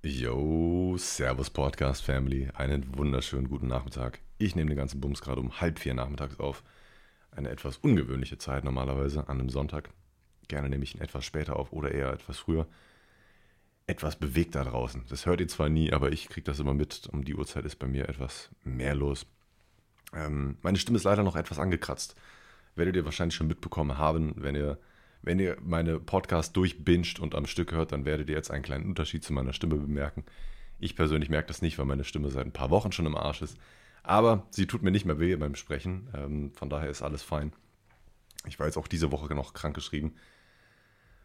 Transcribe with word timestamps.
Yo, 0.00 0.96
Servus 0.96 1.50
Podcast 1.50 2.04
Family, 2.04 2.48
einen 2.54 2.96
wunderschönen 2.96 3.48
guten 3.48 3.66
Nachmittag. 3.66 4.20
Ich 4.38 4.54
nehme 4.54 4.70
den 4.70 4.78
ganzen 4.78 5.00
Bums 5.00 5.20
gerade 5.20 5.40
um 5.40 5.60
halb 5.60 5.80
vier 5.80 5.92
nachmittags 5.92 6.38
auf. 6.38 6.62
Eine 7.32 7.48
etwas 7.48 7.78
ungewöhnliche 7.78 8.38
Zeit 8.38 8.62
normalerweise 8.62 9.28
an 9.28 9.40
einem 9.40 9.50
Sonntag. 9.50 9.90
Gerne 10.46 10.68
nehme 10.68 10.84
ich 10.84 10.94
ihn 10.94 11.00
etwas 11.00 11.24
später 11.24 11.56
auf 11.56 11.72
oder 11.72 11.90
eher 11.90 12.12
etwas 12.12 12.38
früher. 12.38 12.68
Etwas 13.88 14.14
bewegt 14.14 14.54
da 14.54 14.62
draußen. 14.62 15.02
Das 15.08 15.26
hört 15.26 15.40
ihr 15.40 15.48
zwar 15.48 15.68
nie, 15.68 15.92
aber 15.92 16.12
ich 16.12 16.28
kriege 16.28 16.44
das 16.44 16.60
immer 16.60 16.74
mit. 16.74 17.08
Um 17.10 17.24
die 17.24 17.34
Uhrzeit 17.34 17.64
ist 17.64 17.80
bei 17.80 17.88
mir 17.88 18.08
etwas 18.08 18.50
mehr 18.62 18.94
los. 18.94 19.26
Ähm, 20.14 20.58
meine 20.62 20.78
Stimme 20.78 20.98
ist 20.98 21.04
leider 21.04 21.24
noch 21.24 21.34
etwas 21.34 21.58
angekratzt. 21.58 22.14
Werdet 22.76 22.94
ihr 22.94 23.04
wahrscheinlich 23.04 23.34
schon 23.34 23.48
mitbekommen 23.48 23.98
haben, 23.98 24.34
wenn 24.36 24.54
ihr 24.54 24.78
wenn 25.22 25.38
ihr 25.38 25.56
meine 25.62 25.98
Podcasts 25.98 26.52
durchbinscht 26.52 27.18
und 27.18 27.34
am 27.34 27.46
Stück 27.46 27.72
hört, 27.72 27.92
dann 27.92 28.04
werdet 28.04 28.28
ihr 28.28 28.36
jetzt 28.36 28.50
einen 28.50 28.62
kleinen 28.62 28.86
Unterschied 28.86 29.24
zu 29.24 29.32
meiner 29.32 29.52
Stimme 29.52 29.76
bemerken. 29.76 30.24
Ich 30.78 30.94
persönlich 30.94 31.28
merke 31.28 31.48
das 31.48 31.62
nicht, 31.62 31.78
weil 31.78 31.86
meine 31.86 32.04
Stimme 32.04 32.30
seit 32.30 32.46
ein 32.46 32.52
paar 32.52 32.70
Wochen 32.70 32.92
schon 32.92 33.06
im 33.06 33.16
Arsch 33.16 33.42
ist. 33.42 33.58
Aber 34.02 34.46
sie 34.50 34.66
tut 34.66 34.82
mir 34.82 34.90
nicht 34.90 35.04
mehr 35.04 35.18
weh 35.18 35.34
beim 35.36 35.54
Sprechen. 35.54 36.08
Ähm, 36.14 36.52
von 36.52 36.70
daher 36.70 36.88
ist 36.88 37.02
alles 37.02 37.22
fein. 37.22 37.52
Ich 38.46 38.58
war 38.58 38.66
jetzt 38.66 38.76
auch 38.76 38.86
diese 38.86 39.10
Woche 39.12 39.34
noch 39.34 39.52
krank 39.52 39.74
geschrieben. 39.74 40.14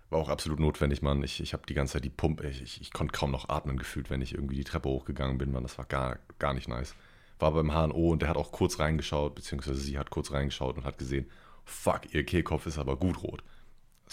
War 0.09 0.19
auch 0.19 0.29
absolut 0.29 0.59
notwendig, 0.59 1.01
Mann. 1.01 1.23
Ich, 1.23 1.39
ich 1.39 1.53
habe 1.53 1.63
die 1.67 1.75
ganze 1.75 1.93
Zeit 1.93 2.03
die 2.03 2.09
Pumpe. 2.09 2.47
Ich, 2.47 2.61
ich, 2.61 2.81
ich, 2.81 2.91
konnte 2.91 3.13
kaum 3.13 3.31
noch 3.31 3.49
atmen 3.49 3.77
gefühlt, 3.77 4.09
wenn 4.09 4.21
ich 4.21 4.33
irgendwie 4.33 4.55
die 4.55 4.63
Treppe 4.63 4.89
hochgegangen 4.89 5.37
bin, 5.37 5.51
Mann. 5.51 5.63
Das 5.63 5.77
war 5.77 5.85
gar, 5.85 6.19
gar 6.39 6.53
nicht 6.53 6.67
nice. 6.67 6.95
War 7.39 7.51
beim 7.51 7.71
HNO 7.71 8.11
und 8.11 8.21
der 8.21 8.29
hat 8.29 8.37
auch 8.37 8.51
kurz 8.51 8.79
reingeschaut, 8.79 9.35
beziehungsweise 9.35 9.79
sie 9.79 9.97
hat 9.97 10.09
kurz 10.09 10.31
reingeschaut 10.31 10.77
und 10.77 10.83
hat 10.83 10.97
gesehen, 10.97 11.29
fuck, 11.65 12.13
ihr 12.13 12.25
Kehlkopf 12.25 12.65
ist 12.65 12.77
aber 12.77 12.97
gut 12.97 13.23
rot. 13.23 13.43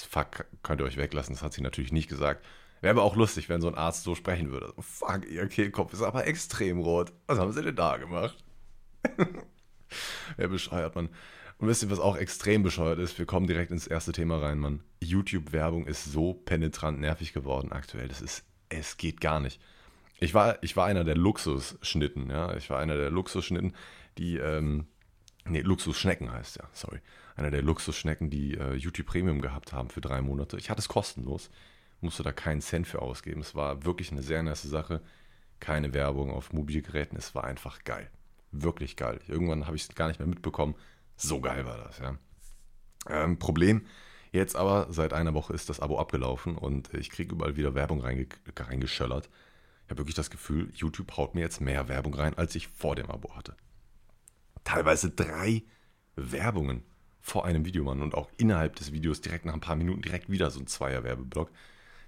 Fuck 0.04 0.46
könnt 0.62 0.80
ihr 0.80 0.84
euch 0.84 0.96
weglassen, 0.96 1.34
das 1.34 1.42
hat 1.42 1.52
sie 1.52 1.62
natürlich 1.62 1.92
nicht 1.92 2.09
gesagt. 2.09 2.45
Wäre 2.80 2.92
aber 2.92 3.02
auch 3.02 3.16
lustig, 3.16 3.48
wenn 3.48 3.60
so 3.60 3.68
ein 3.68 3.74
Arzt 3.74 4.04
so 4.04 4.14
sprechen 4.14 4.50
würde. 4.50 4.73
Fuck, 4.78 5.28
ihr 5.30 5.46
Kehlkopf 5.48 5.92
ist 5.92 6.02
aber 6.02 6.26
extrem 6.26 6.78
rot. 6.78 7.12
Was 7.26 7.38
haben 7.38 7.52
sie 7.52 7.62
denn 7.62 7.76
da 7.76 7.98
gemacht? 7.98 8.42
Wer 10.37 10.48
bescheuert, 10.48 10.95
man. 10.95 11.10
Und 11.59 11.68
wisst 11.68 11.82
ihr, 11.82 11.90
was 11.90 12.01
auch 12.01 12.16
extrem 12.16 12.62
bescheuert 12.62 12.98
ist? 12.98 13.18
Wir 13.18 13.26
kommen 13.26 13.46
direkt 13.46 13.71
ins 13.71 13.87
erste 13.87 14.12
Thema 14.12 14.38
rein, 14.38 14.59
Mann. 14.59 14.82
YouTube-Werbung 15.01 15.87
ist 15.87 16.06
so 16.06 16.32
penetrant 16.32 17.01
nervig 17.01 17.34
geworden 17.34 17.71
aktuell. 17.71 18.09
Das 18.09 18.23
ist, 18.23 18.45
es 18.71 18.96
geht 18.96 19.21
gar 19.21 19.40
nicht. 19.40 19.60
Ich 20.21 20.32
war, 20.32 20.62
ich 20.62 20.74
war 20.76 20.87
einer 20.87 21.04
der 21.04 21.16
Luxusschnitten, 21.16 22.30
ja. 22.30 22.56
Ich 22.56 22.71
war 22.71 22.78
einer 22.78 22.96
der 22.96 23.10
Luxusschnitten, 23.10 23.74
die, 24.16 24.38
ähm, 24.38 24.87
nee, 25.45 25.60
Luxusschnecken 25.60 26.32
heißt 26.32 26.56
ja, 26.56 26.68
sorry 26.73 27.01
einer 27.36 27.50
der 27.50 27.62
Luxusschnecken, 27.62 28.30
die 28.30 28.54
äh, 28.54 28.74
YouTube 28.74 29.06
Premium 29.06 29.40
gehabt 29.40 29.73
haben 29.73 29.90
für 29.90 30.00
drei 30.00 30.20
Monate. 30.23 30.56
Ich 30.56 30.70
hatte 30.70 30.80
es 30.80 30.88
kostenlos, 30.88 31.50
musste 32.00 32.22
da 32.22 32.32
keinen 32.32 32.60
Cent 32.60 32.87
für 32.87 33.02
ausgeben. 33.02 33.40
Es 33.40 33.54
war 33.54 33.84
wirklich 33.84 34.10
eine 34.10 34.22
sehr 34.22 34.42
nice 34.42 34.62
Sache. 34.62 35.02
Keine 35.59 35.92
Werbung 35.92 36.30
auf 36.30 36.52
Mobilgeräten, 36.52 37.18
es 37.18 37.34
war 37.34 37.45
einfach 37.45 37.84
geil. 37.84 38.10
Wirklich 38.50 38.96
geil. 38.96 39.20
Irgendwann 39.28 39.66
habe 39.66 39.76
ich 39.76 39.82
es 39.82 39.95
gar 39.95 40.09
nicht 40.09 40.18
mehr 40.18 40.28
mitbekommen. 40.28 40.74
So 41.16 41.40
geil 41.40 41.66
war 41.66 41.76
das, 41.76 41.98
ja. 41.98 42.16
Ähm, 43.09 43.38
Problem 43.38 43.87
jetzt 44.32 44.56
aber, 44.56 44.87
seit 44.90 45.12
einer 45.12 45.34
Woche 45.34 45.52
ist 45.52 45.68
das 45.68 45.80
Abo 45.80 45.98
abgelaufen 45.98 46.56
und 46.56 46.92
ich 46.94 47.10
kriege 47.10 47.34
überall 47.34 47.56
wieder 47.56 47.74
Werbung 47.74 48.00
reinge 48.00 48.26
reingeschöllert. 48.56 49.28
Ich 49.84 49.90
habe 49.90 49.98
wirklich 49.98 50.15
das 50.15 50.30
Gefühl, 50.30 50.70
YouTube 50.72 51.16
haut 51.16 51.34
mir 51.34 51.40
jetzt 51.40 51.60
mehr 51.60 51.88
Werbung 51.88 52.15
rein, 52.15 52.37
als 52.38 52.54
ich 52.54 52.68
vor 52.68 52.94
dem 52.94 53.10
Abo 53.10 53.34
hatte. 53.34 53.56
Teilweise 54.62 55.10
drei 55.10 55.65
Werbungen 56.16 56.84
vor 57.21 57.45
einem 57.45 57.65
Video, 57.65 57.85
Mann. 57.85 58.02
Und 58.02 58.15
auch 58.15 58.29
innerhalb 58.37 58.76
des 58.76 58.93
Videos 58.93 59.21
direkt 59.21 59.45
nach 59.45 59.54
ein 59.54 59.60
paar 59.60 59.76
Minuten 59.76 60.02
direkt 60.02 60.30
wieder 60.30 60.51
so 60.51 60.60
ein 60.60 60.66
Zweier-Werbeblock, 60.66 61.51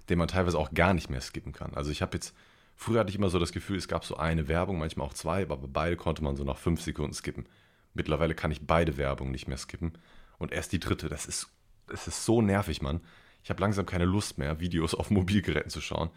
den 0.09 0.17
man 0.17 0.27
teilweise 0.27 0.57
auch 0.57 0.73
gar 0.73 0.93
nicht 0.93 1.09
mehr 1.09 1.21
skippen 1.21 1.53
kann. 1.53 1.73
Also 1.73 1.91
ich 1.91 2.01
habe 2.01 2.17
jetzt, 2.17 2.35
früher 2.75 2.99
hatte 2.99 3.09
ich 3.09 3.15
immer 3.15 3.29
so 3.29 3.39
das 3.39 3.51
Gefühl, 3.51 3.77
es 3.77 3.87
gab 3.87 4.05
so 4.05 4.17
eine 4.17 4.47
Werbung, 4.47 4.79
manchmal 4.79 5.07
auch 5.07 5.13
zwei, 5.13 5.43
aber 5.43 5.57
beide 5.57 5.95
konnte 5.95 6.23
man 6.23 6.35
so 6.35 6.43
nach 6.43 6.57
fünf 6.57 6.81
Sekunden 6.81 7.13
skippen. 7.13 7.45
Mittlerweile 7.93 8.35
kann 8.35 8.51
ich 8.51 8.65
beide 8.65 8.97
Werbungen 8.97 9.31
nicht 9.31 9.47
mehr 9.47 9.57
skippen. 9.57 9.93
Und 10.37 10.51
erst 10.51 10.71
die 10.71 10.79
dritte, 10.79 11.09
das 11.09 11.25
ist, 11.25 11.49
das 11.87 12.07
ist 12.07 12.25
so 12.25 12.41
nervig, 12.41 12.81
Mann. 12.81 13.01
Ich 13.43 13.49
habe 13.49 13.61
langsam 13.61 13.85
keine 13.85 14.05
Lust 14.05 14.37
mehr, 14.37 14.59
Videos 14.59 14.95
auf 14.95 15.11
Mobilgeräten 15.11 15.69
zu 15.69 15.81
schauen. 15.81 16.09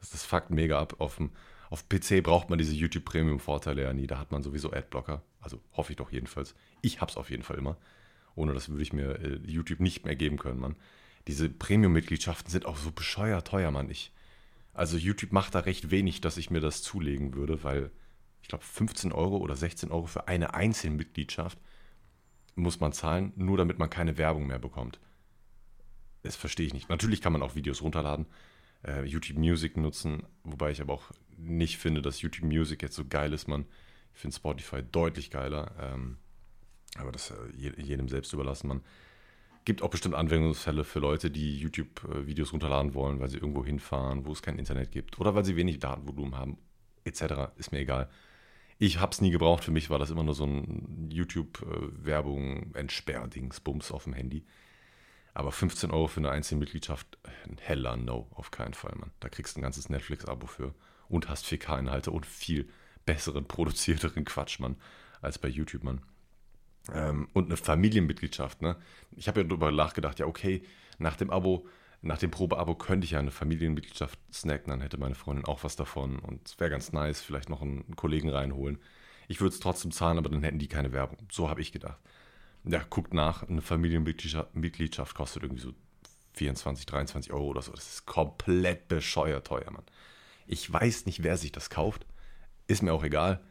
Das, 0.00 0.10
das 0.10 0.24
fuckt 0.24 0.50
mega 0.50 0.78
ab. 0.78 0.96
Auf 0.98 1.16
dem, 1.16 1.30
auf 1.70 1.88
PC 1.88 2.22
braucht 2.22 2.50
man 2.50 2.58
diese 2.58 2.74
YouTube 2.74 3.04
Premium 3.04 3.40
Vorteile 3.40 3.82
ja 3.82 3.92
nie. 3.92 4.06
Da 4.06 4.18
hat 4.18 4.30
man 4.32 4.42
sowieso 4.42 4.72
Adblocker. 4.72 5.22
Also 5.40 5.60
hoffe 5.72 5.92
ich 5.92 5.96
doch 5.96 6.12
jedenfalls. 6.12 6.54
Ich 6.82 7.00
hab's 7.00 7.16
auf 7.16 7.30
jeden 7.30 7.42
Fall 7.42 7.58
immer. 7.58 7.76
Ohne 8.34 8.54
das 8.54 8.68
würde 8.68 8.82
ich 8.82 8.92
mir 8.92 9.20
äh, 9.20 9.40
YouTube 9.46 9.80
nicht 9.80 10.04
mehr 10.04 10.16
geben 10.16 10.38
können, 10.38 10.60
Mann. 10.60 10.76
Diese 11.26 11.48
Premium-Mitgliedschaften 11.48 12.50
sind 12.50 12.66
auch 12.66 12.76
so 12.76 12.90
bescheuert 12.90 13.46
teuer, 13.46 13.70
Mann. 13.70 13.90
Ich, 13.90 14.12
also 14.72 14.96
YouTube 14.96 15.32
macht 15.32 15.54
da 15.54 15.60
recht 15.60 15.90
wenig, 15.90 16.20
dass 16.20 16.36
ich 16.36 16.50
mir 16.50 16.60
das 16.60 16.82
zulegen 16.82 17.34
würde, 17.34 17.64
weil 17.64 17.90
ich 18.42 18.48
glaube 18.48 18.64
15 18.64 19.12
Euro 19.12 19.38
oder 19.38 19.56
16 19.56 19.90
Euro 19.90 20.06
für 20.06 20.28
eine 20.28 20.54
einzelne 20.54 20.96
Mitgliedschaft 20.96 21.58
muss 22.56 22.80
man 22.80 22.92
zahlen, 22.92 23.32
nur 23.36 23.56
damit 23.56 23.78
man 23.78 23.90
keine 23.90 24.18
Werbung 24.18 24.46
mehr 24.46 24.58
bekommt. 24.58 25.00
Das 26.22 26.36
verstehe 26.36 26.66
ich 26.66 26.74
nicht. 26.74 26.88
Natürlich 26.88 27.20
kann 27.20 27.32
man 27.32 27.42
auch 27.42 27.54
Videos 27.54 27.82
runterladen, 27.82 28.26
äh, 28.86 29.04
YouTube 29.04 29.38
Music 29.38 29.76
nutzen, 29.76 30.22
wobei 30.42 30.70
ich 30.70 30.80
aber 30.80 30.92
auch 30.92 31.10
nicht 31.36 31.78
finde, 31.78 32.00
dass 32.02 32.22
YouTube 32.22 32.44
Music 32.44 32.82
jetzt 32.82 32.96
so 32.96 33.04
geil 33.06 33.32
ist, 33.32 33.48
man. 33.48 33.66
Ich 34.14 34.20
finde 34.20 34.36
Spotify 34.36 34.82
deutlich 34.82 35.30
geiler. 35.30 35.74
Ähm, 35.80 36.18
aber 36.98 37.12
das 37.12 37.30
äh, 37.30 37.36
jedem 37.56 38.08
selbst 38.08 38.32
überlassen. 38.32 38.68
Man 38.68 38.82
gibt 39.64 39.82
auch 39.82 39.90
bestimmt 39.90 40.14
Anwendungsfälle 40.14 40.84
für 40.84 40.98
Leute, 40.98 41.30
die 41.30 41.58
YouTube-Videos 41.58 42.52
runterladen 42.52 42.94
wollen, 42.94 43.20
weil 43.20 43.30
sie 43.30 43.38
irgendwo 43.38 43.64
hinfahren, 43.64 44.26
wo 44.26 44.32
es 44.32 44.42
kein 44.42 44.58
Internet 44.58 44.90
gibt 44.90 45.18
oder 45.18 45.34
weil 45.34 45.44
sie 45.44 45.56
wenig 45.56 45.78
Datenvolumen 45.78 46.36
haben, 46.36 46.58
etc. 47.04 47.52
Ist 47.56 47.72
mir 47.72 47.78
egal. 47.78 48.10
Ich 48.78 48.98
habe 48.98 49.12
es 49.12 49.20
nie 49.20 49.30
gebraucht. 49.30 49.64
Für 49.64 49.70
mich 49.70 49.88
war 49.88 49.98
das 49.98 50.10
immer 50.10 50.24
nur 50.24 50.34
so 50.34 50.44
ein 50.44 51.08
YouTube-Werbung, 51.10 52.74
Entsperrdings, 52.74 53.60
Bums 53.60 53.90
auf 53.90 54.04
dem 54.04 54.12
Handy. 54.12 54.44
Aber 55.32 55.50
15 55.50 55.90
Euro 55.90 56.06
für 56.06 56.20
eine 56.20 56.30
einzelne 56.30 56.60
Mitgliedschaft, 56.60 57.18
ein 57.44 57.58
heller 57.58 57.96
No, 57.96 58.28
auf 58.34 58.50
keinen 58.50 58.74
Fall, 58.74 58.94
Mann. 58.96 59.10
Da 59.20 59.28
kriegst 59.28 59.56
du 59.56 59.60
ein 59.60 59.62
ganzes 59.62 59.88
Netflix-Abo 59.88 60.46
für 60.46 60.74
und 61.08 61.28
hast 61.28 61.46
4K-Inhalte 61.46 62.10
und 62.10 62.24
viel 62.26 62.68
besseren, 63.04 63.46
produzierteren 63.46 64.24
Quatsch, 64.24 64.60
Mann, 64.60 64.76
als 65.20 65.38
bei 65.38 65.48
YouTube, 65.48 65.84
Mann. 65.84 66.02
Ähm, 66.92 67.28
und 67.32 67.46
eine 67.46 67.56
Familienmitgliedschaft. 67.56 68.62
Ne? 68.62 68.76
Ich 69.16 69.28
habe 69.28 69.40
ja 69.40 69.46
darüber 69.46 69.72
nachgedacht, 69.72 70.18
ja, 70.18 70.26
okay, 70.26 70.62
nach 70.98 71.16
dem 71.16 71.30
Abo, 71.30 71.66
nach 72.02 72.18
dem 72.18 72.30
Probeabo 72.30 72.74
könnte 72.74 73.06
ich 73.06 73.12
ja 73.12 73.18
eine 73.18 73.30
Familienmitgliedschaft 73.30 74.18
snacken, 74.32 74.70
dann 74.70 74.82
hätte 74.82 74.98
meine 74.98 75.14
Freundin 75.14 75.46
auch 75.46 75.64
was 75.64 75.76
davon 75.76 76.18
und 76.18 76.46
es 76.46 76.60
wäre 76.60 76.70
ganz 76.70 76.92
nice, 76.92 77.22
vielleicht 77.22 77.48
noch 77.48 77.62
einen 77.62 77.96
Kollegen 77.96 78.28
reinholen. 78.28 78.78
Ich 79.28 79.40
würde 79.40 79.54
es 79.54 79.60
trotzdem 79.60 79.90
zahlen, 79.90 80.18
aber 80.18 80.28
dann 80.28 80.42
hätten 80.42 80.58
die 80.58 80.68
keine 80.68 80.92
Werbung. 80.92 81.16
So 81.32 81.48
habe 81.48 81.62
ich 81.62 81.72
gedacht. 81.72 81.98
Ja, 82.64 82.82
guckt 82.88 83.14
nach, 83.14 83.42
eine 83.48 83.62
Familienmitgliedschaft 83.62 85.14
kostet 85.14 85.42
irgendwie 85.42 85.62
so 85.62 85.72
24, 86.34 86.86
23 86.86 87.32
Euro 87.32 87.46
oder 87.46 87.62
so. 87.62 87.72
Das 87.72 87.86
ist 87.86 88.06
komplett 88.06 88.88
bescheuert 88.88 89.46
teuer, 89.46 89.70
Mann. 89.70 89.84
Ich 90.46 90.70
weiß 90.70 91.06
nicht, 91.06 91.22
wer 91.22 91.36
sich 91.36 91.52
das 91.52 91.70
kauft. 91.70 92.06
Ist 92.66 92.82
mir 92.82 92.92
auch 92.92 93.04
egal. 93.04 93.42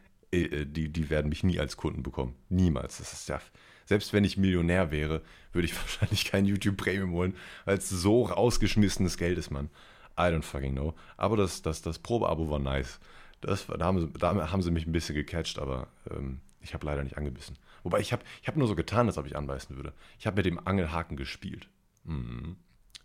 Äh, 0.42 0.66
die, 0.66 0.88
die 0.88 1.10
werden 1.10 1.28
mich 1.28 1.44
nie 1.44 1.58
als 1.58 1.76
Kunden 1.76 2.02
bekommen. 2.02 2.34
Niemals. 2.48 2.98
Das 2.98 3.12
ist 3.12 3.28
ja, 3.28 3.40
selbst 3.86 4.12
wenn 4.12 4.24
ich 4.24 4.36
Millionär 4.36 4.90
wäre, 4.90 5.22
würde 5.52 5.66
ich 5.66 5.76
wahrscheinlich 5.80 6.24
kein 6.24 6.44
YouTube 6.44 6.76
Premium 6.76 7.12
holen, 7.12 7.34
weil 7.64 7.78
es 7.78 7.88
so 7.88 8.24
rausgeschmissenes 8.24 9.16
Geld 9.16 9.38
ist, 9.38 9.50
Mann. 9.50 9.70
I 10.18 10.22
don't 10.22 10.42
fucking 10.42 10.74
know. 10.74 10.94
Aber 11.16 11.36
das, 11.36 11.62
das, 11.62 11.82
das 11.82 11.98
Probeabo 11.98 12.48
war 12.50 12.60
nice. 12.60 13.00
Das, 13.40 13.66
da, 13.66 13.84
haben 13.84 14.00
sie, 14.00 14.10
da 14.18 14.50
haben 14.50 14.62
sie 14.62 14.70
mich 14.70 14.86
ein 14.86 14.92
bisschen 14.92 15.14
gecatcht, 15.14 15.58
aber 15.58 15.88
ähm, 16.10 16.40
ich 16.60 16.72
habe 16.72 16.86
leider 16.86 17.02
nicht 17.02 17.18
angebissen. 17.18 17.58
Wobei 17.82 18.00
ich 18.00 18.12
habe 18.12 18.22
ich 18.40 18.48
hab 18.48 18.56
nur 18.56 18.68
so 18.68 18.74
getan, 18.74 19.06
als 19.06 19.18
ob 19.18 19.26
ich 19.26 19.36
anbeißen 19.36 19.76
würde. 19.76 19.92
Ich 20.18 20.26
habe 20.26 20.36
mit 20.36 20.46
dem 20.46 20.64
Angelhaken 20.66 21.16
gespielt. 21.16 21.68
Mhm. 22.04 22.56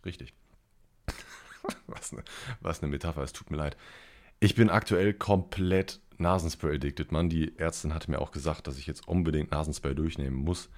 Richtig. 0.05 0.33
was, 1.87 2.13
eine, 2.13 2.23
was 2.61 2.81
eine 2.81 2.89
Metapher, 2.91 3.23
es 3.23 3.33
tut 3.33 3.51
mir 3.51 3.57
leid. 3.57 3.75
Ich 4.39 4.55
bin 4.55 4.69
aktuell 4.69 5.13
komplett 5.13 5.99
Nasenspray 6.19 6.75
addicted, 6.75 7.11
Mann. 7.11 7.29
Die 7.29 7.57
Ärztin 7.57 7.93
hatte 7.93 8.11
mir 8.11 8.19
auch 8.19 8.31
gesagt, 8.31 8.67
dass 8.67 8.77
ich 8.77 8.87
jetzt 8.87 9.07
unbedingt 9.07 9.51
Nasenspray 9.51 9.95
durchnehmen 9.95 10.37
muss, 10.37 10.69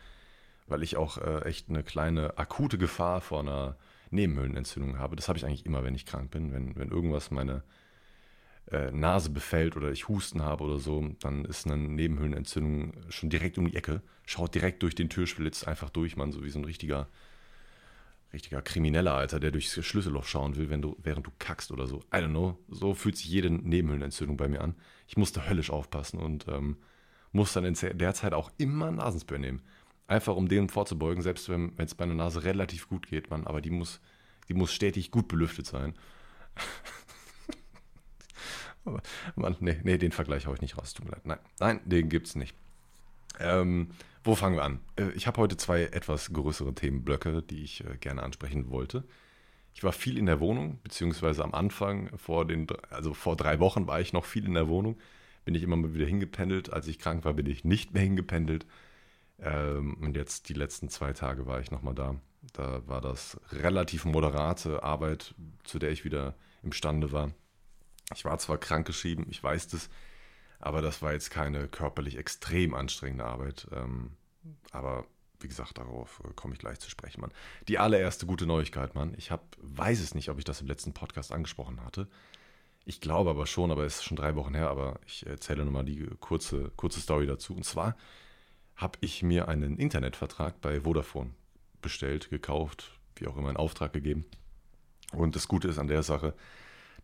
weil 0.67 0.83
ich 0.83 0.97
auch 0.97 1.17
äh, 1.17 1.41
echt 1.41 1.69
eine 1.69 1.83
kleine 1.83 2.37
akute 2.37 2.77
Gefahr 2.77 3.21
vor 3.21 3.41
einer 3.41 3.75
Nebenhöhlenentzündung 4.11 4.99
habe. 4.99 5.15
Das 5.15 5.27
habe 5.27 5.37
ich 5.37 5.45
eigentlich 5.45 5.65
immer, 5.65 5.83
wenn 5.83 5.95
ich 5.95 6.05
krank 6.05 6.31
bin. 6.31 6.53
Wenn, 6.53 6.75
wenn 6.75 6.89
irgendwas 6.89 7.31
meine 7.31 7.63
äh, 8.71 8.91
Nase 8.91 9.29
befällt 9.29 9.75
oder 9.75 9.91
ich 9.91 10.07
Husten 10.07 10.43
habe 10.43 10.63
oder 10.63 10.77
so, 10.77 11.15
dann 11.19 11.45
ist 11.45 11.65
eine 11.65 11.77
Nebenhöhlenentzündung 11.77 12.93
schon 13.09 13.29
direkt 13.29 13.57
um 13.57 13.67
die 13.67 13.75
Ecke. 13.75 14.01
Schaut 14.25 14.53
direkt 14.53 14.83
durch 14.83 14.95
den 14.95 15.09
Türschlitz 15.09 15.63
einfach 15.63 15.89
durch, 15.89 16.15
Mann, 16.15 16.31
so 16.31 16.43
wie 16.43 16.49
so 16.49 16.59
ein 16.59 16.65
richtiger 16.65 17.07
richtiger 18.33 18.61
Krimineller, 18.61 19.13
Alter, 19.13 19.39
der 19.39 19.51
durchs 19.51 19.83
Schlüsselloch 19.85 20.25
schauen 20.25 20.55
will, 20.55 20.69
wenn 20.69 20.81
du, 20.81 20.95
während 21.01 21.27
du 21.27 21.31
kackst 21.39 21.71
oder 21.71 21.87
so. 21.87 21.99
I 22.13 22.17
don't 22.17 22.29
know. 22.29 22.57
So 22.69 22.93
fühlt 22.93 23.17
sich 23.17 23.27
jede 23.27 23.49
Nebenhöhlenentzündung 23.49 24.37
bei 24.37 24.47
mir 24.47 24.61
an. 24.61 24.75
Ich 25.07 25.17
musste 25.17 25.49
höllisch 25.49 25.69
aufpassen 25.69 26.19
und 26.19 26.47
ähm, 26.47 26.77
muss 27.31 27.53
dann 27.53 27.65
in 27.65 27.75
der 27.97 28.13
Zeit 28.13 28.33
auch 28.33 28.51
immer 28.57 28.91
Nasenspray 28.91 29.39
nehmen. 29.39 29.61
Einfach 30.07 30.35
um 30.35 30.47
dem 30.47 30.69
vorzubeugen, 30.69 31.23
selbst 31.23 31.49
wenn 31.49 31.73
es 31.77 31.95
bei 31.95 32.03
einer 32.03 32.15
Nase 32.15 32.43
relativ 32.43 32.87
gut 32.89 33.07
geht, 33.07 33.29
man, 33.29 33.47
aber 33.47 33.61
die 33.61 33.69
muss, 33.69 34.01
die 34.49 34.53
muss 34.53 34.73
stetig 34.73 35.11
gut 35.11 35.27
belüftet 35.27 35.65
sein. 35.65 35.93
Mann, 39.35 39.55
nee, 39.59 39.79
nee, 39.83 39.97
den 39.97 40.11
Vergleich 40.11 40.47
haue 40.47 40.55
ich 40.55 40.61
nicht 40.61 40.77
raus. 40.77 40.93
Tut 40.93 41.05
mir 41.05 41.11
leid. 41.11 41.25
Nein, 41.25 41.39
nein 41.59 41.79
den 41.85 42.09
gibt 42.09 42.27
es 42.27 42.35
nicht. 42.35 42.55
Ähm, 43.39 43.91
wo 44.23 44.35
fangen 44.35 44.57
wir 44.57 44.63
an? 44.63 44.79
Äh, 44.95 45.11
ich 45.11 45.27
habe 45.27 45.41
heute 45.41 45.57
zwei 45.57 45.83
etwas 45.83 46.31
größere 46.31 46.73
Themenblöcke, 46.73 47.41
die 47.41 47.63
ich 47.63 47.83
äh, 47.83 47.97
gerne 47.97 48.23
ansprechen 48.23 48.69
wollte. 48.69 49.03
Ich 49.73 49.83
war 49.83 49.93
viel 49.93 50.17
in 50.17 50.25
der 50.25 50.39
Wohnung, 50.39 50.79
beziehungsweise 50.83 51.43
am 51.43 51.53
Anfang, 51.53 52.15
vor 52.17 52.45
den, 52.45 52.67
also 52.89 53.13
vor 53.13 53.35
drei 53.35 53.59
Wochen 53.59 53.87
war 53.87 54.01
ich 54.01 54.13
noch 54.13 54.25
viel 54.25 54.45
in 54.45 54.53
der 54.53 54.67
Wohnung. 54.67 54.97
Bin 55.45 55.55
ich 55.55 55.63
immer 55.63 55.77
mal 55.77 55.93
wieder 55.93 56.05
hingependelt. 56.05 56.71
Als 56.71 56.87
ich 56.87 56.99
krank 56.99 57.25
war, 57.25 57.33
bin 57.33 57.45
ich 57.45 57.63
nicht 57.63 57.93
mehr 57.93 58.03
hingependelt. 58.03 58.65
Ähm, 59.39 59.95
und 60.01 60.15
jetzt 60.15 60.49
die 60.49 60.53
letzten 60.53 60.89
zwei 60.89 61.13
Tage 61.13 61.45
war 61.45 61.59
ich 61.61 61.71
nochmal 61.71 61.95
da. 61.95 62.15
Da 62.53 62.87
war 62.87 63.01
das 63.01 63.39
relativ 63.51 64.05
moderate 64.05 64.83
Arbeit, 64.83 65.35
zu 65.63 65.79
der 65.79 65.91
ich 65.91 66.05
wieder 66.05 66.35
imstande 66.63 67.11
war. 67.11 67.31
Ich 68.13 68.25
war 68.25 68.37
zwar 68.39 68.57
krankgeschrieben, 68.57 69.25
ich 69.29 69.41
weiß 69.41 69.67
das, 69.69 69.89
aber 70.61 70.81
das 70.81 71.01
war 71.01 71.13
jetzt 71.13 71.31
keine 71.31 71.67
körperlich 71.67 72.17
extrem 72.17 72.73
anstrengende 72.73 73.25
Arbeit. 73.25 73.67
Ähm, 73.73 74.11
aber 74.71 75.05
wie 75.39 75.47
gesagt, 75.47 75.77
darauf 75.77 76.21
äh, 76.23 76.33
komme 76.35 76.53
ich 76.53 76.59
gleich 76.59 76.79
zu 76.79 76.89
sprechen, 76.89 77.21
Mann. 77.21 77.31
Die 77.67 77.79
allererste 77.79 78.25
gute 78.25 78.45
Neuigkeit, 78.45 78.95
Mann. 78.95 79.13
Ich 79.17 79.31
hab, 79.31 79.55
weiß 79.59 79.99
es 79.99 80.15
nicht, 80.15 80.29
ob 80.29 80.37
ich 80.37 80.45
das 80.45 80.61
im 80.61 80.67
letzten 80.67 80.93
Podcast 80.93 81.31
angesprochen 81.31 81.83
hatte. 81.83 82.07
Ich 82.85 83.01
glaube 83.01 83.29
aber 83.29 83.45
schon, 83.45 83.71
aber 83.71 83.85
es 83.85 83.97
ist 83.97 84.03
schon 84.03 84.17
drei 84.17 84.35
Wochen 84.35 84.55
her, 84.55 84.69
aber 84.69 84.99
ich 85.05 85.25
erzähle 85.25 85.65
nochmal 85.65 85.85
die 85.85 86.07
kurze, 86.19 86.71
kurze 86.75 86.99
Story 86.99 87.27
dazu. 87.27 87.55
Und 87.55 87.63
zwar 87.63 87.95
habe 88.75 88.97
ich 89.01 89.21
mir 89.21 89.47
einen 89.47 89.77
Internetvertrag 89.77 90.59
bei 90.61 90.81
Vodafone 90.81 91.31
bestellt, 91.81 92.29
gekauft, 92.29 92.99
wie 93.15 93.27
auch 93.27 93.37
immer 93.37 93.49
in 93.49 93.57
Auftrag 93.57 93.93
gegeben. 93.93 94.25
Und 95.13 95.35
das 95.35 95.47
Gute 95.47 95.67
ist 95.67 95.77
an 95.77 95.87
der 95.87 96.03
Sache, 96.03 96.33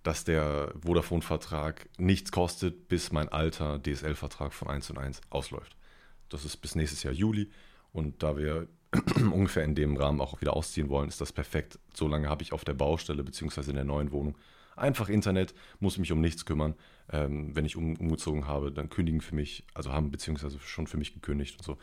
dass 0.07 0.23
der 0.23 0.73
Vodafone-Vertrag 0.79 1.89
nichts 1.97 2.31
kostet, 2.31 2.87
bis 2.87 3.11
mein 3.11 3.27
alter 3.27 3.77
DSL-Vertrag 3.83 4.53
von 4.53 4.69
1 4.69 4.89
und 4.91 4.99
1 4.99 5.19
ausläuft. 5.29 5.75
Das 6.29 6.45
ist 6.45 6.55
bis 6.55 6.75
nächstes 6.75 7.03
Jahr 7.03 7.13
Juli 7.13 7.51
und 7.91 8.23
da 8.23 8.37
wir 8.37 8.69
ungefähr 9.17 9.65
in 9.65 9.75
dem 9.75 9.97
Rahmen 9.97 10.21
auch 10.21 10.39
wieder 10.39 10.55
ausziehen 10.55 10.87
wollen, 10.87 11.09
ist 11.09 11.19
das 11.19 11.33
perfekt. 11.33 11.77
So 11.93 12.07
lange 12.07 12.29
habe 12.29 12.41
ich 12.41 12.53
auf 12.53 12.63
der 12.63 12.73
Baustelle 12.73 13.21
bzw. 13.21 13.71
in 13.71 13.75
der 13.75 13.83
neuen 13.83 14.13
Wohnung 14.13 14.37
einfach 14.77 15.09
Internet, 15.09 15.53
muss 15.81 15.97
mich 15.97 16.13
um 16.13 16.21
nichts 16.21 16.45
kümmern. 16.45 16.75
Ähm, 17.11 17.53
wenn 17.53 17.65
ich 17.65 17.75
um, 17.75 17.97
umgezogen 17.97 18.47
habe, 18.47 18.71
dann 18.71 18.89
kündigen 18.89 19.19
für 19.19 19.35
mich, 19.35 19.65
also 19.73 19.91
haben 19.91 20.09
beziehungsweise 20.09 20.57
schon 20.61 20.87
für 20.87 20.95
mich 20.95 21.15
gekündigt 21.15 21.57
und 21.57 21.65
so. 21.65 21.77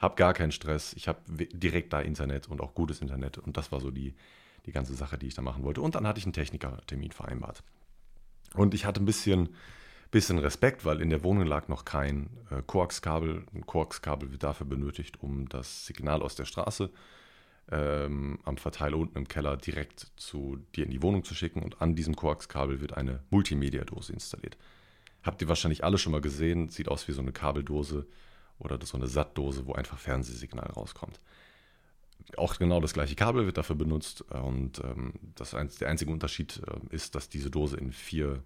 Hab 0.00 0.16
gar 0.16 0.34
keinen 0.34 0.50
Stress. 0.50 0.94
Ich 0.94 1.06
habe 1.06 1.20
direkt 1.28 1.92
da 1.92 2.00
Internet 2.00 2.48
und 2.48 2.60
auch 2.60 2.74
gutes 2.74 3.00
Internet 3.00 3.38
und 3.38 3.56
das 3.56 3.70
war 3.70 3.80
so 3.80 3.92
die, 3.92 4.16
die 4.68 4.72
ganze 4.72 4.94
Sache, 4.94 5.18
die 5.18 5.26
ich 5.26 5.34
da 5.34 5.42
machen 5.42 5.64
wollte. 5.64 5.80
Und 5.80 5.94
dann 5.94 6.06
hatte 6.06 6.18
ich 6.18 6.26
einen 6.26 6.32
Technikertermin 6.32 7.10
vereinbart. 7.10 7.62
Und 8.54 8.74
ich 8.74 8.84
hatte 8.84 9.02
ein 9.02 9.06
bisschen 9.06 9.50
bisschen 10.10 10.38
Respekt, 10.38 10.84
weil 10.84 11.00
in 11.00 11.10
der 11.10 11.22
Wohnung 11.22 11.46
lag 11.46 11.68
noch 11.68 11.84
kein 11.84 12.30
äh, 12.50 12.62
Koaxkabel. 12.66 13.44
Ein 13.54 13.66
Koaxkabel 13.66 14.30
wird 14.30 14.42
dafür 14.42 14.66
benötigt, 14.66 15.22
um 15.22 15.48
das 15.48 15.86
Signal 15.86 16.22
aus 16.22 16.34
der 16.34 16.46
Straße 16.46 16.90
ähm, 17.70 18.38
am 18.44 18.56
Verteiler 18.56 18.96
unten 18.96 19.18
im 19.18 19.28
Keller 19.28 19.56
direkt 19.56 20.10
zu 20.16 20.58
dir 20.74 20.86
in 20.86 20.90
die 20.90 21.02
Wohnung 21.02 21.24
zu 21.24 21.34
schicken. 21.34 21.62
Und 21.62 21.82
an 21.82 21.94
diesem 21.94 22.16
Koaxkabel 22.16 22.80
wird 22.80 22.96
eine 22.96 23.20
Multimedia-Dose 23.30 24.12
installiert. 24.12 24.56
Habt 25.22 25.42
ihr 25.42 25.48
wahrscheinlich 25.48 25.84
alle 25.84 25.98
schon 25.98 26.12
mal 26.12 26.22
gesehen. 26.22 26.70
Sieht 26.70 26.88
aus 26.88 27.06
wie 27.08 27.12
so 27.12 27.20
eine 27.20 27.32
Kabeldose 27.32 28.06
oder 28.58 28.78
so 28.84 28.96
eine 28.96 29.08
Sattdose, 29.08 29.66
wo 29.66 29.74
einfach 29.74 29.98
Fernsehsignal 29.98 30.70
rauskommt. 30.70 31.20
Auch 32.36 32.56
genau 32.58 32.80
das 32.80 32.92
gleiche 32.92 33.14
Kabel 33.14 33.46
wird 33.46 33.56
dafür 33.56 33.76
benutzt 33.76 34.22
und 34.30 34.80
ähm, 34.84 35.14
das, 35.34 35.50
der 35.50 35.88
einzige 35.88 36.10
Unterschied 36.10 36.60
äh, 36.66 36.94
ist, 36.94 37.14
dass 37.14 37.28
diese 37.28 37.50
Dose 37.50 37.76
in 37.76 37.92
vier 37.92 38.42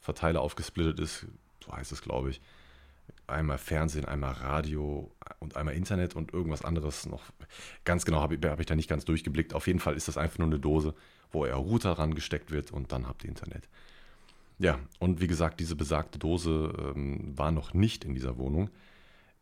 Verteiler 0.00 0.40
aufgesplittet 0.40 1.00
ist, 1.00 1.26
so 1.64 1.72
heißt 1.72 1.92
es, 1.92 2.02
glaube 2.02 2.30
ich. 2.30 2.40
Einmal 3.26 3.58
Fernsehen, 3.58 4.06
einmal 4.06 4.32
Radio 4.32 5.10
und 5.38 5.56
einmal 5.56 5.74
Internet 5.74 6.16
und 6.16 6.32
irgendwas 6.32 6.64
anderes 6.64 7.04
noch. 7.04 7.24
Ganz 7.84 8.06
genau 8.06 8.20
habe 8.20 8.36
ich, 8.36 8.44
hab 8.44 8.60
ich 8.60 8.66
da 8.66 8.74
nicht 8.74 8.88
ganz 8.88 9.04
durchgeblickt. 9.04 9.52
Auf 9.52 9.66
jeden 9.66 9.80
Fall 9.80 9.94
ist 9.94 10.08
das 10.08 10.16
einfach 10.16 10.38
nur 10.38 10.48
eine 10.48 10.58
Dose, 10.58 10.94
wo 11.30 11.42
euer 11.44 11.56
Router 11.56 11.92
rangesteckt 11.92 12.50
wird 12.50 12.70
und 12.70 12.92
dann 12.92 13.06
habt 13.06 13.24
ihr 13.24 13.28
Internet. 13.28 13.68
Ja, 14.58 14.78
und 14.98 15.20
wie 15.20 15.26
gesagt, 15.26 15.60
diese 15.60 15.76
besagte 15.76 16.18
Dose 16.18 16.72
ähm, 16.96 17.36
war 17.36 17.52
noch 17.52 17.74
nicht 17.74 18.04
in 18.04 18.14
dieser 18.14 18.38
Wohnung. 18.38 18.70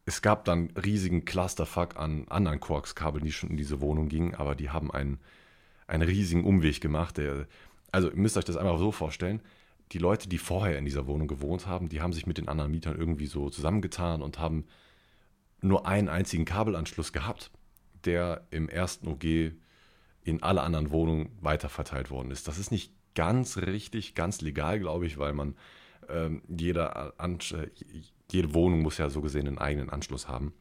Es 0.07 0.23
gab 0.23 0.45
dann 0.45 0.71
riesigen 0.71 1.25
Clusterfuck 1.25 1.97
an 1.97 2.27
anderen 2.29 2.61
Quarks-Kabeln, 2.61 3.25
die 3.25 3.33
schon 3.33 3.51
in 3.51 3.57
diese 3.57 3.81
Wohnung 3.81 4.09
gingen, 4.09 4.35
aber 4.35 4.55
die 4.55 4.71
haben 4.71 4.91
einen, 4.91 5.19
einen 5.87 6.03
riesigen 6.03 6.45
Umweg 6.45 6.81
gemacht. 6.81 7.19
Der, 7.19 7.47
also 7.93 8.09
ihr 8.11 8.17
müsst 8.17 8.37
euch 8.39 8.45
das 8.45 8.57
einfach 8.57 8.79
so 8.79 8.93
vorstellen 8.93 9.43
die 9.93 9.99
Leute, 9.99 10.29
die 10.29 10.39
vorher 10.39 10.79
in 10.79 10.85
dieser 10.85 11.07
Wohnung 11.07 11.29
gewohnt 11.29 11.67
haben, 11.67 11.89
die 11.89 12.01
haben 12.01 12.13
sich 12.13 12.27
mit 12.27 12.39
den 12.39 12.49
anderen 12.49 12.71
Mietern 12.71 12.99
irgendwie 12.99 13.27
so 13.27 13.51
zusammengetan 13.51 14.23
und 14.23 14.39
haben 14.39 14.67
nur 15.61 15.87
einen 15.87 16.09
einzigen 16.09 16.45
Kabelanschluss 16.45 17.13
gehabt, 17.13 17.51
der 18.05 18.47
im 18.51 18.69
ersten 18.69 19.09
OG 19.09 19.53
in 20.25 20.43
alle 20.43 20.63
anderen 20.63 20.91
Wohnungen 20.91 21.31
weiterverteilt 21.41 22.11
worden 22.11 22.31
ist. 22.31 22.49
Das 22.49 22.59
ist 22.59 22.73
nicht 22.73 22.93
ganz 23.15 23.59
richtig, 23.59 24.15
ganz 24.15 24.41
legal, 24.41 24.81
glaube 24.81 25.07
ich, 25.07 25.19
weil 25.19 25.33
man 25.33 25.57
ähm, 26.09 26.43
jeder 26.49 27.15
äh, 27.19 27.23
jede 28.31 28.55
Wohnung 28.55 28.81
muss 28.83 28.99
ja 28.99 29.09
so 29.11 29.21
gesehen 29.21 29.47
einen 29.47 29.59
eigenen 29.59 29.91
Anschluss 29.91 30.29
haben. 30.29 30.53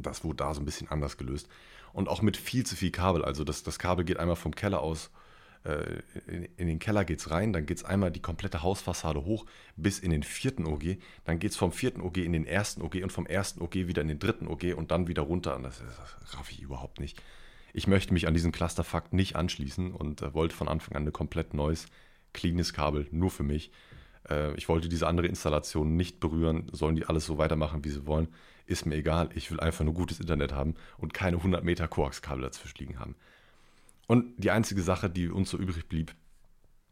Das 0.00 0.24
wurde 0.24 0.36
da 0.36 0.54
so 0.54 0.60
ein 0.60 0.64
bisschen 0.64 0.88
anders 0.88 1.16
gelöst. 1.16 1.48
Und 1.92 2.08
auch 2.08 2.22
mit 2.22 2.36
viel 2.36 2.64
zu 2.64 2.76
viel 2.76 2.90
Kabel. 2.90 3.24
Also 3.24 3.44
das, 3.44 3.62
das 3.62 3.78
Kabel 3.78 4.04
geht 4.04 4.18
einmal 4.18 4.36
vom 4.36 4.54
Keller 4.54 4.80
aus 4.80 5.10
äh, 5.64 6.00
in, 6.56 6.66
den 6.66 6.78
Keller 6.78 7.04
geht 7.04 7.18
es 7.18 7.30
rein, 7.30 7.52
dann 7.52 7.66
geht 7.66 7.78
es 7.78 7.84
einmal 7.84 8.10
die 8.10 8.22
komplette 8.22 8.62
Hausfassade 8.62 9.24
hoch 9.24 9.44
bis 9.76 9.98
in 9.98 10.10
den 10.10 10.22
vierten 10.22 10.66
OG, 10.66 10.96
dann 11.24 11.38
geht 11.38 11.50
es 11.50 11.56
vom 11.56 11.72
vierten 11.72 12.00
OG 12.00 12.18
in 12.18 12.32
den 12.32 12.46
ersten 12.46 12.82
OG 12.82 12.96
und 13.02 13.12
vom 13.12 13.26
ersten 13.26 13.60
OG 13.60 13.74
wieder 13.74 14.02
in 14.02 14.08
den 14.08 14.18
dritten 14.18 14.48
OG 14.48 14.74
und 14.76 14.90
dann 14.90 15.06
wieder 15.06 15.22
runter. 15.22 15.56
Und 15.56 15.64
das, 15.64 15.78
das 15.78 16.38
raff 16.38 16.50
ich 16.50 16.62
überhaupt 16.62 16.98
nicht. 16.98 17.20
Ich 17.72 17.86
möchte 17.86 18.14
mich 18.14 18.26
an 18.26 18.34
diesen 18.34 18.52
Clusterfakt 18.52 19.12
nicht 19.12 19.36
anschließen 19.36 19.92
und 19.92 20.22
äh, 20.22 20.34
wollte 20.34 20.56
von 20.56 20.68
Anfang 20.68 20.96
an 20.96 21.06
ein 21.06 21.12
komplett 21.12 21.52
neues, 21.52 21.86
cleanes 22.32 22.72
Kabel, 22.72 23.06
nur 23.10 23.30
für 23.30 23.42
mich. 23.42 23.70
Äh, 24.28 24.54
ich 24.54 24.68
wollte 24.68 24.88
diese 24.88 25.06
andere 25.06 25.26
Installation 25.26 25.96
nicht 25.96 26.20
berühren, 26.20 26.68
sollen 26.72 26.96
die 26.96 27.06
alles 27.06 27.26
so 27.26 27.38
weitermachen, 27.38 27.84
wie 27.84 27.90
sie 27.90 28.06
wollen. 28.06 28.28
Ist 28.66 28.86
mir 28.86 28.96
egal, 28.96 29.30
ich 29.34 29.50
will 29.50 29.60
einfach 29.60 29.84
nur 29.84 29.94
gutes 29.94 30.20
Internet 30.20 30.52
haben 30.52 30.74
und 30.98 31.14
keine 31.14 31.38
100 31.38 31.64
Meter 31.64 31.88
Koaxkabel 31.88 32.42
dazwischen 32.42 32.78
liegen 32.78 32.98
haben. 32.98 33.16
Und 34.06 34.32
die 34.38 34.50
einzige 34.50 34.82
Sache, 34.82 35.08
die 35.08 35.28
uns 35.28 35.50
so 35.50 35.58
übrig 35.58 35.88
blieb, 35.88 36.14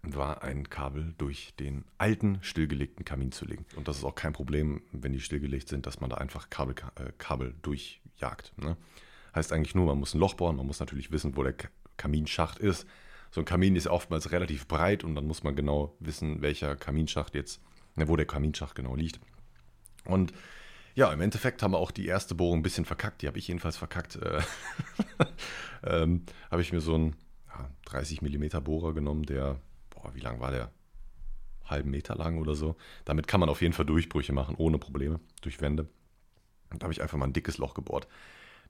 war 0.03 0.43
ein 0.43 0.71
Kabel 0.71 1.15
durch 1.19 1.55
den 1.59 1.85
alten, 1.99 2.39
stillgelegten 2.43 3.05
Kamin 3.05 3.33
zu 3.33 3.45
legen. 3.45 3.67
Und 3.77 3.89
das 3.89 3.99
ist 3.99 4.05
auch 4.05 4.15
kein 4.15 4.33
Problem, 4.33 4.83
wenn 4.93 5.13
die 5.13 5.21
stillgelegt 5.21 5.69
sind, 5.69 5.87
dass 5.87 6.01
man 6.01 6.11
da 6.11 6.17
einfach 6.17 6.51
Kabel, 6.51 6.75
äh, 6.95 7.13
Kabel 7.19 7.55
durchjagt. 7.63 8.53
Ne? 8.57 8.77
Heißt 9.35 9.53
eigentlich 9.53 9.75
nur, 9.75 9.87
man 9.87 9.99
muss 9.99 10.15
ein 10.15 10.21
Loch 10.21 10.35
bohren, 10.35 10.57
man 10.57 10.67
muss 10.67 10.81
natürlich 10.81 11.11
wissen, 11.11 11.37
wo 11.37 11.43
der 11.43 11.55
Kaminschacht 11.97 12.59
ist. 12.59 12.87
So 13.31 13.41
ein 13.41 13.45
Kamin 13.45 13.77
ist 13.77 13.87
oftmals 13.87 14.33
relativ 14.33 14.67
breit 14.67 15.05
und 15.05 15.15
dann 15.15 15.27
muss 15.27 15.43
man 15.43 15.55
genau 15.55 15.97
wissen, 16.01 16.43
welcher 16.43 16.77
Kaminschacht 16.77 17.35
jetzt, 17.35 17.61
ne, 17.95 18.09
wo 18.09 18.17
der 18.17 18.27
Kaminschacht 18.27 18.75
genau 18.75 18.95
liegt. 18.95 19.21
Und 20.05 20.33
ja, 20.95 21.13
im 21.13 21.21
Endeffekt 21.21 21.63
haben 21.63 21.73
wir 21.73 21.79
auch 21.79 21.93
die 21.93 22.07
erste 22.07 22.35
Bohrung 22.35 22.59
ein 22.59 22.63
bisschen 22.63 22.85
verkackt. 22.85 23.23
Die 23.23 23.29
habe 23.29 23.39
ich 23.39 23.47
jedenfalls 23.47 23.77
verkackt. 23.77 24.17
Äh, 24.17 24.41
ähm, 25.85 26.25
habe 26.51 26.63
ich 26.63 26.73
mir 26.73 26.81
so 26.81 26.95
einen 26.95 27.15
ja, 27.47 27.71
30 27.85 28.23
mm 28.23 28.65
Bohrer 28.65 28.95
genommen, 28.95 29.23
der, 29.25 29.61
boah, 29.91 30.13
wie 30.15 30.21
lang 30.21 30.41
war 30.41 30.51
der? 30.51 30.73
Halben 31.65 31.91
Meter 31.91 32.17
lang 32.17 32.39
oder 32.39 32.55
so. 32.55 32.77
Damit 33.05 33.29
kann 33.29 33.41
man 33.41 33.49
auf 33.49 33.61
jeden 33.61 33.75
Fall 33.75 33.85
Durchbrüche 33.85 34.33
machen, 34.33 34.57
ohne 34.57 34.79
Probleme, 34.79 35.21
durch 35.43 35.61
Wände. 35.61 35.87
Und 36.71 36.83
da 36.83 36.85
habe 36.85 36.93
ich 36.93 37.03
einfach 37.03 37.19
mal 37.19 37.27
ein 37.27 37.33
dickes 37.33 37.59
Loch 37.59 37.75
gebohrt. 37.75 38.09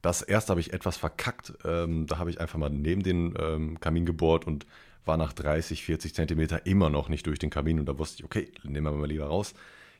Das 0.02 0.22
erste 0.22 0.50
habe 0.50 0.60
ich 0.60 0.72
etwas 0.72 0.96
verkackt. 0.96 1.54
Ähm, 1.64 2.06
da 2.06 2.18
habe 2.18 2.30
ich 2.30 2.40
einfach 2.40 2.58
mal 2.58 2.70
neben 2.70 3.02
den 3.02 3.34
ähm, 3.38 3.80
Kamin 3.80 4.06
gebohrt 4.06 4.46
und 4.46 4.66
war 5.04 5.16
nach 5.16 5.32
30, 5.32 5.84
40 5.84 6.14
Zentimeter 6.14 6.66
immer 6.66 6.90
noch 6.90 7.08
nicht 7.08 7.26
durch 7.26 7.38
den 7.38 7.50
Kamin. 7.50 7.80
Und 7.80 7.86
da 7.86 7.98
wusste 7.98 8.20
ich, 8.20 8.24
okay, 8.24 8.52
nehmen 8.62 8.86
wir 8.86 8.92
mal 8.92 9.08
lieber 9.08 9.26
raus. 9.26 9.54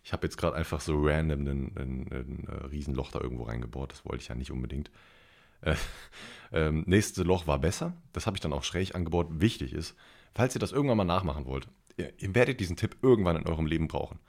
Ich 0.04 0.12
habe 0.12 0.26
jetzt 0.26 0.36
gerade 0.36 0.56
einfach 0.56 0.80
so 0.80 1.00
random 1.02 1.46
ein, 1.46 2.46
äh, 2.46 2.66
Riesenloch 2.66 3.10
da 3.10 3.20
irgendwo 3.20 3.44
reingebohrt. 3.44 3.92
Das 3.92 4.04
wollte 4.04 4.22
ich 4.22 4.28
ja 4.28 4.34
nicht 4.34 4.52
unbedingt. 4.52 4.90
Äh, 5.62 5.74
ähm, 6.52 6.84
nächste 6.86 7.24
Loch 7.24 7.46
war 7.46 7.58
besser. 7.58 7.94
Das 8.12 8.26
habe 8.26 8.36
ich 8.36 8.40
dann 8.40 8.52
auch 8.52 8.64
schräg 8.64 8.94
angebohrt. 8.94 9.28
Wichtig 9.40 9.72
ist, 9.72 9.96
falls 10.34 10.54
ihr 10.54 10.60
das 10.60 10.72
irgendwann 10.72 10.98
mal 10.98 11.04
nachmachen 11.04 11.46
wollt, 11.46 11.68
ihr, 11.96 12.12
ihr 12.18 12.34
werdet 12.34 12.60
diesen 12.60 12.76
Tipp 12.76 12.96
irgendwann 13.02 13.36
in 13.36 13.46
eurem 13.46 13.66
Leben 13.66 13.88
brauchen. 13.88 14.20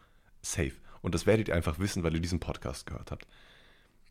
Safe. 0.41 0.73
Und 1.01 1.15
das 1.15 1.25
werdet 1.25 1.47
ihr 1.47 1.55
einfach 1.55 1.79
wissen, 1.79 2.03
weil 2.03 2.15
ihr 2.15 2.21
diesen 2.21 2.39
Podcast 2.39 2.85
gehört 2.85 3.11
habt. 3.11 3.27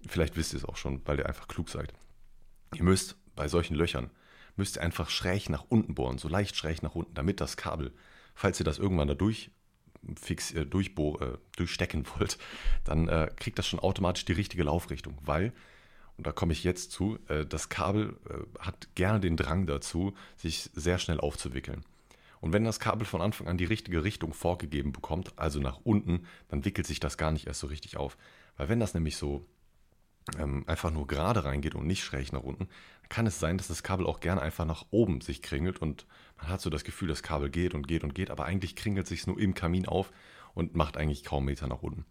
Vielleicht 0.09 0.37
wisst 0.37 0.53
ihr 0.53 0.59
es 0.59 0.65
auch 0.65 0.77
schon, 0.77 1.03
weil 1.07 1.19
ihr 1.19 1.27
einfach 1.27 1.49
klug 1.49 1.69
seid. 1.69 1.93
Ihr 2.75 2.85
müsst 2.85 3.17
bei 3.35 3.49
solchen 3.49 3.75
Löchern, 3.75 4.11
müsst 4.57 4.77
ihr 4.77 4.83
einfach 4.83 5.11
schräg 5.11 5.49
nach 5.49 5.65
unten 5.69 5.95
bohren, 5.95 6.19
so 6.19 6.29
leicht 6.29 6.57
schräg 6.57 6.83
nach 6.83 6.95
unten, 6.95 7.15
damit 7.15 7.41
das 7.41 7.57
Kabel, 7.57 7.93
falls 8.35 8.61
ihr 8.61 8.65
das 8.65 8.79
irgendwann 8.79 9.09
da 9.09 9.15
durch 9.15 9.51
fix 10.21 10.53
äh, 10.53 10.65
durchbohr, 10.65 11.21
äh, 11.21 11.39
durchstecken 11.57 12.07
wollt, 12.17 12.39
dann 12.85 13.09
äh, 13.09 13.31
kriegt 13.37 13.59
das 13.59 13.67
schon 13.67 13.81
automatisch 13.81 14.25
die 14.25 14.33
richtige 14.33 14.65
Laufrichtung, 14.65 15.19
weil, 15.23 15.53
und 16.17 16.27
da 16.27 16.33
komme 16.33 16.53
ich 16.53 16.65
jetzt 16.65 16.93
zu, 16.93 17.19
äh, 17.29 17.45
das 17.47 17.69
Kabel 17.69 18.17
äh, 18.29 18.61
hat 18.61 18.95
gerne 18.95 19.21
den 19.21 19.37
Drang 19.37 19.67
dazu, 19.67 20.15
sich 20.37 20.71
sehr 20.75 20.99
schnell 20.99 21.21
aufzuwickeln. 21.21 21.85
Und 22.41 22.53
wenn 22.53 22.65
das 22.65 22.79
Kabel 22.79 23.05
von 23.05 23.21
Anfang 23.21 23.49
an 23.49 23.59
die 23.59 23.65
richtige 23.65 24.05
Richtung 24.05 24.33
vorgegeben 24.33 24.93
bekommt, 24.93 25.33
also 25.37 25.59
nach 25.59 25.81
unten, 25.83 26.25
dann 26.49 26.65
wickelt 26.65 26.87
sich 26.87 27.01
das 27.01 27.19
gar 27.19 27.33
nicht 27.33 27.49
erst 27.49 27.61
so 27.61 27.67
richtig 27.67 27.97
auf. 27.97 28.17
Weil 28.57 28.69
wenn 28.69 28.79
das 28.79 28.95
nämlich 28.95 29.17
so 29.17 29.45
ähm, 30.39 30.65
einfach 30.67 30.91
nur 30.91 31.07
gerade 31.07 31.45
reingeht 31.45 31.75
und 31.75 31.87
nicht 31.87 32.05
schräg 32.05 32.33
nach 32.33 32.43
unten, 32.43 32.69
kann 33.09 33.27
es 33.27 33.41
sein, 33.41 33.59
dass 33.59 33.69
das 33.69 33.83
Kabel 33.83 34.07
auch 34.07 34.21
gerne 34.21 34.43
einfach 34.43 34.65
nach 34.65 34.85
oben 34.91 35.21
sich 35.21 35.43
kringelt 35.43 35.79
und 35.79 36.07
man 36.37 36.49
hat 36.49 36.61
so 36.61 36.71
das 36.71 36.85
Gefühl, 36.85 37.09
das 37.09 37.23
Kabel 37.23 37.51
geht 37.51 37.75
und 37.75 37.89
geht 37.89 38.05
und 38.05 38.15
geht, 38.15 38.31
aber 38.31 38.45
eigentlich 38.45 38.77
kringelt 38.77 39.07
sich 39.07 39.27
nur 39.27 39.39
im 39.39 39.55
Kamin 39.55 39.87
auf 39.87 40.13
und 40.55 40.75
macht 40.75 40.97
eigentlich 40.97 41.25
kaum 41.25 41.47
Meter 41.47 41.67
nach 41.67 41.83
unten. 41.83 42.05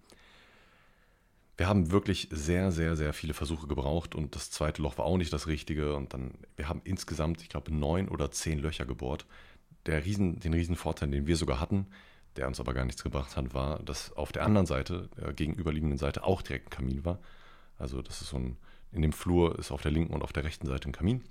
Wir 1.57 1.67
haben 1.67 1.91
wirklich 1.91 2.29
sehr, 2.31 2.71
sehr, 2.71 2.95
sehr 2.95 3.13
viele 3.13 3.33
Versuche 3.33 3.67
gebraucht 3.67 4.13
und 4.13 4.35
das 4.35 4.51
zweite 4.51 4.81
Loch 4.81 4.97
war 4.97 5.05
auch 5.05 5.17
nicht 5.17 5.33
das 5.33 5.47
richtige 5.47 5.95
und 5.95 6.13
dann, 6.13 6.35
wir 6.55 6.69
haben 6.69 6.81
insgesamt, 6.83 7.41
ich 7.41 7.49
glaube, 7.49 7.73
neun 7.73 8.09
oder 8.09 8.29
zehn 8.29 8.59
Löcher 8.59 8.85
gebohrt. 8.85 9.25
Der 9.87 10.05
Riesen, 10.05 10.39
den 10.39 10.53
Riesenvorteil, 10.53 11.09
den 11.09 11.25
wir 11.25 11.35
sogar 11.35 11.59
hatten, 11.59 11.87
der 12.35 12.47
uns 12.47 12.59
aber 12.59 12.73
gar 12.73 12.85
nichts 12.85 13.03
gebracht 13.03 13.35
hat, 13.35 13.53
war, 13.55 13.81
dass 13.81 14.13
auf 14.13 14.31
der 14.31 14.45
anderen 14.45 14.67
Seite, 14.67 15.09
der 15.17 15.33
gegenüberliegenden 15.33 15.97
Seite, 15.97 16.23
auch 16.23 16.43
direkt 16.43 16.67
ein 16.67 16.69
Kamin 16.69 17.05
war. 17.05 17.19
Also 17.77 18.01
das 18.01 18.21
ist 18.21 18.29
so 18.29 18.37
ein, 18.37 18.57
in 18.91 19.01
dem 19.01 19.13
Flur 19.13 19.57
ist 19.59 19.71
auf 19.71 19.81
der 19.81 19.91
linken 19.91 20.13
und 20.13 20.23
auf 20.23 20.33
der 20.33 20.43
rechten 20.43 20.67
Seite 20.67 20.89
ein 20.89 20.93
Kamin. 20.93 21.23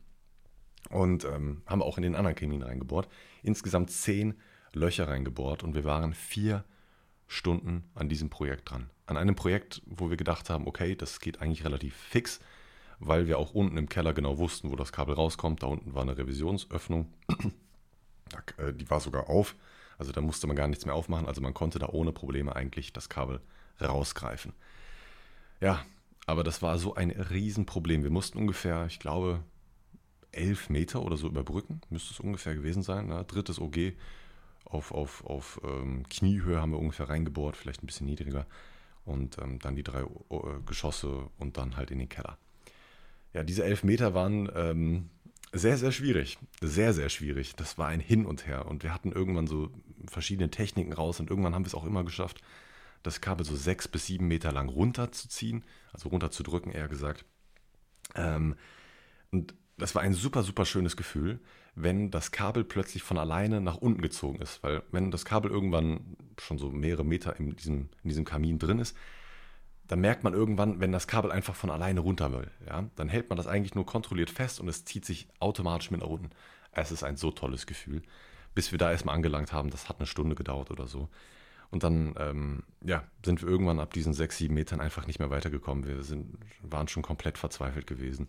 Und 0.91 1.25
ähm, 1.25 1.62
haben 1.67 1.83
auch 1.83 1.97
in 1.97 2.03
den 2.03 2.15
anderen 2.15 2.37
Kamin 2.37 2.62
reingebohrt. 2.62 3.09
Insgesamt 3.43 3.91
zehn 3.91 4.35
Löcher 4.73 5.09
reingebohrt 5.09 5.65
und 5.65 5.75
wir 5.75 5.85
waren 5.85 6.15
vier 6.15 6.65
Stunden 7.26 7.85
an 7.95 8.09
diesem 8.09 8.31
Projekt 8.31 8.71
dran. 8.71 8.91
An 9.07 9.17
einem 9.17 9.35
Projekt, 9.35 9.83
wo 9.87 10.11
wir 10.11 10.17
gedacht 10.17 10.50
haben, 10.50 10.67
okay, 10.67 10.95
das 10.95 11.21
geht 11.21 11.41
eigentlich 11.41 11.65
relativ 11.65 11.97
fix, 11.97 12.41
weil 12.99 13.26
wir 13.26 13.38
auch 13.38 13.53
unten 13.53 13.76
im 13.76 13.88
Keller 13.88 14.12
genau 14.12 14.38
wussten, 14.38 14.71
wo 14.71 14.76
das 14.76 14.93
Kabel 14.93 15.15
rauskommt. 15.15 15.62
Da 15.62 15.67
unten 15.67 15.95
war 15.95 16.03
eine 16.03 16.17
Revisionsöffnung. 16.17 17.12
Äh, 18.59 18.73
die 18.73 18.91
war 18.91 18.99
sogar 18.99 19.31
auf. 19.31 19.55
Also 19.99 20.11
da 20.11 20.21
musste 20.21 20.49
man 20.49 20.57
gar 20.57 20.67
nichts 20.67 20.85
mehr 20.85 20.97
aufmachen. 20.97 21.29
Also 21.29 21.41
man 21.41 21.55
konnte 21.55 21.79
da 21.79 21.88
ohne 21.91 22.11
Probleme 22.11 22.57
eigentlich 22.57 22.93
das 22.93 23.09
Kabel 23.09 23.41
rausgreifen. 23.81 24.53
Ja, 25.61 25.85
aber 26.26 26.42
das 26.42 26.61
war 26.61 26.78
so 26.78 26.95
ein 26.95 27.11
Riesenproblem. 27.11 28.02
Wir 28.02 28.11
mussten 28.11 28.38
ungefähr, 28.38 28.87
ich 28.87 28.99
glaube, 28.99 29.42
elf 30.33 30.68
Meter 30.68 31.02
oder 31.02 31.16
so 31.16 31.28
überbrücken. 31.28 31.80
Müsste 31.88 32.12
es 32.12 32.21
ungefähr 32.21 32.54
gewesen 32.54 32.83
sein. 32.83 33.06
Ne? 33.06 33.25
Drittes 33.26 33.61
OG 33.61 33.95
auf, 34.64 34.92
auf, 34.92 35.25
auf 35.25 35.61
ähm, 35.64 36.04
Kniehöhe 36.09 36.61
haben 36.61 36.73
wir 36.73 36.78
ungefähr 36.78 37.09
reingebohrt, 37.09 37.56
vielleicht 37.56 37.83
ein 37.83 37.87
bisschen 37.87 38.06
niedriger. 38.06 38.47
Und 39.04 39.38
ähm, 39.38 39.61
dann 39.61 39.76
die 39.76 39.85
drei 39.85 40.00
äh, 40.00 40.61
Geschosse 40.66 41.30
und 41.38 41.56
dann 41.56 41.76
halt 41.76 41.92
in 41.92 42.00
den 42.00 42.09
Keller. 42.09 42.37
Ja, 43.33 43.45
diese 43.45 43.64
elf 43.64 43.85
Meter 43.85 44.14
waren 44.14 44.50
ähm, 44.54 45.11
sehr, 45.52 45.78
sehr 45.78 45.92
schwierig. 45.92 46.38
Sehr, 46.61 46.92
sehr 46.92 47.09
schwierig. 47.09 47.54
Das 47.54 47.78
war 47.78 47.87
ein 47.87 48.00
Hin 48.00 48.26
und 48.26 48.47
Her. 48.47 48.66
Und 48.66 48.83
wir 48.83 48.92
hatten 48.92 49.12
irgendwann 49.12 49.47
so 49.47 49.71
verschiedene 50.09 50.50
Techniken 50.50 50.92
raus 50.92 51.21
und 51.21 51.30
irgendwann 51.30 51.54
haben 51.54 51.62
wir 51.64 51.68
es 51.68 51.75
auch 51.75 51.87
immer 51.87 52.04
geschafft, 52.04 52.42
das 53.03 53.21
Kabel 53.21 53.45
so 53.47 53.57
sechs 53.57 53.88
bis 53.88 54.07
sieben 54.07 54.29
Meter 54.29 54.53
lang 54.53 54.69
runterzuziehen, 54.69 55.65
also 55.93 56.09
runterzudrücken, 56.09 56.73
eher 56.73 56.88
gesagt. 56.88 57.25
Ähm, 58.15 58.57
und 59.31 59.55
das 59.79 59.95
war 59.95 60.03
ein 60.03 60.15
super, 60.15 60.43
super 60.43 60.65
schönes 60.65 60.97
Gefühl, 60.97 61.41
wenn 61.75 62.11
das 62.11 62.31
Kabel 62.31 62.65
plötzlich 62.65 63.03
von 63.03 63.19
alleine 63.19 63.61
nach 63.61 63.76
unten 63.76 64.00
gezogen 64.00 64.41
ist. 64.41 64.62
Weil 64.62 64.83
wenn 64.91 65.11
das 65.11 65.25
Kabel 65.25 65.50
irgendwann 65.50 66.17
schon 66.41 66.59
so 66.59 66.71
mehrere 66.71 67.05
Meter 67.05 67.38
in 67.38 67.55
diesem, 67.55 67.91
in 68.03 68.09
diesem 68.09 68.25
Kamin 68.25 68.59
drin 68.59 68.79
ist, 68.79 68.97
dann 69.87 70.00
merkt 70.00 70.25
man 70.25 70.33
irgendwann, 70.33 70.81
wenn 70.81 70.91
das 70.91 71.07
Kabel 71.07 71.31
einfach 71.31 71.55
von 71.55 71.71
alleine 71.71 72.00
runter 72.00 72.33
will. 72.33 72.50
Ja? 72.67 72.88
Dann 72.97 73.09
hält 73.09 73.29
man 73.29 73.37
das 73.37 73.47
eigentlich 73.47 73.75
nur 73.75 73.87
kontrolliert 73.87 74.31
fest 74.31 74.59
und 74.59 74.69
es 74.69 74.85
zieht 74.85 75.05
sich 75.05 75.29
automatisch 75.38 75.91
mit 75.91 76.00
nach 76.00 76.09
unten. 76.09 76.31
Es 76.73 76.91
ist 76.91 77.05
ein 77.05 77.17
so 77.17 77.31
tolles 77.31 77.67
Gefühl. 77.67 78.03
Bis 78.55 78.73
wir 78.73 78.79
da 78.79 78.91
erstmal 78.91 79.15
angelangt 79.15 79.53
haben, 79.53 79.71
das 79.71 79.88
hat 79.88 79.99
eine 79.99 80.07
Stunde 80.07 80.35
gedauert 80.35 80.71
oder 80.71 80.87
so. 80.87 81.09
Und 81.70 81.82
dann 81.82 82.14
ähm, 82.18 82.62
ja, 82.85 83.04
sind 83.25 83.42
wir 83.42 83.49
irgendwann 83.49 83.80
ab 83.80 83.92
diesen 83.92 84.14
sechs, 84.14 84.38
sieben 84.38 84.54
Metern 84.54 84.80
einfach 84.80 85.06
nicht 85.06 85.18
mehr 85.18 85.30
weitergekommen. 85.30 85.87
Wir 85.87 86.02
sind, 86.02 86.38
waren 86.62 86.88
schon 86.88 87.02
komplett 87.02 87.38
verzweifelt 87.38 87.87
gewesen. 87.87 88.28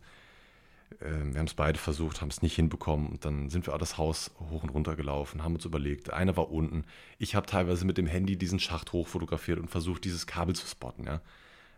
Ähm, 1.02 1.34
wir 1.34 1.40
haben 1.40 1.48
es 1.48 1.54
beide 1.54 1.78
versucht, 1.78 2.22
haben 2.22 2.30
es 2.30 2.42
nicht 2.42 2.56
hinbekommen. 2.56 3.08
Und 3.08 3.26
dann 3.26 3.50
sind 3.50 3.68
wir 3.68 3.74
auch 3.74 3.80
das 3.80 3.98
Haus 3.98 4.32
hoch 4.50 4.64
und 4.64 4.70
runter 4.70 4.96
gelaufen, 4.96 5.44
haben 5.44 5.56
uns 5.56 5.66
überlegt, 5.66 6.12
einer 6.12 6.38
war 6.38 6.52
unten. 6.52 6.86
Ich 7.20 7.36
habe 7.36 7.46
teilweise 7.46 7.86
mit 7.86 7.98
dem 7.98 8.08
Handy 8.08 8.38
diesen 8.38 8.60
Schacht 8.60 8.94
hoch 8.94 9.08
fotografiert 9.08 9.60
und 9.60 9.70
versucht, 9.70 10.04
dieses 10.06 10.28
Kabel 10.28 10.56
zu 10.56 10.68
spotten. 10.68 11.06
Ja? 11.06 11.22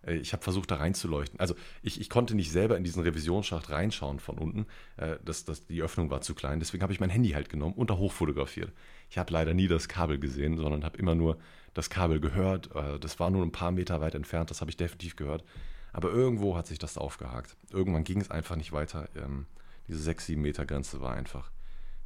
Äh, 0.05 0.15
ich 0.15 0.33
habe 0.33 0.43
versucht, 0.43 0.71
da 0.71 0.75
reinzuleuchten. 0.75 1.39
Also 1.39 1.55
ich, 1.81 1.99
ich, 1.99 2.09
konnte 2.09 2.35
nicht 2.35 2.51
selber 2.51 2.77
in 2.77 2.83
diesen 2.83 3.03
Revisionsschacht 3.03 3.69
reinschauen 3.69 4.19
von 4.19 4.37
unten. 4.37 4.65
Äh, 4.97 5.17
das, 5.23 5.45
das, 5.45 5.65
die 5.65 5.81
Öffnung 5.81 6.09
war 6.09 6.21
zu 6.21 6.35
klein. 6.35 6.59
Deswegen 6.59 6.83
habe 6.83 6.93
ich 6.93 6.99
mein 6.99 7.09
Handy 7.09 7.29
halt 7.29 7.49
genommen 7.49 7.75
und 7.75 7.89
da 7.89 7.97
hoch 7.97 8.11
fotografiert. 8.11 8.71
Ich 9.09 9.17
habe 9.17 9.33
leider 9.33 9.53
nie 9.53 9.67
das 9.67 9.87
Kabel 9.87 10.19
gesehen, 10.19 10.57
sondern 10.57 10.83
habe 10.83 10.97
immer 10.97 11.15
nur 11.15 11.37
das 11.73 11.89
Kabel 11.89 12.19
gehört. 12.19 12.73
Äh, 12.75 12.99
das 12.99 13.19
war 13.19 13.29
nur 13.29 13.43
ein 13.43 13.51
paar 13.51 13.71
Meter 13.71 14.01
weit 14.01 14.15
entfernt, 14.15 14.51
das 14.51 14.61
habe 14.61 14.71
ich 14.71 14.77
definitiv 14.77 15.15
gehört. 15.15 15.43
Aber 15.91 16.09
irgendwo 16.09 16.55
hat 16.55 16.67
sich 16.67 16.77
das 16.77 16.97
aufgehakt. 16.97 17.57
Irgendwann 17.71 18.03
ging 18.03 18.21
es 18.21 18.29
einfach 18.29 18.55
nicht 18.55 18.71
weiter. 18.71 19.09
Ähm, 19.15 19.47
diese 19.87 19.99
6, 19.99 20.27
7 20.27 20.41
Meter 20.41 20.65
Grenze 20.65 21.01
war 21.01 21.13
einfach 21.13 21.51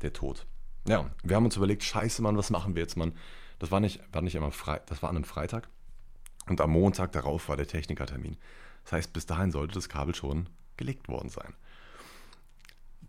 der 0.02 0.14
Tod. 0.14 0.46
Ja, 0.88 1.10
wir 1.24 1.36
haben 1.36 1.46
uns 1.46 1.58
überlegt, 1.58 1.84
scheiße 1.84 2.22
Mann, 2.22 2.38
was 2.38 2.50
machen 2.50 2.76
wir 2.76 2.82
jetzt, 2.82 2.98
Mann? 2.98 3.14
Das 3.60 3.72
war 3.72 3.80
nicht, 3.80 4.02
war 4.12 4.22
nicht 4.22 4.36
immer 4.36 4.52
frei, 4.52 4.82
das 4.86 5.02
war 5.02 5.10
an 5.10 5.16
einem 5.16 5.26
Freitag. 5.26 5.70
Und 6.48 6.60
am 6.60 6.72
Montag 6.72 7.12
darauf 7.14 7.48
war 7.48 7.56
der 7.56 7.68
Technikertermin. 7.68 8.38
Das 8.84 8.94
heißt, 8.94 9.14
bis 9.14 9.26
dahin 9.26 9.52
sollte 9.52 9.76
das 9.76 9.88
Kabel 9.88 10.14
schon 10.14 10.50
gelegt 10.76 11.08
worden 11.08 11.30
sein. 11.30 11.54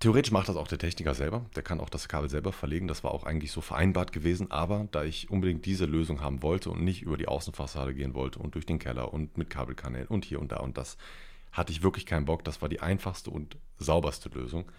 Theoretisch 0.01 0.33
macht 0.33 0.49
das 0.49 0.57
auch 0.57 0.69
der 0.69 0.79
Techniker 0.79 1.15
selber. 1.15 1.47
Der 1.55 1.63
kann 1.63 1.81
auch 1.81 1.89
das 1.89 2.09
Kabel 2.09 2.29
selber 2.29 2.53
verlegen. 2.53 2.89
Das 2.89 3.05
war 3.05 3.13
auch 3.13 3.25
eigentlich 3.25 3.53
so 3.53 3.61
vereinbart 3.61 4.13
gewesen. 4.13 4.51
Aber 4.51 4.89
da 4.91 5.05
ich 5.05 5.31
unbedingt 5.31 5.65
diese 5.67 5.87
Lösung 5.87 6.21
haben 6.21 6.43
wollte 6.43 6.71
und 6.71 6.83
nicht 6.83 7.03
über 7.03 7.17
die 7.17 7.29
Außenfassade 7.29 7.95
gehen 7.95 8.15
wollte 8.15 8.39
und 8.39 8.55
durch 8.55 8.67
den 8.67 8.79
Keller 8.79 9.13
und 9.13 9.39
mit 9.39 9.51
Kabelkanälen 9.51 10.09
und 10.09 10.25
hier 10.25 10.41
und 10.41 10.53
da 10.53 10.57
und 10.57 10.77
das, 10.77 10.97
hatte 11.55 11.73
ich 11.73 11.83
wirklich 11.83 12.05
keinen 12.05 12.27
Bock. 12.27 12.45
Das 12.45 12.61
war 12.61 12.69
die 12.69 12.81
einfachste 12.81 13.31
und 13.31 13.57
sauberste 13.79 14.29
Lösung. 14.29 14.71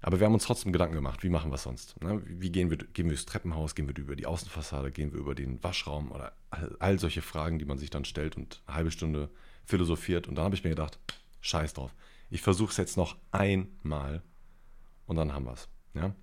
Aber 0.00 0.20
wir 0.20 0.26
haben 0.26 0.34
uns 0.34 0.44
trotzdem 0.44 0.72
Gedanken 0.72 0.94
gemacht, 0.94 1.22
wie 1.22 1.30
machen 1.30 1.50
wir 1.50 1.56
es 1.56 1.62
sonst? 1.62 2.00
Ne? 2.02 2.22
Wie 2.26 2.50
gehen 2.50 2.70
wir, 2.70 2.76
gehen 2.76 3.06
wir 3.06 3.12
durchs 3.12 3.26
Treppenhaus, 3.26 3.74
gehen 3.74 3.88
wir 3.88 3.96
über 3.96 4.16
die 4.16 4.26
Außenfassade, 4.26 4.92
gehen 4.92 5.12
wir 5.12 5.18
über 5.18 5.34
den 5.34 5.62
Waschraum 5.64 6.12
oder 6.12 6.32
all, 6.50 6.76
all 6.78 6.98
solche 6.98 7.22
Fragen, 7.22 7.58
die 7.58 7.64
man 7.64 7.78
sich 7.78 7.90
dann 7.90 8.04
stellt 8.04 8.36
und 8.36 8.62
eine 8.66 8.76
halbe 8.76 8.90
Stunde 8.90 9.30
philosophiert. 9.64 10.28
Und 10.28 10.36
dann 10.36 10.44
habe 10.44 10.54
ich 10.54 10.62
mir 10.62 10.70
gedacht, 10.70 10.98
scheiß 11.40 11.72
drauf. 11.72 11.94
Ich 12.30 12.42
versuche 12.42 12.70
es 12.70 12.76
jetzt 12.76 12.96
noch 12.96 13.16
einmal 13.30 14.22
und 15.06 15.16
dann 15.16 15.32
haben 15.32 15.46
wir 15.46 15.52
es. 15.52 15.68
Ja? 15.94 16.14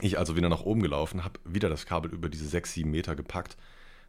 Ich 0.00 0.18
also 0.18 0.36
wieder 0.36 0.48
nach 0.48 0.62
oben 0.62 0.82
gelaufen, 0.82 1.24
habe 1.24 1.40
wieder 1.44 1.68
das 1.68 1.86
Kabel 1.86 2.12
über 2.12 2.28
diese 2.28 2.46
6, 2.46 2.74
7 2.74 2.90
Meter 2.90 3.16
gepackt. 3.16 3.56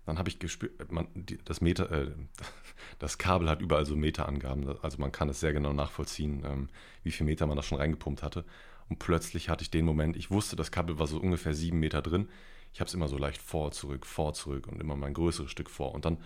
Dann 0.06 0.18
habe 0.18 0.30
ich 0.30 0.40
gespürt, 0.40 0.92
man, 0.92 1.08
das, 1.46 1.62
Meter, 1.62 1.92
äh, 1.92 2.12
das 3.00 3.18
Kabel 3.18 3.50
hat 3.50 3.62
überall 3.62 3.86
so 3.86 3.96
Meterangaben. 3.96 4.80
Also 4.82 4.98
man 4.98 5.12
kann 5.12 5.30
es 5.30 5.40
sehr 5.40 5.54
genau 5.54 5.74
nachvollziehen, 5.74 6.44
ähm, 6.46 6.70
wie 7.04 7.12
viel 7.12 7.26
Meter 7.26 7.46
man 7.46 7.56
da 7.56 7.64
schon 7.64 7.78
reingepumpt 7.78 8.24
hatte. 8.24 8.46
Und 8.90 9.00
plötzlich 9.00 9.50
hatte 9.50 9.64
ich 9.64 9.72
den 9.72 9.86
Moment, 9.86 10.18
ich 10.18 10.32
wusste, 10.32 10.56
das 10.56 10.72
Kabel 10.72 11.00
war 11.00 11.08
so 11.08 11.20
ungefähr 11.20 11.54
sieben 11.54 11.80
Meter 11.80 12.02
drin. 12.02 12.30
Ich 12.74 12.80
habe 12.80 12.88
es 12.88 12.94
immer 12.94 13.08
so 13.08 13.18
leicht 13.18 13.42
vor, 13.42 13.72
zurück, 13.72 14.06
vor, 14.06 14.34
zurück 14.34 14.68
und 14.68 14.82
immer 14.82 14.96
mein 14.96 15.14
größeres 15.14 15.52
Stück 15.52 15.70
vor. 15.70 15.94
Und 15.94 16.06
dann, 16.06 16.18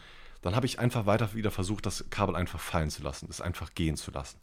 dann 0.41 0.55
habe 0.55 0.65
ich 0.65 0.79
einfach 0.79 1.05
weiter 1.05 1.33
wieder 1.33 1.51
versucht, 1.51 1.85
das 1.85 2.09
Kabel 2.09 2.35
einfach 2.35 2.59
fallen 2.59 2.89
zu 2.89 3.03
lassen, 3.03 3.27
es 3.29 3.41
einfach 3.41 3.73
gehen 3.73 3.97
zu 3.97 4.11
lassen. 4.11 4.39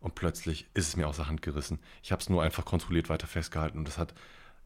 Und 0.00 0.14
plötzlich 0.14 0.66
ist 0.74 0.88
es 0.88 0.96
mir 0.96 1.08
aus 1.08 1.16
der 1.16 1.28
Hand 1.28 1.42
gerissen. 1.42 1.80
Ich 2.02 2.12
habe 2.12 2.22
es 2.22 2.28
nur 2.28 2.42
einfach 2.42 2.64
kontrolliert 2.64 3.08
weiter 3.08 3.26
festgehalten 3.26 3.78
und 3.78 3.88
es 3.88 3.98
hat 3.98 4.14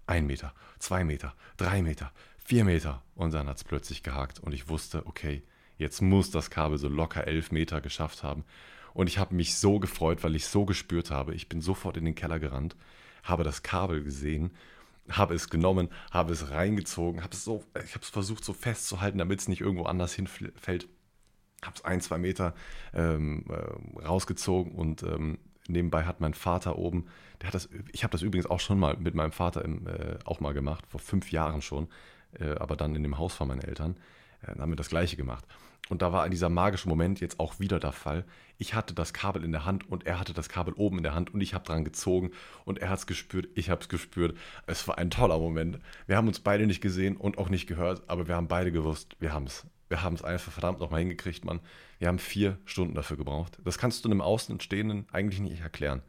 ein 0.07 0.27
Meter, 0.27 0.53
zwei 0.79 1.05
Meter, 1.05 1.35
drei 1.57 1.83
Meter, 1.83 2.13
vier 2.39 2.65
Meter. 2.65 3.03
Und 3.15 3.33
dann 3.33 3.49
hat 3.49 3.57
es 3.57 3.65
plötzlich 3.65 4.03
gehakt 4.03 4.41
und 4.41 4.53
ich 4.53 4.69
wusste, 4.69 5.07
okay, 5.07 5.43
jetzt 5.79 6.03
muss 6.03 6.31
das 6.31 6.51
Kabel 6.51 6.79
so 6.79 6.89
locker 6.89 7.27
elf 7.27 7.51
Meter 7.51 7.81
geschafft 7.81 8.23
haben. 8.23 8.45
Und 8.95 9.07
ich 9.07 9.19
habe 9.19 9.35
mich 9.35 9.57
so 9.57 9.79
gefreut, 9.79 10.23
weil 10.23 10.37
ich 10.37 10.47
so 10.47 10.67
gespürt 10.67 11.11
habe. 11.11 11.35
Ich 11.35 11.49
bin 11.49 11.63
sofort 11.63 11.97
in 11.97 12.05
den 12.05 12.15
Keller 12.15 12.39
gerannt, 12.39 12.77
habe 13.23 13.43
das 13.43 13.63
Kabel 13.63 14.03
gesehen, 14.03 14.51
habe 15.09 15.35
es 15.35 15.49
genommen, 15.49 15.89
habe 16.11 16.33
es 16.33 16.51
reingezogen, 16.51 17.23
habe 17.23 17.35
es 17.35 17.45
so, 17.45 17.65
ich 17.85 17.95
habe 17.95 18.03
es 18.03 18.11
versucht 18.11 18.45
so 18.45 18.53
festzuhalten, 18.53 19.19
damit 19.19 19.41
es 19.41 19.49
nicht 19.49 19.61
irgendwo 19.61 19.85
anders 19.85 20.13
hinfällt. 20.13 20.89
Habe 21.65 21.77
es 21.77 21.85
ein, 21.85 22.01
zwei 22.01 22.19
Meter 22.19 22.55
ähm, 22.95 23.45
äh, 23.49 24.05
rausgezogen 24.05 24.73
und 24.73 25.03
ähm, 25.03 25.39
nebenbei 25.69 26.05
hat 26.05 26.21
mein 26.21 26.35
Vater 26.35 26.77
oben, 26.77 27.07
der 27.41 27.49
hat 27.49 27.55
das, 27.55 27.69
ich 27.93 28.05
habe 28.05 28.13
das 28.13 28.23
übrigens 28.23 28.47
auch 28.47 28.61
schon 28.61 28.79
mal 28.79 28.97
mit 28.97 29.15
meinem 29.15 29.33
Vater 29.33 29.65
im, 29.65 29.87
äh, 29.87 30.19
auch 30.25 30.41
mal 30.41 30.55
gemacht, 30.55 30.85
vor 30.89 31.01
fünf 31.01 31.31
Jahren 31.31 31.63
schon, 31.63 31.89
äh, 32.39 32.55
aber 32.57 32.77
dann 32.77 32.95
in 32.95 33.03
dem 33.03 33.19
Haus 33.19 33.35
von 33.35 33.49
meinen 33.49 33.63
Eltern, 33.63 33.97
äh, 34.43 34.59
haben 34.59 34.73
wir 34.73 34.77
das 34.77 34.89
gleiche 34.89 35.17
gemacht. 35.17 35.45
Und 35.89 36.01
da 36.01 36.13
war 36.13 36.29
dieser 36.29 36.49
magische 36.49 36.89
Moment 36.89 37.21
jetzt 37.21 37.41
auch 37.41 37.59
wieder 37.59 37.81
der 37.81 37.93
Fall. 37.93 38.25
Ich 38.57 38.75
hatte 38.75 38.95
das 38.95 39.13
Kabel 39.13 39.45
in 39.45 39.53
der 39.53 39.65
Hand 39.65 39.91
und 39.91 40.07
er 40.07 40.19
hatte 40.21 40.33
das 40.33 40.49
Kabel 40.49 40.75
oben 40.75 40.99
in 40.99 41.03
der 41.03 41.15
Hand 41.15 41.35
und 41.35 41.41
ich 41.41 41.55
habe 41.55 41.65
dran 41.65 41.85
gezogen 41.85 42.31
und 42.65 42.79
er 42.79 42.89
hat 42.89 43.01
es 43.01 43.07
gespürt, 43.07 43.49
ich 43.57 43.69
habe 43.69 43.81
es 43.81 43.89
gespürt. 43.89 44.37
Es 44.67 44.87
war 44.87 44.99
ein 44.99 45.11
toller 45.11 45.39
Moment. 45.39 45.81
Wir 46.07 46.17
haben 46.17 46.29
uns 46.29 46.41
beide 46.41 46.67
nicht 46.67 46.81
gesehen 46.81 47.17
und 47.17 47.37
auch 47.37 47.49
nicht 47.49 47.67
gehört, 47.67 48.03
aber 48.09 48.29
wir 48.29 48.37
haben 48.37 48.49
beide 48.49 48.73
gewusst, 48.73 49.17
wir 49.19 49.33
haben 49.33 49.47
es. 49.47 49.67
Wir 49.93 50.03
haben 50.03 50.15
es 50.15 50.25
einfach 50.25 50.51
verdammt 50.51 50.81
nochmal 50.81 51.01
hingekriegt, 51.01 51.45
Mann. 51.45 51.61
Wir 51.99 52.09
haben 52.09 52.19
vier 52.19 52.57
Stunden 52.65 52.95
dafür 52.95 53.19
gebraucht. 53.19 53.59
Das 53.63 53.77
kannst 53.77 54.03
du 54.03 54.09
einem 54.09 54.23
Außenstehenden 54.23 55.05
eigentlich 55.13 55.41
nicht 55.41 55.61
erklären. 55.61 56.01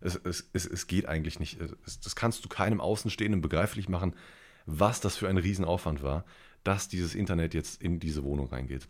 Es, 0.00 0.14
es, 0.16 0.48
es, 0.54 0.64
es 0.64 0.86
geht 0.86 1.04
eigentlich 1.04 1.38
nicht. 1.38 1.60
Es, 1.60 2.00
das 2.00 2.16
kannst 2.16 2.42
du 2.46 2.48
keinem 2.48 2.80
Außenstehenden 2.80 3.42
begreiflich 3.42 3.90
machen, 3.90 4.16
was 4.64 5.02
das 5.02 5.16
für 5.16 5.28
ein 5.28 5.36
Riesenaufwand 5.36 6.02
war, 6.02 6.24
dass 6.64 6.88
dieses 6.88 7.14
Internet 7.14 7.52
jetzt 7.52 7.82
in 7.82 8.00
diese 8.00 8.24
Wohnung 8.24 8.46
reingeht. 8.46 8.88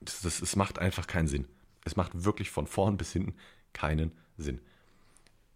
Das, 0.00 0.22
das, 0.22 0.40
es 0.40 0.56
macht 0.56 0.80
einfach 0.80 1.06
keinen 1.06 1.28
Sinn. 1.28 1.46
Es 1.84 1.94
macht 1.94 2.24
wirklich 2.24 2.50
von 2.50 2.66
vorn 2.66 2.96
bis 2.96 3.12
hinten 3.12 3.36
keinen 3.72 4.10
Sinn. 4.36 4.60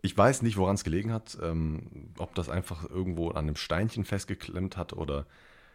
Ich 0.01 0.17
weiß 0.17 0.43
nicht, 0.43 0.59
woran 0.59 0.77
es 0.77 0.85
gelegen 0.85 1.13
hat, 1.13 1.37
ähm, 1.43 2.13
ob 2.19 2.37
das 2.37 2.51
einfach 2.51 2.89
irgendwo 2.89 3.31
an 3.31 3.49
einem 3.49 3.57
Steinchen 3.57 4.05
festgeklemmt 4.05 4.77
hat 4.77 4.93
oder 4.93 5.27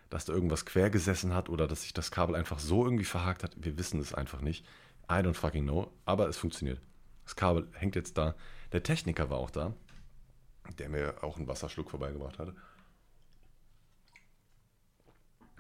dass 0.09 0.25
da 0.25 0.33
irgendwas 0.33 0.65
quer 0.65 0.89
gesessen 0.89 1.33
hat 1.33 1.49
oder 1.49 1.67
dass 1.67 1.81
sich 1.83 1.93
das 1.93 2.11
Kabel 2.11 2.35
einfach 2.35 2.59
so 2.59 2.83
irgendwie 2.83 3.05
verhakt 3.05 3.43
hat. 3.43 3.51
Wir 3.57 3.77
wissen 3.77 3.99
es 3.99 4.13
einfach 4.13 4.41
nicht. 4.41 4.65
I 5.09 5.15
don't 5.15 5.33
fucking 5.33 5.63
know. 5.63 5.91
Aber 6.05 6.27
es 6.27 6.37
funktioniert. 6.37 6.79
Das 7.23 7.35
Kabel 7.35 7.67
hängt 7.73 7.95
jetzt 7.95 8.17
da. 8.17 8.35
Der 8.71 8.83
Techniker 8.83 9.29
war 9.29 9.37
auch 9.37 9.49
da, 9.49 9.73
der 10.77 10.89
mir 10.89 11.23
auch 11.23 11.37
einen 11.37 11.47
Wasserschluck 11.47 11.89
vorbeigebracht 11.89 12.39
hatte. 12.39 12.55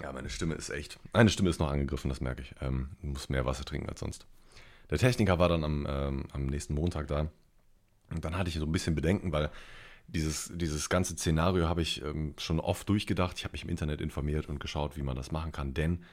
Ja, 0.01 0.11
meine 0.11 0.29
Stimme 0.29 0.55
ist 0.55 0.69
echt. 0.69 0.99
Meine 1.13 1.29
Stimme 1.29 1.49
ist 1.49 1.59
noch 1.59 1.71
angegriffen, 1.71 2.09
das 2.09 2.21
merke 2.21 2.41
ich. 2.41 2.53
Ähm, 2.61 2.89
ich 3.01 3.07
muss 3.07 3.29
mehr 3.29 3.45
Wasser 3.45 3.63
trinken 3.63 3.89
als 3.89 4.01
sonst. 4.01 4.27
Der 4.89 4.97
Techniker 4.97 5.39
war 5.39 5.49
dann 5.49 5.63
am, 5.63 5.87
ähm, 5.89 6.25
am 6.31 6.45
nächsten 6.47 6.73
Montag 6.73 7.07
da. 7.07 7.29
Und 8.11 8.23
dann 8.23 8.37
hatte 8.37 8.49
ich 8.49 8.55
so 8.55 8.65
ein 8.65 8.71
bisschen 8.71 8.93
Bedenken, 8.93 9.31
weil 9.31 9.49
dieses, 10.07 10.51
dieses 10.53 10.89
ganze 10.89 11.13
Szenario 11.13 11.67
habe 11.67 11.81
ich 11.81 12.01
ähm, 12.03 12.33
schon 12.37 12.59
oft 12.59 12.87
durchgedacht. 12.87 13.37
Ich 13.37 13.43
habe 13.43 13.53
mich 13.53 13.63
im 13.63 13.69
Internet 13.69 14.01
informiert 14.01 14.47
und 14.47 14.59
geschaut, 14.59 14.97
wie 14.97 15.03
man 15.03 15.15
das 15.15 15.31
machen 15.31 15.51
kann, 15.51 15.73
denn 15.73 16.03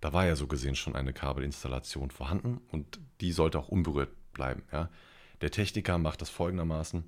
da 0.00 0.12
war 0.12 0.26
ja 0.26 0.36
so 0.36 0.46
gesehen 0.46 0.76
schon 0.76 0.96
eine 0.96 1.12
Kabelinstallation 1.12 2.10
vorhanden 2.10 2.60
und 2.70 3.00
die 3.20 3.32
sollte 3.32 3.58
auch 3.58 3.68
unberührt 3.68 4.10
bleiben. 4.32 4.62
Ja. 4.70 4.90
Der 5.40 5.50
Techniker 5.50 5.98
macht 5.98 6.20
das 6.20 6.30
folgendermaßen. 6.30 7.04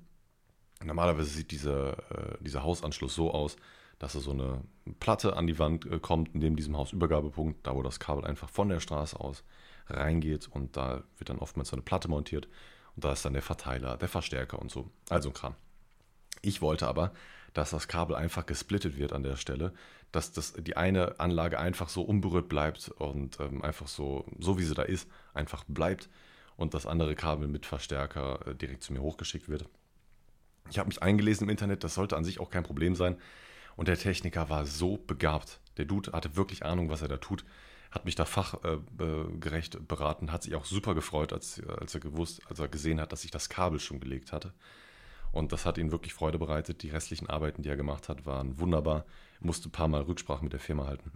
Normalerweise 0.83 1.29
sieht 1.29 1.51
dieser, 1.51 1.97
äh, 2.11 2.37
dieser 2.41 2.63
Hausanschluss 2.63 3.13
so 3.13 3.31
aus, 3.31 3.55
dass 3.99 4.15
er 4.15 4.21
so 4.21 4.31
eine 4.31 4.61
Platte 4.99 5.35
an 5.35 5.47
die 5.47 5.59
Wand 5.59 5.85
äh, 5.85 5.99
kommt, 5.99 6.35
neben 6.35 6.55
diesem 6.55 6.77
Hausübergabepunkt, 6.77 7.65
da 7.65 7.75
wo 7.75 7.83
das 7.83 7.99
Kabel 7.99 8.25
einfach 8.25 8.49
von 8.49 8.69
der 8.69 8.79
Straße 8.79 9.19
aus 9.19 9.43
reingeht 9.87 10.47
und 10.47 10.75
da 10.75 11.03
wird 11.17 11.29
dann 11.29 11.39
oftmals 11.39 11.69
so 11.69 11.75
eine 11.75 11.83
Platte 11.83 12.09
montiert 12.09 12.47
und 12.95 13.05
da 13.05 13.13
ist 13.13 13.23
dann 13.23 13.33
der 13.33 13.41
Verteiler, 13.41 13.97
der 13.97 14.09
Verstärker 14.09 14.59
und 14.59 14.71
so. 14.71 14.89
Also 15.09 15.29
ein 15.29 15.33
Kram. 15.33 15.55
Ich 16.41 16.61
wollte 16.61 16.87
aber, 16.87 17.11
dass 17.53 17.71
das 17.71 17.87
Kabel 17.87 18.15
einfach 18.15 18.45
gesplittet 18.45 18.97
wird 18.97 19.13
an 19.13 19.23
der 19.23 19.35
Stelle, 19.35 19.73
dass 20.11 20.31
das, 20.31 20.53
die 20.53 20.77
eine 20.77 21.19
Anlage 21.19 21.59
einfach 21.59 21.89
so 21.89 22.01
unberührt 22.03 22.49
bleibt 22.49 22.89
und 22.89 23.39
ähm, 23.39 23.63
einfach 23.63 23.87
so, 23.87 24.25
so 24.39 24.57
wie 24.57 24.63
sie 24.63 24.75
da 24.75 24.83
ist, 24.83 25.09
einfach 25.33 25.63
bleibt 25.67 26.09
und 26.55 26.73
das 26.73 26.85
andere 26.85 27.15
Kabel 27.15 27.47
mit 27.47 27.65
Verstärker 27.65 28.39
äh, 28.45 28.55
direkt 28.55 28.83
zu 28.83 28.93
mir 28.93 29.01
hochgeschickt 29.01 29.49
wird. 29.49 29.65
Ich 30.69 30.79
habe 30.79 30.87
mich 30.87 31.01
eingelesen 31.01 31.45
im 31.45 31.49
Internet, 31.49 31.83
das 31.83 31.93
sollte 31.93 32.17
an 32.17 32.23
sich 32.23 32.39
auch 32.39 32.49
kein 32.49 32.63
Problem 32.63 32.95
sein. 32.95 33.17
Und 33.75 33.87
der 33.87 33.97
Techniker 33.97 34.49
war 34.49 34.65
so 34.65 34.97
begabt. 34.97 35.59
Der 35.77 35.85
Dude 35.85 36.11
hatte 36.11 36.35
wirklich 36.35 36.65
Ahnung, 36.65 36.89
was 36.89 37.03
er 37.03 37.07
da 37.07 37.17
tut. 37.17 37.45
Hat 37.91 38.05
mich 38.05 38.15
da 38.15 38.25
fachgerecht 38.25 39.75
äh, 39.75 39.79
beraten, 39.79 40.31
hat 40.31 40.43
sich 40.43 40.55
auch 40.55 40.65
super 40.65 40.93
gefreut, 40.93 41.31
als, 41.31 41.61
als, 41.79 41.93
er 41.93 42.01
gewusst, 42.01 42.41
als 42.49 42.59
er 42.59 42.67
gesehen 42.67 42.99
hat, 42.99 43.11
dass 43.11 43.23
ich 43.23 43.31
das 43.31 43.49
Kabel 43.49 43.79
schon 43.79 43.99
gelegt 43.99 44.33
hatte. 44.33 44.53
Und 45.37 45.51
das 45.51 45.65
hat 45.65 45.77
ihm 45.77 45.91
wirklich 45.91 46.13
Freude 46.13 46.39
bereitet. 46.39 46.81
Die 46.81 46.89
restlichen 46.89 47.29
Arbeiten, 47.29 47.61
die 47.61 47.69
er 47.69 47.77
gemacht 47.77 48.09
hat, 48.09 48.25
waren 48.25 48.59
wunderbar. 48.59 49.05
Er 49.39 49.45
musste 49.45 49.69
ein 49.69 49.71
paar 49.71 49.87
Mal 49.87 50.01
Rücksprache 50.01 50.43
mit 50.43 50.53
der 50.53 50.59
Firma 50.59 50.87
halten. 50.87 51.11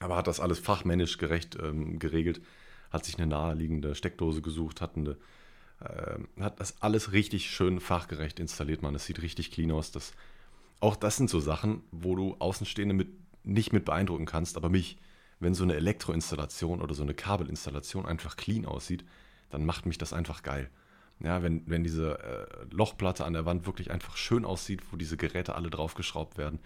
Aber 0.00 0.16
hat 0.16 0.26
das 0.26 0.40
alles 0.40 0.58
fachmännisch 0.58 1.16
gerecht 1.18 1.56
ähm, 1.62 1.98
geregelt, 1.98 2.42
hat 2.90 3.04
sich 3.04 3.16
eine 3.16 3.26
naheliegende 3.26 3.94
Steckdose 3.94 4.42
gesucht, 4.42 4.80
hat, 4.80 4.96
eine, 4.96 5.16
äh, 5.80 6.18
hat 6.40 6.58
das 6.60 6.82
alles 6.82 7.12
richtig 7.12 7.48
schön 7.48 7.80
fachgerecht 7.80 8.40
installiert, 8.40 8.82
man. 8.82 8.94
Es 8.94 9.06
sieht 9.06 9.22
richtig 9.22 9.52
clean 9.52 9.70
aus. 9.70 9.92
Das, 9.92 10.12
auch 10.80 10.96
das 10.96 11.16
sind 11.16 11.30
so 11.30 11.40
Sachen, 11.40 11.82
wo 11.92 12.16
du 12.16 12.36
Außenstehende 12.40 12.94
mit, 12.94 13.08
nicht 13.44 13.72
mit 13.72 13.84
beeindrucken 13.84 14.26
kannst, 14.26 14.56
aber 14.56 14.68
mich, 14.68 14.98
wenn 15.38 15.54
so 15.54 15.62
eine 15.62 15.74
Elektroinstallation 15.74 16.82
oder 16.82 16.94
so 16.94 17.02
eine 17.04 17.14
Kabelinstallation 17.14 18.06
einfach 18.06 18.36
clean 18.36 18.66
aussieht, 18.66 19.04
dann 19.50 19.64
macht 19.64 19.86
mich 19.86 19.98
das 19.98 20.12
einfach 20.12 20.42
geil. 20.42 20.68
Ja, 21.20 21.42
wenn, 21.42 21.62
wenn 21.66 21.84
diese 21.84 22.18
äh, 22.18 22.74
Lochplatte 22.74 23.24
an 23.24 23.32
der 23.32 23.46
Wand 23.46 23.66
wirklich 23.66 23.90
einfach 23.90 24.16
schön 24.16 24.44
aussieht, 24.44 24.82
wo 24.90 24.96
diese 24.96 25.16
Geräte 25.16 25.54
alle 25.54 25.70
draufgeschraubt 25.70 26.36
werden, 26.36 26.58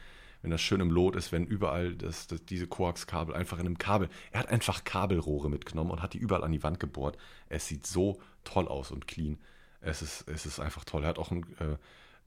wenn 0.43 0.51
das 0.51 0.61
schön 0.61 0.81
im 0.81 0.91
Lot 0.91 1.17
ist, 1.17 1.33
wenn 1.33 1.47
überall 1.47 1.95
das, 1.95 2.27
das, 2.29 2.45
diese 2.45 2.67
Koaxkabel 2.67 3.35
einfach 3.35 3.59
in 3.59 3.67
einem 3.67 3.79
Kabel. 3.79 4.09
Er 4.31 4.41
hat 4.41 4.49
einfach 4.49 4.85
Kabelrohre 4.85 5.51
mitgenommen 5.51 5.91
und 5.91 6.03
hat 6.03 6.15
die 6.15 6.19
überall 6.19 6.45
an 6.45 6.53
die 6.53 6.63
Wand 6.63 6.81
gebohrt. 6.81 7.19
Es 7.49 7.67
sieht 7.67 7.87
so 7.87 8.21
toll 8.45 8.69
aus 8.69 8.91
und 8.91 9.07
clean. 9.07 9.39
Es 9.81 10.03
ist, 10.03 10.29
es 10.29 10.47
ist 10.47 10.61
einfach 10.61 10.85
toll. 10.85 11.03
Er 11.03 11.09
hat 11.09 11.19
auch 11.19 11.31
einen, 11.31 11.45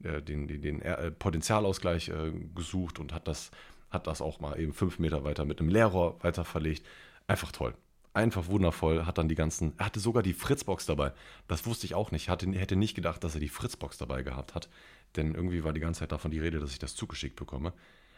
äh, 0.02 0.08
äh 0.08 0.22
den, 0.22 0.46
den, 0.46 0.62
den 0.62 0.82
äh, 0.82 1.10
Potentialausgleich 1.10 2.08
äh, 2.10 2.32
gesucht 2.54 2.98
und 2.98 3.12
hat 3.12 3.26
das, 3.28 3.50
hat 3.90 4.06
das 4.06 4.20
auch 4.20 4.40
mal 4.40 4.60
eben 4.60 4.72
fünf 4.72 4.98
Meter 4.98 5.24
weiter 5.24 5.44
mit 5.44 5.60
einem 5.60 5.70
Leerrohr 5.70 6.22
weiter 6.22 6.44
verlegt. 6.44 6.86
Einfach 7.26 7.52
toll 7.52 7.74
einfach 8.14 8.48
wundervoll, 8.48 9.06
hat 9.06 9.18
dann 9.18 9.28
die 9.28 9.34
ganzen, 9.34 9.72
er 9.78 9.86
hatte 9.86 10.00
sogar 10.00 10.22
die 10.22 10.34
Fritzbox 10.34 10.86
dabei. 10.86 11.12
Das 11.48 11.66
wusste 11.66 11.86
ich 11.86 11.94
auch 11.94 12.10
nicht. 12.10 12.28
Hatte, 12.28 12.50
hätte 12.52 12.76
nicht 12.76 12.94
gedacht, 12.94 13.24
dass 13.24 13.34
er 13.34 13.40
die 13.40 13.48
Fritzbox 13.48 13.98
dabei 13.98 14.22
gehabt 14.22 14.54
hat, 14.54 14.68
denn 15.16 15.34
irgendwie 15.34 15.64
war 15.64 15.72
die 15.72 15.80
ganze 15.80 16.00
Zeit 16.00 16.12
davon 16.12 16.30
die 16.30 16.38
Rede, 16.38 16.60
dass 16.60 16.72
ich 16.72 16.78
das 16.78 16.94
zugeschickt 16.94 17.36
bekomme. 17.36 17.72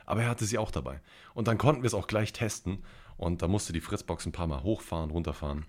Aber 0.07 0.23
er 0.23 0.29
hatte 0.29 0.45
sie 0.45 0.59
auch 0.59 0.71
dabei. 0.71 1.01
Und 1.33 1.49
dann 1.49 1.59
konnten 1.59 1.83
wir 1.83 1.87
es 1.87 1.95
auch 1.95 2.07
gleich 2.07 2.33
testen 2.33 2.85
und 3.17 3.43
da 3.43 3.49
musste 3.49 3.73
die 3.73 3.81
Fritzbox 3.81 4.27
ein 4.27 4.33
paar 4.33 4.47
Mal 4.47 4.63
hochfahren, 4.63 5.11
runterfahren 5.11 5.65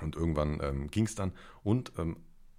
und 0.00 0.16
irgendwann 0.16 0.60
ähm, 0.62 0.90
ging 0.90 1.04
es 1.04 1.14
dann 1.14 1.32
und 1.62 1.92
ähm, 1.98 2.16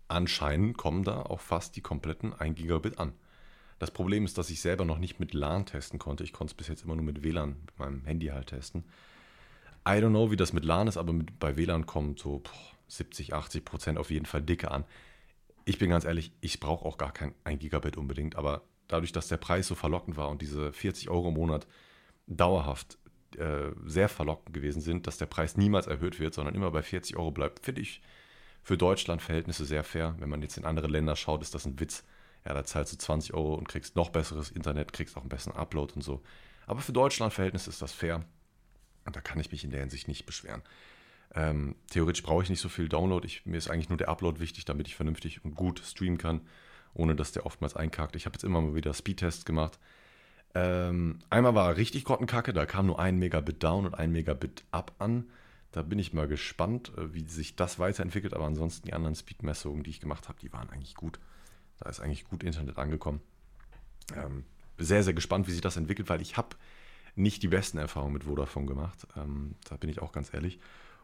anscheinend 0.07 0.77
kommen 0.77 1.03
da 1.03 1.23
auch 1.23 1.41
fast 1.41 1.75
die 1.75 1.81
kompletten 1.81 2.33
1 2.33 2.55
Gigabit 2.55 2.99
an. 2.99 3.13
Das 3.79 3.91
Problem 3.91 4.23
ist, 4.23 4.37
dass 4.37 4.49
ich 4.49 4.61
selber 4.61 4.85
noch 4.85 4.99
nicht 4.99 5.19
mit 5.19 5.33
LAN 5.33 5.65
testen 5.65 5.99
konnte. 5.99 6.23
Ich 6.23 6.31
konnte 6.31 6.51
es 6.51 6.57
bis 6.57 6.69
jetzt 6.69 6.85
immer 6.85 6.95
nur 6.95 7.03
mit 7.03 7.23
WLAN, 7.23 7.57
mit 7.65 7.77
meinem 7.77 8.05
Handy 8.05 8.27
halt 8.27 8.47
testen. 8.47 8.85
I 9.87 9.99
don't 9.99 10.09
know, 10.09 10.31
wie 10.31 10.35
das 10.35 10.53
mit 10.53 10.65
LAN 10.65 10.87
ist, 10.87 10.97
aber 10.97 11.13
mit, 11.13 11.39
bei 11.39 11.57
WLAN 11.57 11.85
kommt 11.85 12.19
so 12.19 12.39
boah, 12.39 12.51
70, 12.87 13.33
80 13.33 13.65
Prozent 13.65 13.97
auf 13.97 14.09
jeden 14.09 14.25
Fall 14.25 14.41
dicke 14.41 14.71
an. 14.71 14.85
Ich 15.65 15.77
bin 15.77 15.89
ganz 15.89 16.05
ehrlich, 16.05 16.31
ich 16.41 16.59
brauche 16.59 16.85
auch 16.85 16.97
gar 16.97 17.11
kein 17.11 17.33
1 17.43 17.59
Gigabit 17.59 17.97
unbedingt, 17.97 18.35
aber 18.35 18.63
dadurch, 18.87 19.11
dass 19.11 19.27
der 19.27 19.37
Preis 19.37 19.67
so 19.67 19.75
verlockend 19.75 20.17
war 20.17 20.29
und 20.29 20.41
diese 20.41 20.71
40 20.73 21.09
Euro 21.09 21.29
im 21.29 21.35
Monat 21.35 21.67
dauerhaft 22.27 22.97
äh, 23.37 23.71
sehr 23.85 24.09
verlockend 24.09 24.53
gewesen 24.53 24.81
sind, 24.81 25.07
dass 25.07 25.17
der 25.17 25.25
Preis 25.25 25.57
niemals 25.57 25.87
erhöht 25.87 26.19
wird, 26.19 26.33
sondern 26.33 26.55
immer 26.55 26.71
bei 26.71 26.81
40 26.81 27.17
Euro 27.17 27.31
bleibt, 27.31 27.65
finde 27.65 27.81
ich 27.81 28.01
für 28.63 28.77
Deutschland 28.77 29.21
Verhältnisse 29.21 29.65
sehr 29.65 29.83
fair. 29.83 30.15
Wenn 30.19 30.29
man 30.29 30.41
jetzt 30.41 30.57
in 30.57 30.65
andere 30.65 30.87
Länder 30.87 31.15
schaut, 31.15 31.41
ist 31.41 31.53
das 31.53 31.65
ein 31.65 31.79
Witz. 31.79 32.03
Ja, 32.45 32.53
da 32.53 32.63
zahlst 32.63 32.93
du 32.93 32.97
20 32.97 33.33
Euro 33.33 33.55
und 33.55 33.67
kriegst 33.67 33.95
noch 33.95 34.09
besseres 34.09 34.51
Internet, 34.51 34.93
kriegst 34.93 35.17
auch 35.17 35.21
einen 35.21 35.29
besseren 35.29 35.55
Upload 35.55 35.93
und 35.95 36.01
so. 36.01 36.21
Aber 36.65 36.81
für 36.81 36.93
Deutschland 36.93 37.33
Verhältnisse 37.33 37.69
ist 37.69 37.81
das 37.81 37.91
fair. 37.91 38.25
Und 39.05 39.15
da 39.15 39.21
kann 39.21 39.39
ich 39.39 39.51
mich 39.51 39.63
in 39.63 39.71
der 39.71 39.81
Hinsicht 39.81 40.07
nicht 40.07 40.25
beschweren. 40.25 40.61
Ähm, 41.33 41.75
theoretisch 41.89 42.23
brauche 42.23 42.43
ich 42.43 42.49
nicht 42.49 42.61
so 42.61 42.69
viel 42.69 42.89
Download. 42.89 43.25
Ich, 43.25 43.45
mir 43.45 43.57
ist 43.57 43.69
eigentlich 43.69 43.89
nur 43.89 43.97
der 43.97 44.09
Upload 44.09 44.39
wichtig, 44.39 44.65
damit 44.65 44.87
ich 44.87 44.95
vernünftig 44.95 45.43
und 45.43 45.55
gut 45.55 45.79
streamen 45.79 46.17
kann, 46.17 46.41
ohne 46.93 47.15
dass 47.15 47.31
der 47.31 47.45
oftmals 47.45 47.75
einkackt. 47.75 48.15
Ich 48.15 48.25
habe 48.25 48.35
jetzt 48.35 48.43
immer 48.43 48.61
mal 48.61 48.75
wieder 48.75 48.93
Speedtests 48.93 49.45
gemacht. 49.45 49.79
Ähm, 50.53 51.19
einmal 51.29 51.53
war 51.53 51.75
richtig 51.75 52.05
grottenkacke, 52.05 52.53
da 52.53 52.65
kam 52.65 52.85
nur 52.85 52.99
ein 52.99 53.19
Megabit 53.19 53.61
down 53.61 53.85
und 53.85 53.95
ein 53.95 54.11
Megabit 54.11 54.63
up 54.71 54.93
an. 54.99 55.25
Da 55.73 55.81
bin 55.81 55.99
ich 55.99 56.13
mal 56.13 56.29
gespannt, 56.29 56.93
äh, 56.97 57.13
wie 57.13 57.25
sich 57.25 57.57
das 57.57 57.79
weiterentwickelt. 57.79 58.33
Aber 58.33 58.45
ansonsten 58.45 58.87
die 58.87 58.93
anderen 58.93 59.15
Speedmessungen, 59.15 59.83
die 59.83 59.89
ich 59.89 59.99
gemacht 59.99 60.29
habe, 60.29 60.39
die 60.39 60.53
waren 60.53 60.69
eigentlich 60.69 60.95
gut. 60.95 61.19
Da 61.79 61.89
ist 61.89 61.99
eigentlich 61.99 62.23
gut 62.23 62.43
Internet 62.43 62.77
angekommen. 62.77 63.19
Ähm, 64.15 64.45
sehr, 64.77 65.03
sehr 65.03 65.13
gespannt, 65.13 65.47
wie 65.47 65.51
sich 65.51 65.59
das 65.59 65.75
entwickelt, 65.75 66.07
weil 66.07 66.21
ich 66.21 66.37
habe 66.37 66.55
nicht 67.15 67.43
die 67.43 67.47
besten 67.47 67.77
Erfahrungen 67.77 68.13
mit 68.13 68.25
Vodafone 68.25 68.65
gemacht. 68.65 69.07
Ähm, 69.15 69.55
da 69.69 69.77
bin 69.77 69.89
ich 69.89 70.01
auch 70.01 70.11
ganz 70.11 70.33
ehrlich. 70.33 70.59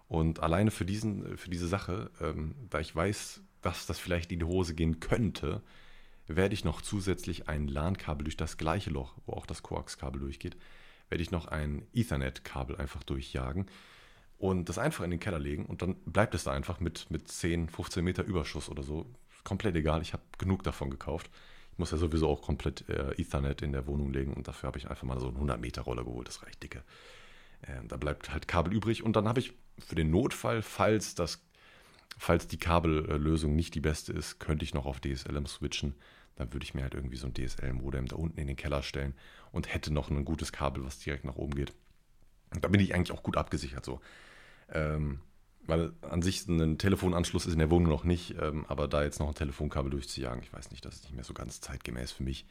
Und 0.07 0.41
alleine 0.41 0.71
für, 0.71 0.85
diesen, 0.85 1.37
für 1.37 1.49
diese 1.49 1.67
Sache, 1.67 2.11
ähm, 2.19 2.55
da 2.69 2.79
ich 2.79 2.95
weiß, 2.95 3.41
dass 3.61 3.85
das 3.85 3.99
vielleicht 3.99 4.31
in 4.31 4.39
die 4.39 4.45
Hose 4.45 4.75
gehen 4.75 4.99
könnte, 4.99 5.63
werde 6.27 6.53
ich 6.53 6.65
noch 6.65 6.81
zusätzlich 6.81 7.47
ein 7.47 7.67
LAN-Kabel 7.67 8.23
durch 8.23 8.37
das 8.37 8.57
gleiche 8.57 8.89
Loch, 8.89 9.15
wo 9.25 9.33
auch 9.33 9.45
das 9.45 9.63
Coax-Kabel 9.63 10.19
durchgeht, 10.19 10.57
werde 11.09 11.21
ich 11.21 11.31
noch 11.31 11.47
ein 11.47 11.85
Ethernet-Kabel 11.93 12.77
einfach 12.77 13.03
durchjagen 13.03 13.67
und 14.37 14.69
das 14.69 14.77
einfach 14.77 15.03
in 15.03 15.11
den 15.11 15.19
Keller 15.19 15.39
legen 15.39 15.65
und 15.65 15.81
dann 15.81 15.95
bleibt 16.05 16.33
es 16.35 16.43
da 16.43 16.51
einfach 16.51 16.79
mit, 16.79 17.09
mit 17.09 17.27
10, 17.27 17.69
15 17.69 18.03
Meter 18.03 18.23
Überschuss 18.23 18.69
oder 18.69 18.83
so. 18.83 19.05
Komplett 19.43 19.75
egal, 19.75 20.01
ich 20.01 20.13
habe 20.13 20.23
genug 20.37 20.63
davon 20.63 20.89
gekauft 20.89 21.29
muss 21.77 21.91
ja 21.91 21.97
sowieso 21.97 22.29
auch 22.29 22.41
komplett 22.41 22.87
äh, 22.89 23.13
Ethernet 23.13 23.61
in 23.61 23.71
der 23.71 23.87
Wohnung 23.87 24.11
legen 24.11 24.33
und 24.33 24.47
dafür 24.47 24.67
habe 24.67 24.77
ich 24.77 24.89
einfach 24.89 25.03
mal 25.03 25.19
so 25.19 25.27
einen 25.27 25.35
100 25.35 25.59
Meter 25.59 25.81
Roller 25.81 26.03
geholt, 26.03 26.27
das 26.27 26.43
reicht 26.43 26.61
dicke. 26.63 26.83
Äh, 27.61 27.85
da 27.87 27.97
bleibt 27.97 28.31
halt 28.31 28.47
Kabel 28.47 28.73
übrig 28.73 29.03
und 29.03 29.15
dann 29.15 29.27
habe 29.27 29.39
ich 29.39 29.53
für 29.79 29.95
den 29.95 30.11
Notfall, 30.11 30.61
falls 30.61 31.15
das, 31.15 31.43
falls 32.17 32.47
die 32.47 32.57
Kabellösung 32.57 33.55
nicht 33.55 33.75
die 33.75 33.81
beste 33.81 34.13
ist, 34.13 34.39
könnte 34.39 34.65
ich 34.65 34.73
noch 34.73 34.85
auf 34.85 34.99
DSLM 34.99 35.45
switchen. 35.45 35.95
Dann 36.35 36.53
würde 36.53 36.63
ich 36.63 36.73
mir 36.73 36.83
halt 36.83 36.93
irgendwie 36.93 37.17
so 37.17 37.27
ein 37.27 37.33
DSL-Modem 37.33 38.07
da 38.07 38.15
unten 38.15 38.39
in 38.39 38.47
den 38.47 38.55
Keller 38.55 38.83
stellen 38.83 39.13
und 39.51 39.73
hätte 39.73 39.93
noch 39.93 40.09
ein 40.09 40.25
gutes 40.25 40.51
Kabel, 40.51 40.83
was 40.83 40.99
direkt 40.99 41.25
nach 41.25 41.35
oben 41.35 41.55
geht. 41.55 41.73
Und 42.53 42.63
da 42.63 42.67
bin 42.67 42.81
ich 42.81 42.93
eigentlich 42.93 43.11
auch 43.11 43.23
gut 43.23 43.37
abgesichert 43.37 43.85
so. 43.85 44.01
Ähm, 44.69 45.19
weil 45.67 45.93
an 46.01 46.21
sich 46.21 46.47
ein 46.47 46.77
Telefonanschluss 46.77 47.45
ist 47.45 47.53
in 47.53 47.59
der 47.59 47.69
Wohnung 47.69 47.89
noch 47.89 48.03
nicht, 48.03 48.35
ähm, 48.41 48.65
aber 48.67 48.87
da 48.87 49.03
jetzt 49.03 49.19
noch 49.19 49.27
ein 49.27 49.35
Telefonkabel 49.35 49.91
durchzujagen, 49.91 50.43
ich 50.43 50.53
weiß 50.53 50.71
nicht, 50.71 50.83
das 50.85 50.95
ist 50.95 51.03
nicht 51.03 51.15
mehr 51.15 51.23
so 51.23 51.33
ganz 51.33 51.61
zeitgemäß 51.61 52.11
für 52.11 52.23
mich. 52.23 52.45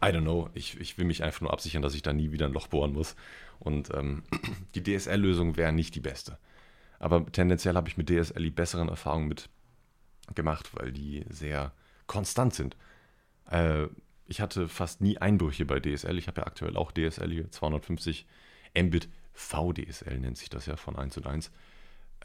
I 0.00 0.06
don't 0.06 0.22
know, 0.22 0.48
ich, 0.54 0.78
ich 0.78 0.96
will 0.96 1.04
mich 1.04 1.24
einfach 1.24 1.40
nur 1.40 1.52
absichern, 1.52 1.82
dass 1.82 1.94
ich 1.94 2.02
da 2.02 2.12
nie 2.12 2.30
wieder 2.30 2.46
ein 2.46 2.52
Loch 2.52 2.68
bohren 2.68 2.92
muss. 2.92 3.16
Und 3.58 3.92
ähm, 3.94 4.22
die 4.74 4.82
DSL-Lösung 4.82 5.56
wäre 5.56 5.72
nicht 5.72 5.94
die 5.94 6.00
beste. 6.00 6.38
Aber 7.00 7.26
tendenziell 7.26 7.74
habe 7.74 7.88
ich 7.88 7.96
mit 7.96 8.08
DSL 8.08 8.42
die 8.42 8.50
besseren 8.50 8.88
Erfahrungen 8.88 9.28
mit 9.28 9.48
gemacht, 10.34 10.70
weil 10.74 10.92
die 10.92 11.24
sehr 11.30 11.72
konstant 12.06 12.54
sind. 12.54 12.76
Äh, 13.50 13.86
ich 14.26 14.40
hatte 14.40 14.68
fast 14.68 15.00
nie 15.00 15.18
Einbrüche 15.18 15.64
bei 15.64 15.80
DSL. 15.80 16.18
Ich 16.18 16.28
habe 16.28 16.42
ja 16.42 16.46
aktuell 16.46 16.76
auch 16.76 16.92
DSL 16.92 17.30
hier, 17.30 17.50
250 17.50 18.26
Mbit 18.76 19.08
VDSL 19.32 20.18
nennt 20.18 20.36
sich 20.36 20.50
das 20.50 20.66
ja 20.66 20.76
von 20.76 20.96
1 20.96 21.16
und 21.16 21.26
1 21.26 21.50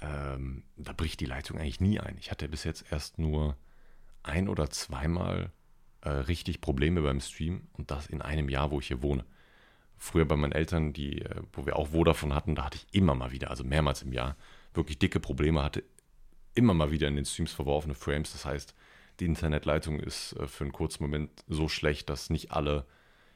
ähm, 0.04 0.64
da 0.76 0.92
bricht 0.92 1.20
die 1.20 1.26
Leitung 1.26 1.58
eigentlich 1.58 1.80
nie 1.80 2.00
ein. 2.00 2.18
Ich 2.20 2.30
hatte 2.30 2.50
bis 2.50 2.64
jetzt 2.64 2.92
erst 2.92 3.20
nur 3.20 3.56
ein 4.22 4.50
oder 4.50 4.70
zweimal 4.70 5.52
äh, 6.02 6.10
richtig 6.10 6.62
Probleme 6.62 7.02
beim 7.02 7.22
Stream 7.22 7.68
und 7.74 7.90
das 7.92 8.08
in 8.08 8.22
einem 8.22 8.50
Jahr, 8.50 8.72
wo 8.72 8.80
ich 8.80 8.88
hier 8.88 9.02
wohne. 9.02 9.26
Früher 9.98 10.26
bei 10.26 10.36
meinen 10.36 10.52
Eltern, 10.52 10.92
die, 10.92 11.22
äh, 11.22 11.42
wo 11.54 11.66
wir 11.66 11.78
auch 11.78 11.90
Vodafone 11.90 12.36
hatten, 12.36 12.56
da 12.56 12.66
hatte 12.66 12.78
ich 12.78 12.94
immer 12.94 13.16
mal 13.16 13.32
wieder, 13.32 13.50
also 13.50 13.64
mehrmals 13.64 14.02
im 14.02 14.12
Jahr, 14.12 14.36
wirklich 14.74 15.00
dicke 15.00 15.20
Probleme, 15.20 15.64
hatte 15.64 15.84
immer 16.56 16.74
mal 16.74 16.92
wieder 16.92 17.08
in 17.08 17.16
den 17.16 17.26
Streams 17.26 17.54
verworfene 17.54 17.96
Frames. 17.96 18.34
Das 18.34 18.46
heißt, 18.46 18.76
die 19.20 19.26
Internetleitung 19.26 20.00
ist 20.00 20.34
äh, 20.34 20.48
für 20.48 20.66
einen 20.66 20.74
kurzen 20.74 21.04
Moment 21.04 21.32
so 21.48 21.70
schlecht, 21.70 22.10
dass 22.10 22.30
nicht 22.30 22.52
alle 22.52 22.86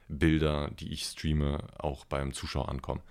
Bilder, 0.10 0.71
die 0.71 0.91
ich 0.91 1.03
streame, 1.03 1.67
auch 1.77 2.06
beim 2.06 2.34
Zuschauer 2.34 2.69
ankommen. 2.69 3.01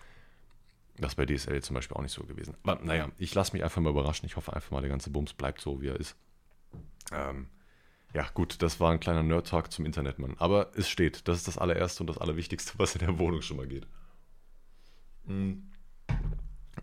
Das 0.99 1.13
ist 1.13 1.17
bei 1.17 1.27
DSL 1.27 1.63
zum 1.63 1.75
Beispiel 1.75 1.97
auch 1.97 2.03
nicht 2.03 2.13
so 2.13 2.25
gewesen. 2.25 2.57
Aber 2.63 2.83
naja, 2.83 3.11
ich 3.19 3.35
lasse 3.35 3.53
mich 3.53 3.63
einfach 3.63 3.83
mal 3.83 3.91
überraschen. 3.91 4.27
Ich 4.27 4.37
hoffe 4.37 4.53
einfach 4.55 4.71
mal, 4.71 4.81
der 4.81 4.91
ganze 4.91 5.11
Bums 5.11 5.35
bleibt 5.35 5.61
so, 5.61 5.83
wie 5.83 5.89
er 5.89 6.01
ist. 6.01 6.17
Ähm, 7.13 7.49
ja, 8.15 8.27
gut, 8.33 8.63
das 8.63 8.81
war 8.81 8.93
ein 8.93 9.01
kleiner 9.01 9.23
Nerd-Talk 9.23 9.71
zum 9.71 9.85
Internet, 9.85 10.19
Mann. 10.19 10.37
Aber 10.39 10.71
es 10.75 10.89
steht. 10.89 11.29
Das 11.29 11.37
ist 11.37 11.49
das 11.49 11.59
allererste 11.59 12.03
und 12.03 12.07
das 12.07 12.19
allerwichtigste, 12.19 12.75
was 12.79 12.95
in 12.95 13.01
der 13.01 13.19
Wohnung 13.19 13.43
schon 13.43 13.59
mal 13.59 13.67
geht. 13.67 13.87
Mhm. 15.25 15.71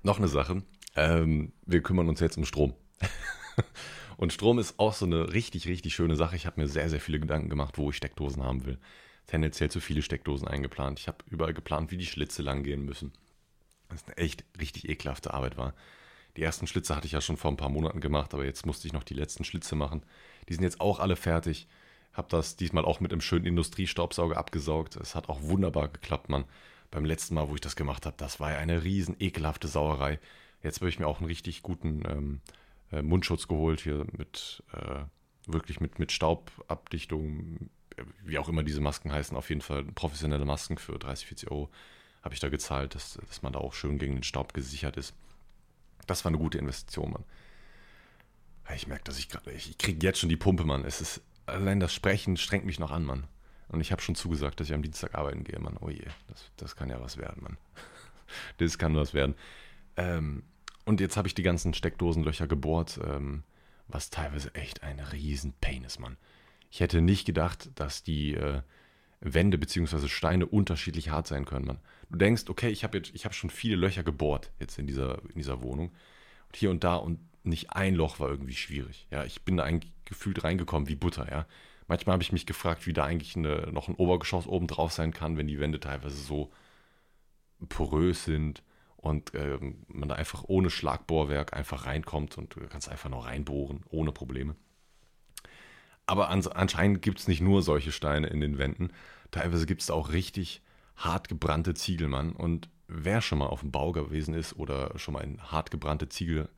Noch 0.04 0.20
eine 0.20 0.28
Sache. 0.28 0.64
Ähm, 0.96 1.54
wir 1.66 1.82
kümmern 1.82 2.08
uns 2.08 2.20
jetzt 2.20 2.38
um 2.38 2.46
Strom. 2.46 2.76
und 4.18 4.32
Strom 4.32 4.60
ist 4.60 4.78
auch 4.78 4.94
so 4.94 5.06
eine 5.06 5.34
richtig, 5.34 5.68
richtig 5.68 5.96
schöne 5.96 6.16
Sache. 6.16 6.36
Ich 6.36 6.46
habe 6.46 6.62
mir 6.62 6.68
sehr, 6.68 6.90
sehr 6.90 7.02
viele 7.02 7.20
Gedanken 7.20 7.50
gemacht, 7.50 7.80
wo 7.80 7.90
ich 7.90 7.96
Steckdosen 7.96 8.44
haben 8.44 8.66
will. 8.66 8.78
Tendenziell 9.26 9.72
zu 9.72 9.80
viele 9.80 10.04
Steckdosen 10.04 10.48
eingeplant. 10.48 11.00
Ich 11.00 11.08
habe 11.08 11.18
überall 11.32 11.54
geplant, 11.54 11.90
wie 11.90 11.98
die 11.98 12.06
Schlitze 12.06 12.44
lang 12.44 12.62
gehen 12.62 12.86
müssen 12.86 13.12
das 13.94 14.06
eine 14.06 14.18
echt 14.18 14.44
richtig 14.60 14.90
ekelhafte 14.90 15.34
Arbeit 15.34 15.58
war. 15.58 15.74
Die 16.38 16.44
ersten 16.44 16.68
Schlitze 16.68 16.96
hatte 16.96 17.06
ich 17.06 17.14
ja 17.14 17.22
schon 17.22 17.38
vor 17.38 17.52
ein 17.52 17.58
paar 17.58 17.70
Monaten 17.70 18.02
gemacht, 18.02 18.34
aber 18.34 18.46
jetzt 18.46 18.66
musste 18.66 18.88
ich 18.88 18.94
noch 18.94 19.04
die 19.04 19.14
letzten 19.14 19.44
Schlitze 19.44 19.76
machen. 19.76 20.04
Die 20.50 20.54
sind 20.54 20.64
jetzt 20.64 20.82
auch 20.82 21.00
alle 21.00 21.16
fertig. 21.16 21.68
Hab 22.14 22.30
das 22.30 22.56
diesmal 22.56 22.86
auch 22.86 23.00
mit 23.00 23.12
einem 23.12 23.22
schönen 23.22 23.46
Industriestaubsauger 23.46 24.38
abgesaugt. 24.38 24.96
Es 24.96 25.16
hat 25.16 25.30
auch 25.30 25.42
wunderbar 25.42 25.90
geklappt, 25.90 26.30
Mann. 26.30 26.46
Beim 26.92 27.06
letzten 27.06 27.36
Mal, 27.36 27.50
wo 27.50 27.56
ich 27.56 27.62
das 27.62 27.76
gemacht 27.76 28.06
habe, 28.06 28.16
das 28.18 28.40
war 28.40 28.52
ja 28.52 28.58
eine 28.58 28.84
riesen 28.84 29.16
ekelhafte 29.20 29.68
Sauerei. 29.68 30.20
Jetzt 30.62 30.80
habe 30.80 30.90
ich 30.90 31.00
mir 31.00 31.08
auch 31.08 31.20
einen 31.20 31.28
richtig 31.28 31.62
guten 31.64 32.04
ähm, 32.08 32.42
äh, 32.92 33.02
Mundschutz 33.02 33.48
geholt 33.48 33.82
hier 33.82 34.06
mit 34.18 34.64
äh, 34.74 35.04
wirklich 35.48 35.80
mit, 35.82 36.00
mit 36.00 36.12
Staubabdichtung, 36.12 37.70
wie 38.24 38.38
auch 38.38 38.48
immer 38.48 38.64
diese 38.64 38.82
Masken 38.82 39.12
heißen. 39.12 39.36
Auf 39.36 39.50
jeden 39.50 39.62
Fall 39.62 39.84
professionelle 39.84 40.46
Masken 40.46 40.78
für 40.78 40.98
30, 40.98 41.28
40 41.28 41.52
Euro 41.52 41.70
habe 42.24 42.34
ich 42.34 42.40
da 42.40 42.50
gezahlt, 42.50 42.96
dass, 42.96 43.20
dass 43.28 43.42
man 43.42 43.54
da 43.54 43.60
auch 43.60 43.74
schön 43.74 44.00
gegen 44.00 44.16
den 44.16 44.24
Staub 44.24 44.54
gesichert 44.54 44.98
ist. 44.98 45.14
Das 46.08 46.24
war 46.26 46.30
eine 46.30 46.38
gute 46.38 46.58
Investition, 46.58 47.12
Mann. 47.12 47.24
Ich 48.76 48.88
merke, 48.88 49.04
dass 49.04 49.20
ich 49.20 49.30
gerade, 49.30 49.52
ich 49.52 49.78
kriege 49.78 50.06
jetzt 50.06 50.20
schon 50.20 50.30
die 50.30 50.38
Pumpe, 50.38 50.64
Mann. 50.64 50.86
Es 50.86 51.02
ist, 51.02 51.22
allein 51.46 51.80
das 51.80 51.94
Sprechen 51.94 52.38
strengt 52.38 52.66
mich 52.66 52.80
noch 52.80 52.92
an, 52.92 53.04
Mann. 53.04 53.28
Und 53.68 53.82
ich 53.82 53.92
habe 53.92 54.02
schon 54.02 54.16
zugesagt, 54.16 54.60
dass 54.60 54.68
ich 54.68 54.74
am 54.74 54.82
Dienstag 54.84 55.16
arbeiten 55.16 55.44
gehe, 55.44 55.60
Mann. 55.60 55.78
Oh 55.82 55.90
je, 55.90 56.06
das, 56.28 56.50
das 56.58 56.76
kann 56.76 56.90
ja 56.90 57.02
was 57.02 57.18
werden, 57.18 57.44
Mann. 57.44 57.58
das 58.58 58.78
kann 58.78 58.96
was 58.96 59.14
werden. 59.14 59.36
Ähm, 59.98 60.44
und 60.86 61.02
jetzt 61.02 61.18
habe 61.18 61.28
ich 61.28 61.36
die 61.36 61.44
ganzen 61.44 61.74
Steckdosenlöcher 61.74 62.48
gebohrt, 62.48 63.00
ähm, 63.04 63.44
was 63.88 64.10
teilweise 64.10 64.54
echt 64.56 64.84
ein 64.84 65.00
riesen 65.00 65.54
Pain 65.60 65.84
ist, 65.84 66.00
Mann. 66.00 66.18
Ich 66.72 66.80
hätte 66.80 67.02
nicht 67.02 67.26
gedacht, 67.26 67.70
dass 67.76 68.04
die 68.04 68.34
äh, 68.34 68.62
Wände 69.24 69.58
bzw. 69.58 70.08
Steine 70.08 70.46
unterschiedlich 70.46 71.10
hart 71.10 71.28
sein 71.28 71.46
können, 71.46 71.66
Mann. 71.66 71.80
Du 72.10 72.18
denkst, 72.18 72.44
okay, 72.50 72.70
ich 72.70 72.84
habe 72.84 73.00
habe 73.00 73.34
schon 73.34 73.50
viele 73.50 73.76
Löcher 73.76 74.04
gebohrt 74.04 74.52
jetzt 74.60 74.78
in 74.78 74.86
dieser, 74.86 75.22
in 75.30 75.36
dieser 75.36 75.62
Wohnung. 75.62 75.90
Und 76.48 76.56
hier 76.56 76.70
und 76.70 76.84
da 76.84 76.96
und 76.96 77.20
nicht 77.44 77.72
ein 77.72 77.96
Loch 77.96 78.20
war 78.20 78.30
irgendwie 78.30 78.56
schwierig. 78.56 79.08
Ja, 79.12 79.24
ich 79.24 79.44
bin 79.44 79.58
da 79.58 79.64
eigentlich 79.64 79.92
gefühlt 80.06 80.44
reingekommen 80.44 80.88
wie 80.88 80.96
Butter, 80.96 81.30
ja. 81.30 81.46
Manchmal 81.88 82.14
habe 82.14 82.24
ich 82.24 82.32
mich 82.32 82.46
gefragt, 82.46 82.88
wie 82.88 82.94
da 82.94 83.04
eigentlich 83.04 83.36
eine, 83.36 83.70
noch 83.72 83.90
ein 83.90 83.96
Obergeschoss 83.96 84.48
oben 84.48 84.68
drauf 84.68 84.94
sein 84.94 85.12
kann, 85.12 85.38
wenn 85.38 85.48
die 85.48 85.60
Wände 85.60 85.80
teilweise 85.80 86.16
so 86.16 86.52
porös 87.68 88.24
sind 88.24 88.64
und 88.96 89.34
äh, 89.34 89.60
man 89.88 90.08
da 90.08 90.16
einfach 90.16 90.46
ohne 90.48 90.70
Schlagbohrwerk 90.70 91.54
einfach 91.54 91.86
reinkommt 91.86 92.38
und 92.38 92.56
du 92.56 92.62
kannst 92.68 92.90
einfach 92.90 93.10
noch 93.10 93.26
reinbohren, 93.26 93.84
ohne 93.90 94.14
Probleme. 94.14 94.56
Aber 96.06 96.30
anscheinend 96.30 97.02
gibt 97.02 97.20
es 97.20 97.28
nicht 97.28 97.42
nur 97.42 97.62
solche 97.62 97.92
Steine 97.92 98.28
in 98.28 98.42
den 98.42 98.58
Wänden. 98.58 98.92
Teilweise 99.32 99.66
gibt 99.66 99.82
es 99.82 99.90
auch 99.90 100.12
richtig 100.12 100.62
hart 100.96 101.30
gebrannte 101.30 101.74
Ziegel, 101.74 102.08
Mann. 102.08 102.34
Und 102.34 102.70
wer 102.88 103.22
schon 103.22 103.40
mal 103.40 103.48
auf 103.48 103.62
dem 103.62 103.72
Bau 103.72 103.92
gewesen 103.92 104.34
ist 104.34 104.54
oder 104.58 104.98
schon 105.00 105.14
mal 105.14 105.24
in 105.24 105.42
hart 105.42 105.72
gebrannte 105.72 106.10
Ziegel 106.10 106.50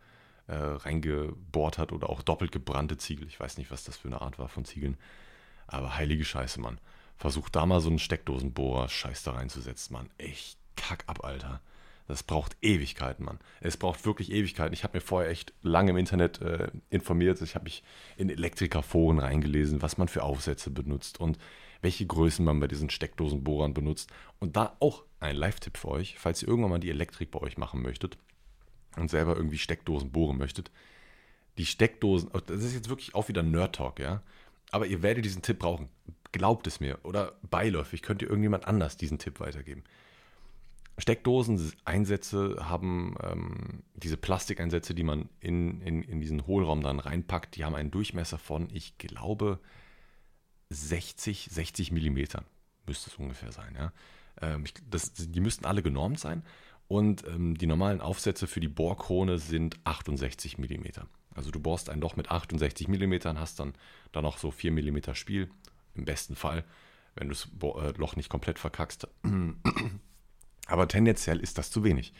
äh, 0.48 0.56
reingebohrt 0.56 1.78
hat 1.78 1.92
oder 1.92 2.10
auch 2.10 2.22
doppelt 2.22 2.52
gebrannte 2.52 2.98
Ziegel, 2.98 3.28
ich 3.28 3.40
weiß 3.40 3.58
nicht, 3.58 3.72
was 3.72 3.84
das 3.84 3.98
für 3.98 4.08
eine 4.08 4.22
Art 4.22 4.38
war 4.38 4.48
von 4.48 4.66
Ziegeln, 4.66 4.98
aber 5.68 5.96
heilige 5.96 6.26
Scheiße, 6.26 6.60
Mann. 6.60 6.80
Versuch 7.18 7.50
da 7.50 7.66
mal 7.66 7.80
so 7.80 7.90
einen 7.90 8.00
Steckdosenbohrer 8.00 8.90
Scheiß 8.90 9.24
da 9.24 9.32
reinzusetzen, 9.32 9.94
Mann. 9.94 10.10
Echt 10.18 10.58
kack 10.76 11.04
ab, 11.08 11.24
Alter. 11.24 11.62
Das 12.08 12.22
braucht 12.22 12.56
Ewigkeiten, 12.62 13.26
Mann. 13.26 13.40
Es 13.62 13.78
braucht 13.78 14.06
wirklich 14.06 14.32
Ewigkeiten. 14.32 14.74
Ich 14.74 14.84
habe 14.84 14.98
mir 14.98 15.02
vorher 15.02 15.32
echt 15.32 15.54
lange 15.64 15.92
im 15.92 15.98
Internet 15.98 16.40
äh, 16.42 16.70
informiert. 16.90 17.42
Ich 17.42 17.56
habe 17.56 17.64
mich 17.64 17.84
in 18.16 18.30
Elektrikerforen 18.30 19.20
reingelesen, 19.20 19.82
was 19.82 19.98
man 19.98 20.08
für 20.08 20.24
Aufsätze 20.24 20.70
benutzt 20.70 21.20
und 21.20 21.40
welche 21.82 22.06
Größen 22.06 22.46
man 22.46 22.60
bei 22.60 22.68
diesen 22.68 22.90
Steckdosenbohrern 22.90 23.74
benutzt. 23.74 24.12
Und 24.40 24.56
da 24.56 24.76
auch 24.80 25.04
ein 25.20 25.36
Live-Tipp 25.36 25.78
für 25.78 25.90
euch, 25.90 26.18
falls 26.20 26.42
ihr 26.44 26.48
irgendwann 26.48 26.72
mal 26.72 26.80
die 26.80 26.90
Elektrik 26.92 27.32
bei 27.32 27.40
euch 27.42 27.58
machen 27.58 27.82
möchtet 27.82 28.18
und 28.98 29.10
selber 29.10 29.36
irgendwie 29.36 29.58
Steckdosen 29.58 30.12
bohren 30.12 30.38
möchtet. 30.38 30.72
Die 31.58 31.66
Steckdosen, 31.66 32.30
oh, 32.34 32.40
das 32.40 32.64
ist 32.64 32.74
jetzt 32.74 32.90
wirklich 32.90 33.16
auch 33.16 33.30
wieder 33.30 33.42
Nerd-Talk, 33.42 34.00
ja. 34.00 34.22
Aber 34.72 34.86
ihr 34.86 35.02
werdet 35.02 35.26
diesen 35.26 35.42
Tipp 35.42 35.60
brauchen. 35.60 35.90
Glaubt 36.32 36.68
es 36.68 36.80
mir. 36.80 37.00
Oder 37.04 37.34
beiläufig 37.50 38.02
könnt 38.02 38.22
ihr 38.22 38.28
irgendjemand 38.28 38.68
anders 38.68 38.98
diesen 38.98 39.20
Tipp 39.20 39.40
weitergeben. 39.40 39.84
Steckdosen-Einsätze 40.98 42.70
haben 42.70 43.16
ähm, 43.22 43.84
diese 43.96 44.18
Plastikeinsätze, 44.18 44.96
die 44.96 45.04
man 45.04 45.30
in, 45.40 45.82
in, 45.82 46.02
in 46.02 46.22
diesen 46.22 46.48
Hohlraum 46.48 46.82
dann 46.82 47.00
reinpackt, 47.00 47.56
die 47.56 47.66
haben 47.66 47.76
einen 47.76 47.92
Durchmesser 47.92 48.38
von, 48.38 48.70
ich 48.72 48.98
glaube, 48.98 49.60
60, 50.70 51.50
60 51.52 51.92
Millimetern 51.92 52.46
müsste 52.88 53.10
es 53.10 53.18
ungefähr 53.18 53.52
sein. 53.52 53.76
Ja? 53.76 53.94
Ähm, 54.42 54.64
ich, 54.66 54.74
das, 54.90 55.14
die 55.14 55.42
müssten 55.42 55.66
alle 55.66 55.82
genormt 55.82 56.20
sein 56.20 56.44
und 56.88 57.26
ähm, 57.28 57.58
die 57.58 57.68
normalen 57.68 58.02
Aufsätze 58.02 58.48
für 58.48 58.60
die 58.60 58.68
Bohrkrone 58.68 59.38
sind 59.38 59.78
68 59.84 60.58
Millimeter. 60.58 61.08
Also 61.34 61.52
du 61.52 61.60
bohrst 61.60 61.90
ein 61.90 62.00
Loch 62.00 62.16
mit 62.16 62.32
68 62.32 62.88
Millimetern, 62.88 63.40
hast 63.40 63.60
dann 63.60 63.74
da 64.12 64.22
noch 64.22 64.38
so 64.38 64.52
4 64.52 64.72
Millimeter 64.72 65.16
Spiel, 65.16 65.50
im 65.94 66.06
besten 66.06 66.36
Fall, 66.36 66.64
wenn 67.16 67.30
du 67.30 67.34
das 67.34 67.50
äh, 67.62 67.98
Loch 67.98 68.16
nicht 68.16 68.30
komplett 68.30 68.60
verkackst. 68.60 69.08
Aber 70.66 70.88
tendenziell 70.88 71.40
ist 71.40 71.58
das 71.58 71.72
zu 71.72 71.84
wenig. 71.84 72.14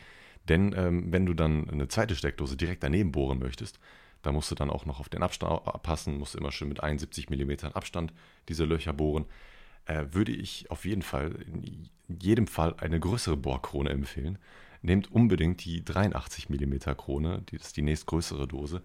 Denn 0.48 0.74
ähm, 0.76 1.12
wenn 1.12 1.26
du 1.26 1.34
dann 1.34 1.68
eine 1.68 1.88
zweite 1.88 2.14
Steckdose 2.14 2.56
direkt 2.56 2.82
daneben 2.82 3.12
bohren 3.12 3.38
möchtest, 3.38 3.80
da 4.22 4.32
musst 4.32 4.50
du 4.50 4.54
dann 4.54 4.70
auch 4.70 4.86
noch 4.86 5.00
auf 5.00 5.08
den 5.08 5.22
Abstand 5.22 5.64
passen, 5.82 6.18
musst 6.18 6.34
immer 6.34 6.52
schön 6.52 6.68
mit 6.68 6.82
71 6.82 7.30
mm 7.30 7.66
Abstand 7.74 8.12
diese 8.48 8.64
Löcher 8.64 8.92
bohren. 8.92 9.26
Äh, 9.84 10.06
würde 10.10 10.32
ich 10.32 10.70
auf 10.70 10.84
jeden 10.84 11.02
Fall 11.02 11.32
in 11.46 11.88
jedem 12.08 12.46
Fall 12.46 12.74
eine 12.78 12.98
größere 12.98 13.36
Bohrkrone 13.36 13.90
empfehlen. 13.90 14.38
Nehmt 14.82 15.10
unbedingt 15.10 15.64
die 15.64 15.84
83 15.84 16.48
mm 16.48 16.96
Krone, 16.96 17.42
die 17.50 17.56
ist 17.56 17.76
die 17.76 17.82
nächstgrößere 17.82 18.46
Dose, 18.46 18.82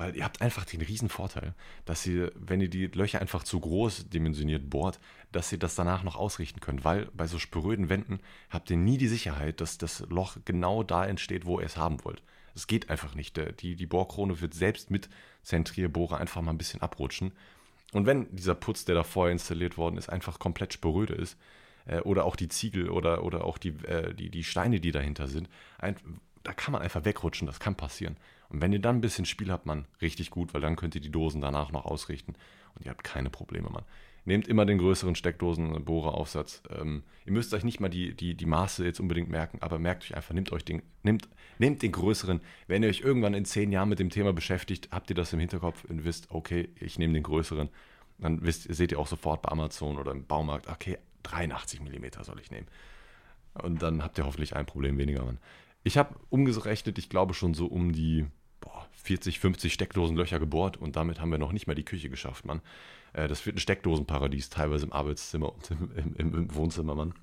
weil 0.00 0.16
ihr 0.16 0.24
habt 0.24 0.40
einfach 0.40 0.64
den 0.64 0.80
riesen 0.80 1.10
Vorteil, 1.10 1.54
dass 1.84 2.06
ihr, 2.06 2.32
wenn 2.34 2.62
ihr 2.62 2.70
die 2.70 2.86
Löcher 2.86 3.20
einfach 3.20 3.44
zu 3.44 3.60
groß 3.60 4.08
dimensioniert 4.08 4.70
bohrt, 4.70 4.98
dass 5.30 5.52
ihr 5.52 5.58
das 5.58 5.74
danach 5.74 6.04
noch 6.04 6.16
ausrichten 6.16 6.60
könnt. 6.60 6.86
Weil 6.86 7.10
bei 7.12 7.26
so 7.26 7.38
spröden 7.38 7.90
Wänden 7.90 8.20
habt 8.48 8.70
ihr 8.70 8.78
nie 8.78 8.96
die 8.96 9.08
Sicherheit, 9.08 9.60
dass 9.60 9.76
das 9.76 10.00
Loch 10.08 10.38
genau 10.46 10.82
da 10.82 11.04
entsteht, 11.04 11.44
wo 11.44 11.60
ihr 11.60 11.66
es 11.66 11.76
haben 11.76 12.02
wollt. 12.02 12.22
Es 12.54 12.66
geht 12.66 12.88
einfach 12.88 13.14
nicht. 13.14 13.38
Die, 13.60 13.76
die 13.76 13.86
Bohrkrone 13.86 14.40
wird 14.40 14.54
selbst 14.54 14.90
mit 14.90 15.10
Zentrierbohrer 15.42 16.16
einfach 16.16 16.40
mal 16.40 16.52
ein 16.52 16.58
bisschen 16.58 16.80
abrutschen. 16.80 17.32
Und 17.92 18.06
wenn 18.06 18.34
dieser 18.34 18.54
Putz, 18.54 18.86
der 18.86 18.94
da 18.94 19.04
vorher 19.04 19.32
installiert 19.32 19.76
worden 19.76 19.98
ist, 19.98 20.08
einfach 20.08 20.38
komplett 20.38 20.72
spröde 20.72 21.12
ist, 21.12 21.36
äh, 21.84 22.00
oder 22.00 22.24
auch 22.24 22.36
die 22.36 22.48
Ziegel 22.48 22.88
oder, 22.88 23.22
oder 23.22 23.44
auch 23.44 23.58
die, 23.58 23.76
äh, 23.84 24.14
die, 24.14 24.30
die 24.30 24.44
Steine, 24.44 24.80
die 24.80 24.92
dahinter 24.92 25.28
sind, 25.28 25.50
ein, 25.78 25.96
da 26.42 26.54
kann 26.54 26.72
man 26.72 26.80
einfach 26.80 27.04
wegrutschen, 27.04 27.46
das 27.46 27.60
kann 27.60 27.74
passieren. 27.74 28.16
Und 28.50 28.60
wenn 28.60 28.72
ihr 28.72 28.80
dann 28.80 28.96
ein 28.96 29.00
bisschen 29.00 29.24
Spiel 29.24 29.50
habt, 29.50 29.66
man, 29.66 29.86
richtig 30.02 30.30
gut, 30.30 30.52
weil 30.52 30.60
dann 30.60 30.76
könnt 30.76 30.94
ihr 30.94 31.00
die 31.00 31.10
Dosen 31.10 31.40
danach 31.40 31.70
noch 31.72 31.84
ausrichten 31.84 32.34
und 32.74 32.84
ihr 32.84 32.90
habt 32.90 33.04
keine 33.04 33.30
Probleme, 33.30 33.70
Mann. 33.70 33.84
Nehmt 34.24 34.48
immer 34.48 34.66
den 34.66 34.78
größeren 34.78 35.14
Steckdosenbohreraufsatz. 35.14 36.62
Ähm, 36.68 37.04
ihr 37.24 37.32
müsst 37.32 37.54
euch 37.54 37.64
nicht 37.64 37.80
mal 37.80 37.88
die, 37.88 38.14
die, 38.14 38.34
die 38.34 38.46
Maße 38.46 38.84
jetzt 38.84 39.00
unbedingt 39.00 39.30
merken, 39.30 39.58
aber 39.62 39.78
merkt 39.78 40.04
euch 40.04 40.14
einfach, 40.14 40.34
nehmt 40.34 40.52
euch 40.52 40.64
den, 40.64 40.82
nehmt, 41.02 41.28
nehmt 41.58 41.82
den 41.82 41.92
größeren. 41.92 42.40
Wenn 42.66 42.82
ihr 42.82 42.90
euch 42.90 43.00
irgendwann 43.00 43.34
in 43.34 43.46
zehn 43.46 43.72
Jahren 43.72 43.88
mit 43.88 43.98
dem 43.98 44.10
Thema 44.10 44.32
beschäftigt, 44.32 44.88
habt 44.90 45.08
ihr 45.10 45.16
das 45.16 45.32
im 45.32 45.40
Hinterkopf 45.40 45.84
und 45.84 46.04
wisst, 46.04 46.30
okay, 46.30 46.68
ich 46.78 46.98
nehme 46.98 47.14
den 47.14 47.22
größeren. 47.22 47.70
Dann 48.18 48.42
wisst, 48.42 48.72
seht 48.74 48.92
ihr 48.92 48.98
auch 48.98 49.06
sofort 49.06 49.42
bei 49.42 49.50
Amazon 49.50 49.96
oder 49.96 50.12
im 50.12 50.26
Baumarkt, 50.26 50.68
okay, 50.68 50.98
83 51.22 51.80
mm 51.80 52.22
soll 52.22 52.40
ich 52.40 52.50
nehmen. 52.50 52.66
Und 53.54 53.82
dann 53.82 54.02
habt 54.02 54.18
ihr 54.18 54.26
hoffentlich 54.26 54.54
ein 54.54 54.66
Problem 54.66 54.98
weniger. 54.98 55.24
Mann. 55.24 55.38
Ich 55.82 55.96
habe 55.96 56.14
umgerechnet, 56.28 56.98
ich 56.98 57.08
glaube 57.08 57.32
schon 57.32 57.54
so 57.54 57.66
um 57.66 57.92
die 57.92 58.26
40, 59.02 59.40
50 59.40 59.72
Steckdosenlöcher 59.72 60.38
gebohrt 60.38 60.76
und 60.76 60.96
damit 60.96 61.20
haben 61.20 61.30
wir 61.30 61.38
noch 61.38 61.52
nicht 61.52 61.66
mal 61.66 61.74
die 61.74 61.84
Küche 61.84 62.10
geschafft, 62.10 62.44
Mann. 62.44 62.60
Äh, 63.12 63.28
das 63.28 63.44
wird 63.46 63.56
ein 63.56 63.60
Steckdosenparadies, 63.60 64.50
teilweise 64.50 64.86
im 64.86 64.92
Arbeitszimmer 64.92 65.52
und 65.52 65.70
im, 65.70 66.14
im, 66.16 66.34
im 66.34 66.54
Wohnzimmer, 66.54 66.94
Mann. 66.94 67.14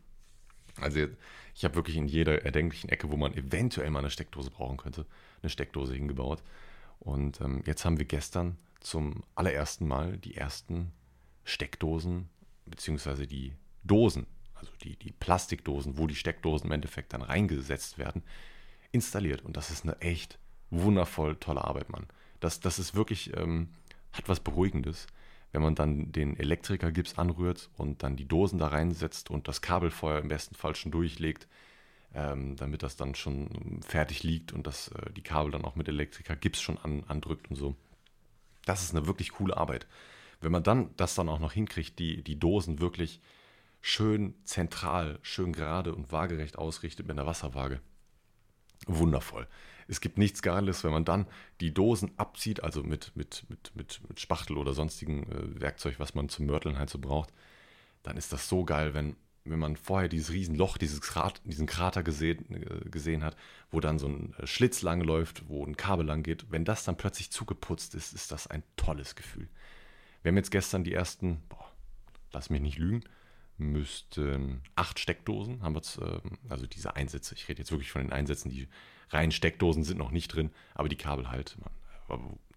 Also 0.80 1.08
ich 1.56 1.64
habe 1.64 1.76
wirklich 1.76 1.98
in 1.98 2.08
jeder 2.08 2.44
erdenklichen 2.44 2.90
Ecke, 2.90 3.12
wo 3.12 3.18
man 3.18 3.34
eventuell 3.34 3.90
mal 3.90 4.00
eine 4.00 4.10
Steckdose 4.10 4.52
brauchen 4.52 4.78
könnte, 4.78 5.06
eine 5.42 5.50
Steckdose 5.50 5.94
hingebaut. 5.94 6.44
Und 7.00 7.42
ähm, 7.42 7.64
jetzt 7.66 7.86
haben 7.86 7.98
wir 7.98 8.06
gestern 8.06 8.58
zum 8.80 9.24
allerersten 9.36 9.88
Mal 9.88 10.18
die 10.18 10.36
ersten 10.36 10.92
Steckdosen, 11.44 12.30
beziehungsweise 12.66 13.28
die 13.28 13.54
Dosen, 13.84 14.28
also 14.54 14.72
die, 14.84 14.96
die 14.98 15.12
Plastikdosen, 15.12 15.98
wo 15.98 16.08
die 16.08 16.16
Steckdosen 16.16 16.68
im 16.68 16.74
Endeffekt 16.74 17.14
dann 17.14 17.22
reingesetzt 17.22 17.98
werden, 17.98 18.24
installiert. 18.92 19.44
Und 19.44 19.58
das 19.58 19.72
ist 19.72 19.84
eine 19.84 20.00
echt 20.02 20.40
wundervoll 20.70 21.36
tolle 21.38 21.64
Arbeit, 21.64 21.90
Mann. 21.90 22.08
Das, 22.40 22.60
das 22.60 22.80
ist 22.80 22.96
wirklich, 22.96 23.36
ähm, 23.36 23.70
hat 24.14 24.30
was 24.30 24.40
Beruhigendes, 24.40 25.08
wenn 25.52 25.62
man 25.62 25.76
dann 25.76 26.12
den 26.12 26.38
Elektrikergips 26.38 27.18
anrührt 27.18 27.70
und 27.78 28.04
dann 28.04 28.16
die 28.16 28.28
Dosen 28.28 28.60
da 28.60 28.68
reinsetzt 28.68 29.30
und 29.30 29.48
das 29.48 29.62
Kabelfeuer 29.62 30.20
im 30.20 30.28
besten 30.28 30.56
Fall 30.56 30.76
schon 30.76 30.92
durchlegt, 30.92 31.48
ähm, 32.14 32.56
damit 32.56 32.84
das 32.84 32.96
dann 32.96 33.16
schon 33.16 33.82
fertig 33.82 34.24
liegt 34.24 34.54
und 34.54 34.68
dass 34.68 34.90
äh, 34.90 35.12
die 35.14 35.24
Kabel 35.24 35.52
dann 35.52 35.66
auch 35.66 35.76
mit 35.76 35.88
Elektrikergips 35.88 36.62
schon 36.62 36.78
an, 36.78 37.04
andrückt 37.08 37.50
und 37.50 37.56
so. 37.56 37.76
Das 38.66 38.84
ist 38.84 38.96
eine 38.96 39.08
wirklich 39.08 39.32
coole 39.32 39.56
Arbeit. 39.56 39.88
Wenn 40.42 40.52
man 40.52 40.64
dann 40.64 40.90
das 40.98 41.16
dann 41.16 41.30
auch 41.30 41.40
noch 41.40 41.54
hinkriegt, 41.54 41.98
die, 42.00 42.22
die 42.24 42.40
Dosen 42.40 42.80
wirklich 42.80 43.22
schön 43.82 44.36
zentral, 44.44 45.20
schön 45.22 45.54
gerade 45.54 45.96
und 45.96 46.12
waagerecht 46.12 46.58
ausrichtet 46.58 47.08
mit 47.08 47.18
einer 47.18 47.26
Wasserwaage. 47.26 47.80
Wundervoll. 48.88 49.48
Es 49.88 50.02
gibt 50.02 50.18
nichts 50.18 50.42
Geiles, 50.42 50.84
wenn 50.84 50.92
man 50.92 51.06
dann 51.06 51.28
die 51.62 51.74
Dosen 51.74 52.12
abzieht, 52.18 52.64
also 52.64 52.84
mit, 52.84 53.12
mit, 53.16 53.46
mit, 53.50 53.72
mit, 53.76 54.02
mit 54.08 54.20
Spachtel 54.20 54.58
oder 54.58 54.74
sonstigen 54.74 55.24
äh, 55.32 55.62
Werkzeug, 55.62 55.96
was 56.00 56.14
man 56.14 56.30
zum 56.30 56.46
Mörteln 56.46 56.78
halt 56.78 56.90
so 56.90 57.00
braucht. 57.00 57.32
Dann 58.04 58.18
ist 58.18 58.34
das 58.34 58.50
so 58.50 58.66
geil, 58.66 58.94
wenn, 58.94 59.16
wenn 59.46 59.60
man 59.60 59.78
vorher 59.78 60.10
dieses 60.10 60.32
Riesenloch, 60.32 60.78
dieses 60.78 61.02
Krat, 61.02 61.42
diesen 61.46 61.68
Krater 61.68 62.04
gesehen, 62.04 62.46
äh, 62.54 62.90
gesehen 62.90 63.24
hat, 63.24 63.38
wo 63.72 63.80
dann 63.80 63.98
so 63.98 64.08
ein 64.08 64.34
äh, 64.40 64.48
Schlitz 64.48 64.82
lang 64.82 65.02
läuft, 65.02 65.48
wo 65.48 65.66
ein 65.66 65.78
Kabel 65.78 66.06
lang 66.06 66.24
geht. 66.24 66.52
Wenn 66.52 66.66
das 66.66 66.84
dann 66.84 66.98
plötzlich 66.98 67.32
zugeputzt 67.32 67.96
ist, 67.96 68.14
ist 68.14 68.32
das 68.32 68.48
ein 68.48 68.64
tolles 68.76 69.16
Gefühl. 69.16 69.48
Wir 70.22 70.30
haben 70.30 70.38
jetzt 70.38 70.52
gestern 70.52 70.84
die 70.84 70.94
ersten, 70.94 71.42
boah, 71.48 71.72
lass 72.34 72.50
mich 72.50 72.62
nicht 72.62 72.78
lügen, 72.78 73.04
müssten 73.58 74.62
acht 74.76 75.00
Steckdosen, 75.00 75.62
haben 75.62 75.76
wir, 75.76 75.82
ähm, 76.02 76.38
also 76.50 76.68
diese 76.68 76.96
Einsätze, 76.96 77.36
ich 77.36 77.48
rede 77.50 77.60
jetzt 77.60 77.72
wirklich 77.72 77.92
von 77.92 78.02
den 78.02 78.14
Einsätzen, 78.14 78.50
die 78.50 78.68
reinen 79.10 79.32
Steckdosen 79.32 79.84
sind 79.84 79.98
noch 79.98 80.12
nicht 80.12 80.30
drin, 80.30 80.52
aber 80.74 80.90
die 80.90 80.98
Kabel 80.98 81.30
halt. 81.30 81.58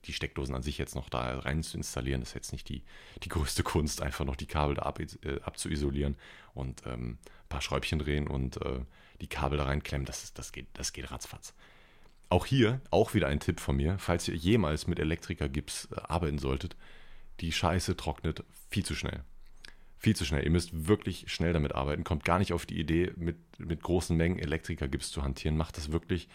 Die 0.06 0.12
Steckdosen 0.12 0.54
an 0.54 0.62
sich 0.62 0.78
jetzt 0.78 0.94
noch 0.94 1.08
da 1.08 1.40
rein 1.40 1.62
zu 1.62 1.76
installieren, 1.76 2.22
ist 2.22 2.34
jetzt 2.34 2.52
nicht 2.52 2.68
die, 2.68 2.82
die 3.22 3.28
größte 3.28 3.62
Kunst, 3.62 4.00
einfach 4.00 4.24
noch 4.24 4.36
die 4.36 4.46
Kabel 4.46 4.76
da 4.76 4.82
ab, 4.82 5.00
äh, 5.00 5.40
abzuisolieren 5.42 6.16
und 6.54 6.82
ähm, 6.86 7.18
ein 7.22 7.48
paar 7.48 7.60
Schräubchen 7.60 7.98
drehen 7.98 8.26
und 8.26 8.62
äh, 8.62 8.80
die 9.20 9.26
Kabel 9.26 9.58
da 9.58 9.64
reinklemmen, 9.64 10.06
das, 10.06 10.32
das, 10.32 10.52
geht, 10.52 10.68
das 10.74 10.92
geht 10.92 11.10
ratzfatz. 11.10 11.54
Auch 12.28 12.46
hier, 12.46 12.80
auch 12.90 13.12
wieder 13.12 13.26
ein 13.26 13.40
Tipp 13.40 13.60
von 13.60 13.76
mir, 13.76 13.98
falls 13.98 14.28
ihr 14.28 14.36
jemals 14.36 14.86
mit 14.86 14.98
Elektrikergips 14.98 15.88
äh, 15.92 16.00
arbeiten 16.00 16.38
solltet, 16.38 16.76
die 17.40 17.52
Scheiße 17.52 17.96
trocknet 17.96 18.44
viel 18.70 18.84
zu 18.84 18.94
schnell 18.94 19.24
viel 20.00 20.16
zu 20.16 20.24
schnell. 20.24 20.42
Ihr 20.42 20.50
müsst 20.50 20.88
wirklich 20.88 21.30
schnell 21.30 21.52
damit 21.52 21.74
arbeiten. 21.74 22.04
Kommt 22.04 22.24
gar 22.24 22.38
nicht 22.38 22.54
auf 22.54 22.64
die 22.64 22.80
Idee, 22.80 23.12
mit, 23.16 23.36
mit 23.58 23.82
großen 23.82 24.16
Mengen 24.16 24.38
Elektrikergips 24.38 25.10
zu 25.10 25.22
hantieren. 25.22 25.58
Macht 25.58 25.76
das 25.76 25.92
wirklich 25.92 26.28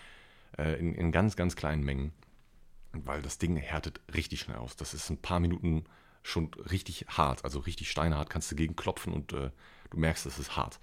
äh, 0.58 0.80
in, 0.80 0.93
in 0.93 1.12
ganz, 1.12 1.36
ganz 1.36 1.56
kleinen 1.56 1.84
Mengen, 1.84 2.13
weil 2.93 3.23
das 3.23 3.39
Ding 3.39 3.58
härtet 3.58 3.99
richtig 4.13 4.41
schnell 4.41 4.58
aus. 4.58 4.75
Das 4.75 4.93
ist 4.93 5.10
ein 5.10 5.17
paar 5.17 5.39
Minuten 5.39 5.86
schon 6.21 6.51
richtig 6.71 7.08
hart, 7.10 7.43
also 7.43 7.60
richtig 7.60 7.89
steinhart. 7.89 8.30
Kannst 8.30 8.51
du 8.51 8.56
gegen 8.56 8.75
klopfen 8.75 9.12
und 9.13 9.34
äh, 9.34 9.49
du 9.89 9.97
merkst, 9.97 10.28
es 10.28 10.38
ist 10.38 10.56
hart 10.56 10.80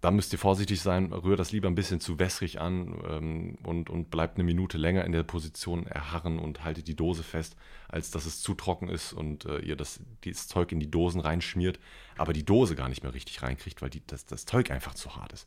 da 0.00 0.10
müsst 0.10 0.32
ihr 0.32 0.38
vorsichtig 0.38 0.80
sein, 0.80 1.12
rührt 1.12 1.40
das 1.40 1.52
lieber 1.52 1.68
ein 1.68 1.74
bisschen 1.74 2.00
zu 2.00 2.18
wässrig 2.18 2.60
an 2.60 3.02
ähm, 3.06 3.58
und, 3.62 3.90
und 3.90 4.10
bleibt 4.10 4.36
eine 4.36 4.44
Minute 4.44 4.78
länger 4.78 5.04
in 5.04 5.12
der 5.12 5.24
Position 5.24 5.86
erharren 5.86 6.38
und 6.38 6.64
haltet 6.64 6.88
die 6.88 6.96
Dose 6.96 7.22
fest, 7.22 7.56
als 7.88 8.10
dass 8.10 8.24
es 8.24 8.40
zu 8.40 8.54
trocken 8.54 8.88
ist 8.88 9.12
und 9.12 9.44
äh, 9.44 9.58
ihr 9.58 9.76
das, 9.76 10.00
das 10.24 10.48
Zeug 10.48 10.72
in 10.72 10.80
die 10.80 10.90
Dosen 10.90 11.20
reinschmiert, 11.20 11.78
aber 12.16 12.32
die 12.32 12.44
Dose 12.44 12.76
gar 12.76 12.88
nicht 12.88 13.02
mehr 13.02 13.12
richtig 13.12 13.42
reinkriegt, 13.42 13.82
weil 13.82 13.90
die, 13.90 14.02
das, 14.06 14.24
das 14.24 14.46
Zeug 14.46 14.70
einfach 14.70 14.94
zu 14.94 15.16
hart 15.16 15.34
ist. 15.34 15.46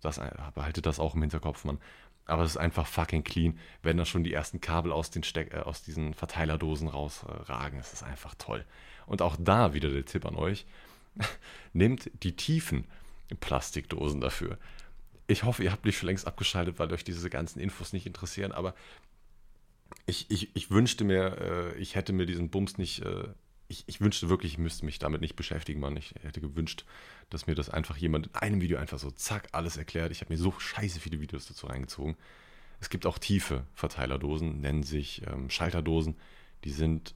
Das, 0.00 0.18
äh, 0.18 0.30
behaltet 0.54 0.86
das 0.86 0.98
auch 0.98 1.14
im 1.14 1.22
Hinterkopf, 1.22 1.64
Mann. 1.64 1.78
Aber 2.26 2.42
es 2.42 2.52
ist 2.52 2.56
einfach 2.56 2.86
fucking 2.86 3.22
clean, 3.22 3.58
wenn 3.82 3.96
da 3.96 4.04
schon 4.04 4.24
die 4.24 4.32
ersten 4.32 4.60
Kabel 4.60 4.90
aus, 4.90 5.10
den 5.10 5.22
Steck, 5.22 5.54
äh, 5.54 5.58
aus 5.58 5.82
diesen 5.82 6.14
Verteilerdosen 6.14 6.88
rausragen. 6.88 7.78
Es 7.78 7.92
ist 7.92 8.02
einfach 8.02 8.34
toll. 8.38 8.64
Und 9.06 9.22
auch 9.22 9.36
da 9.38 9.72
wieder 9.72 9.90
der 9.90 10.04
Tipp 10.04 10.26
an 10.26 10.34
euch. 10.34 10.66
Nehmt 11.72 12.10
die 12.24 12.34
Tiefen 12.34 12.86
Plastikdosen 13.40 14.20
dafür. 14.20 14.58
Ich 15.26 15.44
hoffe, 15.44 15.64
ihr 15.64 15.72
habt 15.72 15.84
nicht 15.84 15.98
schon 15.98 16.08
längst 16.08 16.26
abgeschaltet, 16.26 16.78
weil 16.78 16.92
euch 16.92 17.04
diese 17.04 17.30
ganzen 17.30 17.58
Infos 17.58 17.92
nicht 17.92 18.06
interessieren, 18.06 18.52
aber 18.52 18.74
ich, 20.06 20.30
ich, 20.30 20.54
ich 20.54 20.70
wünschte 20.70 21.04
mir, 21.04 21.38
äh, 21.40 21.78
ich 21.78 21.94
hätte 21.94 22.12
mir 22.12 22.26
diesen 22.26 22.50
Bums 22.50 22.78
nicht, 22.78 23.02
äh, 23.02 23.28
ich, 23.68 23.84
ich 23.86 24.00
wünschte 24.00 24.28
wirklich, 24.28 24.52
ich 24.52 24.58
müsste 24.58 24.84
mich 24.84 24.98
damit 24.98 25.20
nicht 25.20 25.36
beschäftigen, 25.36 25.80
Mann. 25.80 25.96
Ich 25.96 26.14
hätte 26.22 26.40
gewünscht, 26.40 26.84
dass 27.30 27.46
mir 27.46 27.54
das 27.54 27.70
einfach 27.70 27.96
jemand 27.96 28.26
in 28.26 28.34
einem 28.34 28.60
Video 28.60 28.78
einfach 28.78 28.98
so 28.98 29.10
zack 29.10 29.48
alles 29.52 29.76
erklärt. 29.76 30.12
Ich 30.12 30.20
habe 30.20 30.32
mir 30.32 30.38
so 30.38 30.52
scheiße 30.58 31.00
viele 31.00 31.20
Videos 31.20 31.46
dazu 31.46 31.66
reingezogen. 31.66 32.16
Es 32.80 32.90
gibt 32.90 33.06
auch 33.06 33.18
tiefe 33.18 33.66
Verteilerdosen, 33.74 34.60
nennen 34.60 34.82
sich 34.82 35.22
ähm, 35.26 35.48
Schalterdosen. 35.48 36.16
Die 36.64 36.70
sind 36.70 37.14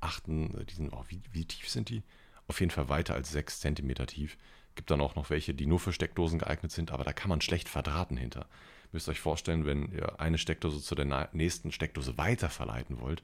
achten, 0.00 0.64
die 0.66 0.74
sind, 0.74 0.92
oh, 0.92 1.04
wie, 1.08 1.20
wie 1.30 1.44
tief 1.44 1.68
sind 1.68 1.90
die? 1.90 2.02
Auf 2.48 2.60
jeden 2.60 2.70
Fall 2.70 2.88
weiter 2.88 3.14
als 3.14 3.30
6 3.30 3.60
cm 3.60 3.94
tief. 4.06 4.38
Gibt 4.74 4.90
dann 4.90 5.00
auch 5.00 5.14
noch 5.14 5.30
welche, 5.30 5.54
die 5.54 5.66
nur 5.66 5.80
für 5.80 5.92
Steckdosen 5.92 6.38
geeignet 6.38 6.72
sind, 6.72 6.90
aber 6.90 7.04
da 7.04 7.12
kann 7.12 7.28
man 7.28 7.40
schlecht 7.40 7.68
verdrahten 7.68 8.16
hinter. 8.16 8.46
Müsst 8.92 9.08
euch 9.08 9.20
vorstellen, 9.20 9.66
wenn 9.66 9.90
ihr 9.92 10.20
eine 10.20 10.38
Steckdose 10.38 10.82
zu 10.82 10.94
der 10.94 11.28
nächsten 11.32 11.72
Steckdose 11.72 12.18
weiter 12.18 12.50
verleiten 12.50 13.00
wollt, 13.00 13.22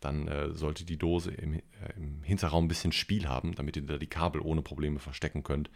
dann 0.00 0.28
äh, 0.28 0.52
sollte 0.52 0.84
die 0.84 0.98
Dose 0.98 1.30
im, 1.30 1.54
äh, 1.54 1.60
im, 1.96 2.22
Hinterraum 2.22 2.64
ein 2.64 2.68
bisschen 2.68 2.92
Spiel 2.92 3.28
haben, 3.28 3.54
damit 3.54 3.76
ihr 3.76 3.82
da 3.82 3.96
die 3.96 4.06
Kabel 4.06 4.40
ohne 4.40 4.62
Probleme 4.62 4.98
verstecken 4.98 5.42
könnt, 5.42 5.70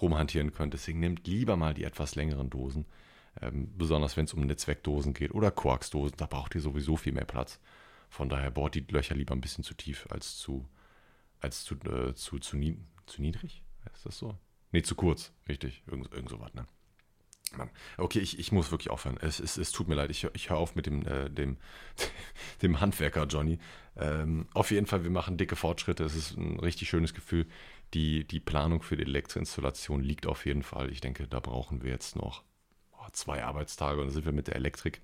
rumhantieren 0.00 0.52
könnt. 0.52 0.74
Deswegen 0.74 1.00
nehmt 1.00 1.26
lieber 1.26 1.56
mal 1.56 1.74
die 1.74 1.84
etwas 1.84 2.14
längeren 2.14 2.50
Dosen, 2.50 2.86
ähm, 3.40 3.72
besonders 3.76 4.16
wenn 4.16 4.24
es 4.24 4.34
um 4.34 4.44
Netzwerkdosen 4.44 5.14
geht 5.14 5.32
oder 5.32 5.50
Quarksdosen, 5.50 6.16
da 6.16 6.26
braucht 6.26 6.54
ihr 6.54 6.60
sowieso 6.60 6.96
viel 6.96 7.12
mehr 7.12 7.24
Platz. 7.24 7.60
Von 8.08 8.28
daher 8.28 8.50
bohrt 8.50 8.74
die 8.74 8.84
Löcher 8.90 9.14
lieber 9.14 9.34
ein 9.34 9.40
bisschen 9.40 9.64
zu 9.64 9.74
tief 9.74 10.06
als 10.10 10.36
zu, 10.36 10.68
als 11.40 11.64
zu, 11.64 11.76
äh, 11.76 12.14
zu, 12.14 12.38
zu, 12.38 12.58
zu 13.06 13.22
niedrig. 13.22 13.62
Ist 13.94 14.06
das 14.06 14.18
so? 14.18 14.36
Nee, 14.70 14.82
zu 14.82 14.94
kurz. 14.94 15.32
Richtig. 15.48 15.82
Irgend, 15.86 16.12
irgend 16.12 16.30
so 16.30 16.40
was, 16.40 16.52
ne? 16.54 16.66
Mann. 17.56 17.70
Okay, 17.98 18.18
ich, 18.18 18.38
ich 18.38 18.52
muss 18.52 18.70
wirklich 18.70 18.90
aufhören. 18.90 19.18
Es, 19.20 19.40
es, 19.40 19.56
es 19.56 19.72
tut 19.72 19.88
mir 19.88 19.94
leid. 19.94 20.10
Ich, 20.10 20.26
ich 20.32 20.50
höre 20.50 20.58
auf 20.58 20.74
mit 20.74 20.86
dem, 20.86 21.06
äh, 21.06 21.30
dem, 21.30 21.58
dem 22.62 22.80
Handwerker 22.80 23.26
Johnny. 23.26 23.58
Ähm, 23.96 24.46
auf 24.54 24.70
jeden 24.70 24.86
Fall, 24.86 25.04
wir 25.04 25.10
machen 25.10 25.36
dicke 25.36 25.56
Fortschritte. 25.56 26.04
Es 26.04 26.14
ist 26.14 26.36
ein 26.36 26.58
richtig 26.60 26.88
schönes 26.88 27.14
Gefühl. 27.14 27.46
Die, 27.94 28.26
die 28.26 28.40
Planung 28.40 28.82
für 28.82 28.96
die 28.96 29.02
Elektroinstallation 29.02 30.02
liegt 30.02 30.26
auf 30.26 30.46
jeden 30.46 30.62
Fall. 30.62 30.90
Ich 30.90 31.00
denke, 31.00 31.28
da 31.28 31.40
brauchen 31.40 31.82
wir 31.82 31.90
jetzt 31.90 32.16
noch 32.16 32.42
oh, 32.92 33.08
zwei 33.12 33.44
Arbeitstage 33.44 34.00
und 34.00 34.06
dann 34.06 34.14
sind 34.14 34.24
wir 34.24 34.32
mit 34.32 34.46
der 34.46 34.56
Elektrik 34.56 35.02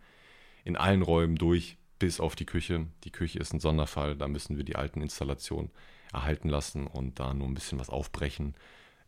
in 0.65 0.77
allen 0.77 1.03
Räumen 1.03 1.37
durch, 1.37 1.77
bis 1.99 2.21
auf 2.21 2.35
die 2.35 2.47
Küche. 2.47 2.87
Die 3.05 3.13
Küche 3.13 3.39
ist 3.39 3.53
ein 3.53 3.61
Sonderfall. 3.61 4.17
Da 4.17 4.29
müssen 4.29 4.57
wir 4.57 4.65
die 4.65 4.77
alten 4.77 5.03
Installationen 5.03 5.71
erhalten 6.13 6.49
lassen 6.49 6.87
und 6.87 7.19
da 7.21 7.35
nur 7.35 7.47
ein 7.47 7.55
bisschen 7.55 7.79
was 7.79 7.91
aufbrechen 7.91 8.55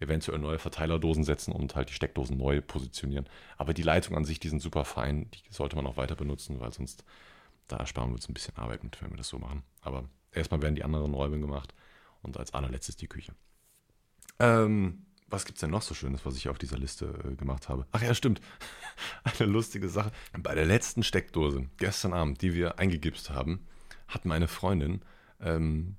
eventuell 0.00 0.38
neue 0.38 0.58
Verteilerdosen 0.58 1.24
setzen 1.24 1.52
und 1.52 1.76
halt 1.76 1.90
die 1.90 1.94
Steckdosen 1.94 2.36
neu 2.38 2.60
positionieren. 2.60 3.28
Aber 3.58 3.74
die 3.74 3.82
Leitung 3.82 4.16
an 4.16 4.24
sich, 4.24 4.40
die 4.40 4.48
sind 4.48 4.60
super 4.60 4.84
fein, 4.84 5.30
die 5.30 5.52
sollte 5.52 5.76
man 5.76 5.86
auch 5.86 5.98
weiter 5.98 6.16
benutzen, 6.16 6.58
weil 6.58 6.72
sonst 6.72 7.04
da 7.68 7.76
ersparen 7.76 8.10
wir 8.10 8.14
uns 8.14 8.28
ein 8.28 8.34
bisschen 8.34 8.56
Arbeit 8.56 8.82
mit, 8.82 9.00
wenn 9.00 9.10
wir 9.10 9.16
das 9.16 9.28
so 9.28 9.38
machen. 9.38 9.62
Aber 9.82 10.08
erstmal 10.32 10.62
werden 10.62 10.74
die 10.74 10.84
anderen 10.84 11.14
Räume 11.14 11.38
gemacht 11.38 11.74
und 12.22 12.36
als 12.36 12.52
allerletztes 12.52 12.96
die 12.96 13.06
Küche. 13.06 13.34
Ähm, 14.38 15.06
was 15.28 15.44
gibt 15.44 15.58
es 15.58 15.60
denn 15.60 15.70
noch 15.70 15.82
so 15.82 15.94
Schönes, 15.94 16.24
was 16.24 16.36
ich 16.36 16.48
auf 16.48 16.58
dieser 16.58 16.78
Liste 16.78 17.14
äh, 17.24 17.36
gemacht 17.36 17.68
habe? 17.68 17.86
Ach 17.92 18.02
ja, 18.02 18.14
stimmt. 18.14 18.40
eine 19.22 19.48
lustige 19.48 19.88
Sache. 19.88 20.10
Bei 20.38 20.54
der 20.54 20.66
letzten 20.66 21.02
Steckdose, 21.02 21.68
gestern 21.76 22.14
Abend, 22.14 22.42
die 22.42 22.54
wir 22.54 22.78
eingegipst 22.78 23.30
haben, 23.30 23.66
hat 24.08 24.24
meine 24.24 24.48
Freundin 24.48 25.02
ähm, 25.40 25.96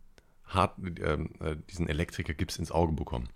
hart, 0.53 0.77
ähm, 0.79 1.31
äh, 1.39 1.55
diesen 1.69 1.87
Elektriker-Gips 1.87 2.57
ins 2.57 2.71
Auge 2.71 2.93
bekommen. 2.93 3.29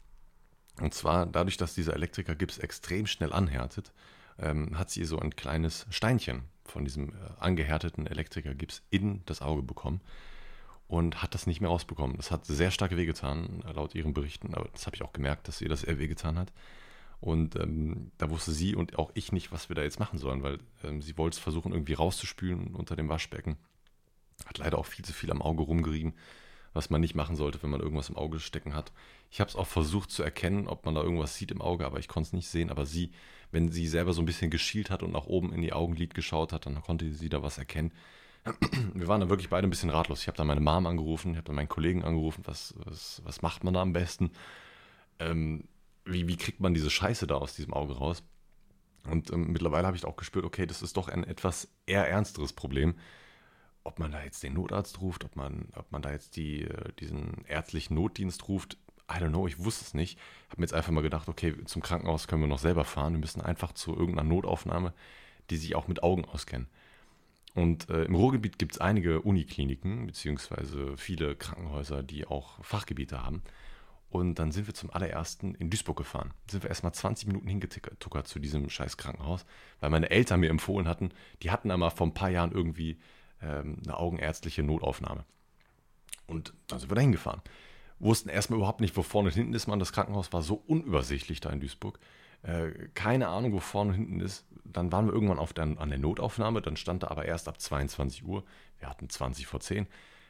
Und 0.81 0.93
zwar 0.93 1.25
dadurch, 1.25 1.57
dass 1.57 1.73
dieser 1.73 1.93
Elektriker-Gips 1.93 2.57
extrem 2.57 3.07
schnell 3.07 3.31
anhärtet, 3.31 3.93
ähm, 4.37 4.77
hat 4.77 4.89
sie 4.89 5.05
so 5.05 5.19
ein 5.19 5.35
kleines 5.35 5.85
Steinchen 5.89 6.43
von 6.65 6.83
diesem 6.83 7.09
äh, 7.09 7.13
angehärteten 7.39 8.07
Elektriker-Gips 8.07 8.83
in 8.89 9.21
das 9.25 9.41
Auge 9.41 9.63
bekommen 9.63 10.01
und 10.87 11.21
hat 11.21 11.33
das 11.33 11.47
nicht 11.47 11.61
mehr 11.61 11.69
rausbekommen. 11.69 12.17
Das 12.17 12.31
hat 12.31 12.45
sehr 12.45 12.71
stark 12.71 12.95
wehgetan, 12.95 13.63
laut 13.73 13.95
ihren 13.95 14.13
Berichten, 14.13 14.53
aber 14.53 14.67
das 14.73 14.85
habe 14.85 14.95
ich 14.95 15.03
auch 15.03 15.13
gemerkt, 15.13 15.47
dass 15.47 15.61
ihr 15.61 15.69
das 15.69 15.83
eher 15.83 15.99
wehgetan 15.99 16.37
hat. 16.37 16.51
Und 17.21 17.55
ähm, 17.55 18.11
da 18.17 18.29
wusste 18.29 18.51
sie 18.51 18.75
und 18.75 18.99
auch 18.99 19.11
ich 19.13 19.31
nicht, 19.31 19.51
was 19.51 19.69
wir 19.69 19.75
da 19.75 19.83
jetzt 19.83 19.99
machen 19.99 20.19
sollen, 20.19 20.43
weil 20.43 20.59
ähm, 20.83 21.01
sie 21.01 21.17
wollte 21.17 21.35
es 21.35 21.39
versuchen, 21.39 21.71
irgendwie 21.71 21.93
rauszuspülen 21.93 22.75
unter 22.75 22.95
dem 22.95 23.09
Waschbecken. 23.09 23.57
Hat 24.45 24.57
leider 24.57 24.77
auch 24.77 24.85
viel 24.85 25.05
zu 25.05 25.13
viel 25.13 25.31
am 25.31 25.41
Auge 25.41 25.63
rumgerieben, 25.63 26.13
was 26.75 26.89
man 26.89 26.99
nicht 26.99 27.15
machen 27.15 27.37
sollte, 27.37 27.63
wenn 27.63 27.69
man 27.69 27.79
irgendwas 27.79 28.09
im 28.09 28.17
Auge 28.17 28.39
stecken 28.39 28.75
hat. 28.75 28.91
Ich 29.31 29.39
habe 29.39 29.49
es 29.49 29.55
auch 29.55 29.65
versucht 29.65 30.11
zu 30.11 30.23
erkennen, 30.23 30.67
ob 30.67 30.85
man 30.85 30.93
da 30.93 31.01
irgendwas 31.01 31.35
sieht 31.35 31.51
im 31.51 31.61
Auge, 31.61 31.85
aber 31.85 31.99
ich 31.99 32.09
konnte 32.09 32.27
es 32.27 32.33
nicht 32.33 32.49
sehen. 32.49 32.69
Aber 32.69 32.85
sie, 32.85 33.11
wenn 33.51 33.71
sie 33.71 33.87
selber 33.87 34.11
so 34.11 34.21
ein 34.21 34.25
bisschen 34.25 34.51
geschielt 34.51 34.89
hat 34.91 35.01
und 35.01 35.13
nach 35.13 35.25
oben 35.25 35.53
in 35.53 35.61
die 35.61 35.71
Augenlid 35.71 36.13
geschaut 36.13 36.51
hat, 36.51 36.65
dann 36.65 36.81
konnte 36.81 37.11
sie 37.13 37.29
da 37.29 37.41
was 37.41 37.57
erkennen. 37.57 37.93
Wir 38.93 39.07
waren 39.07 39.21
da 39.21 39.29
wirklich 39.29 39.49
beide 39.49 39.65
ein 39.65 39.69
bisschen 39.69 39.89
ratlos. 39.89 40.21
Ich 40.21 40.27
habe 40.27 40.37
dann 40.37 40.47
meine 40.47 40.59
Mom 40.59 40.85
angerufen, 40.85 41.31
ich 41.31 41.37
habe 41.37 41.45
dann 41.45 41.55
meinen 41.55 41.69
Kollegen 41.69 42.03
angerufen, 42.03 42.43
was, 42.45 42.75
was, 42.77 43.21
was 43.23 43.41
macht 43.41 43.63
man 43.63 43.73
da 43.73 43.81
am 43.81 43.93
besten? 43.93 44.31
Ähm, 45.19 45.63
wie, 46.03 46.27
wie 46.27 46.35
kriegt 46.35 46.59
man 46.59 46.73
diese 46.73 46.89
Scheiße 46.89 47.25
da 47.25 47.35
aus 47.35 47.55
diesem 47.55 47.73
Auge 47.73 47.93
raus? 47.93 48.21
Und 49.09 49.31
ähm, 49.31 49.51
mittlerweile 49.53 49.87
habe 49.87 49.95
ich 49.95 50.03
auch 50.03 50.17
gespürt, 50.17 50.43
okay, 50.43 50.65
das 50.65 50.81
ist 50.81 50.97
doch 50.97 51.07
ein 51.07 51.23
etwas 51.23 51.69
eher 51.85 52.07
ernsteres 52.07 52.51
Problem. 52.51 52.95
Ob 53.85 53.99
man 53.99 54.11
da 54.11 54.21
jetzt 54.21 54.43
den 54.43 54.53
Notarzt 54.53 54.99
ruft, 54.99 55.23
ob 55.23 55.37
man, 55.37 55.69
ob 55.75 55.89
man 55.91 56.01
da 56.01 56.11
jetzt 56.11 56.35
die, 56.35 56.63
äh, 56.63 56.91
diesen 56.99 57.45
ärztlichen 57.47 57.95
Notdienst 57.95 58.49
ruft, 58.49 58.77
I 59.09 59.17
don't 59.17 59.29
know, 59.29 59.47
ich 59.47 59.63
wusste 59.63 59.85
es 59.85 59.93
nicht. 59.93 60.17
Ich 60.17 60.51
habe 60.51 60.61
mir 60.61 60.65
jetzt 60.65 60.73
einfach 60.73 60.91
mal 60.91 61.01
gedacht, 61.01 61.29
okay, 61.29 61.53
zum 61.65 61.81
Krankenhaus 61.81 62.27
können 62.27 62.41
wir 62.41 62.47
noch 62.47 62.59
selber 62.59 62.83
fahren. 62.83 63.13
Wir 63.13 63.19
müssen 63.19 63.41
einfach 63.41 63.71
zu 63.71 63.95
irgendeiner 63.95 64.27
Notaufnahme, 64.27 64.93
die 65.49 65.57
sich 65.57 65.75
auch 65.75 65.87
mit 65.87 66.03
Augen 66.03 66.25
auskennen. 66.25 66.67
Und 67.53 67.89
äh, 67.89 68.03
im 68.03 68.15
Ruhrgebiet 68.15 68.59
gibt 68.59 68.73
es 68.73 68.81
einige 68.81 69.21
Unikliniken, 69.21 70.07
beziehungsweise 70.07 70.97
viele 70.97 71.35
Krankenhäuser, 71.35 72.03
die 72.03 72.27
auch 72.27 72.61
Fachgebiete 72.63 73.23
haben. 73.23 73.43
Und 74.09 74.39
dann 74.39 74.51
sind 74.51 74.67
wir 74.67 74.73
zum 74.73 74.91
allerersten 74.91 75.55
in 75.55 75.69
Duisburg 75.69 75.97
gefahren. 75.97 76.33
Sind 76.49 76.63
wir 76.63 76.69
erstmal 76.69 76.93
20 76.93 77.27
Minuten 77.27 77.47
hingetuckert 77.47 78.27
zu 78.27 78.39
diesem 78.39 78.69
scheiß 78.69 78.97
Krankenhaus, 78.97 79.45
weil 79.79 79.89
meine 79.89 80.09
Eltern 80.09 80.39
mir 80.39 80.49
empfohlen 80.49 80.87
hatten, 80.87 81.11
die 81.43 81.51
hatten 81.51 81.71
einmal 81.71 81.91
vor 81.91 82.07
ein 82.07 82.13
paar 82.13 82.29
Jahren 82.29 82.51
irgendwie 82.51 82.97
ähm, 83.41 83.77
eine 83.83 83.97
augenärztliche 83.97 84.63
Notaufnahme. 84.63 85.25
Und 86.27 86.53
dann 86.67 86.79
sind 86.79 86.89
wir 86.89 86.95
da 86.95 87.01
hingefahren. 87.01 87.41
Wussten 87.99 88.29
erstmal 88.29 88.57
überhaupt 88.57 88.81
nicht, 88.81 88.97
wo 88.97 89.03
vorne 89.03 89.29
und 89.29 89.35
hinten 89.35 89.53
ist 89.53 89.67
man. 89.67 89.79
Das 89.79 89.93
Krankenhaus 89.93 90.33
war 90.33 90.41
so 90.41 90.55
unübersichtlich 90.67 91.39
da 91.39 91.49
in 91.49 91.59
Duisburg. 91.59 91.99
Äh, 92.43 92.71
keine 92.93 93.27
Ahnung, 93.27 93.53
wo 93.53 93.59
vorne 93.59 93.91
und 93.91 93.95
hinten 93.95 94.19
ist. 94.19 94.45
Dann 94.63 94.91
waren 94.91 95.05
wir 95.05 95.13
irgendwann 95.13 95.39
auf 95.39 95.53
der, 95.53 95.63
an 95.63 95.89
der 95.89 95.99
Notaufnahme. 95.99 96.61
Dann 96.61 96.77
stand 96.77 97.03
da 97.03 97.07
aber 97.07 97.25
erst 97.25 97.47
ab 97.47 97.59
22 97.59 98.25
Uhr. 98.25 98.43
Wir 98.79 98.89
hatten 98.89 99.09
20 99.09 99.47
vor 99.47 99.59
10 99.59 99.87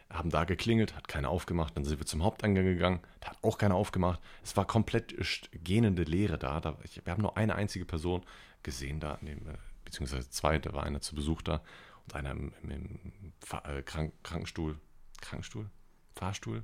haben 0.10 0.30
da 0.30 0.44
geklingelt, 0.44 0.96
hat 0.96 1.08
keiner 1.08 1.30
aufgemacht. 1.30 1.76
Dann 1.76 1.84
sind 1.84 2.00
wir 2.00 2.06
zum 2.06 2.24
Haupteingang 2.24 2.66
gegangen, 2.66 3.00
da 3.22 3.30
hat 3.30 3.38
auch 3.44 3.58
keiner 3.58 3.76
aufgemacht. 3.76 4.20
Es 4.44 4.56
war 4.56 4.66
komplett 4.66 5.16
gähnende 5.64 6.04
Leere 6.04 6.38
da. 6.38 6.60
da 6.60 6.78
ich, 6.84 7.04
wir 7.04 7.12
haben 7.12 7.22
nur 7.22 7.38
eine 7.38 7.56
einzige 7.56 7.86
Person 7.86 8.24
gesehen 8.64 9.00
da, 9.00 9.18
äh, 9.24 9.36
beziehungsweise 9.84 10.30
zwei, 10.30 10.60
da 10.60 10.74
war 10.74 10.84
einer 10.84 11.02
zu 11.02 11.16
Besuch 11.16 11.42
da 11.42 11.62
und 12.06 12.16
einer 12.16 12.32
im, 12.32 12.54
im, 12.64 12.72
im 12.72 13.34
äh, 13.64 13.82
Krank, 13.82 14.14
Krankenstuhl. 14.24 14.80
Krankenstuhl? 15.22 15.70
Fahrstuhl? 16.16 16.64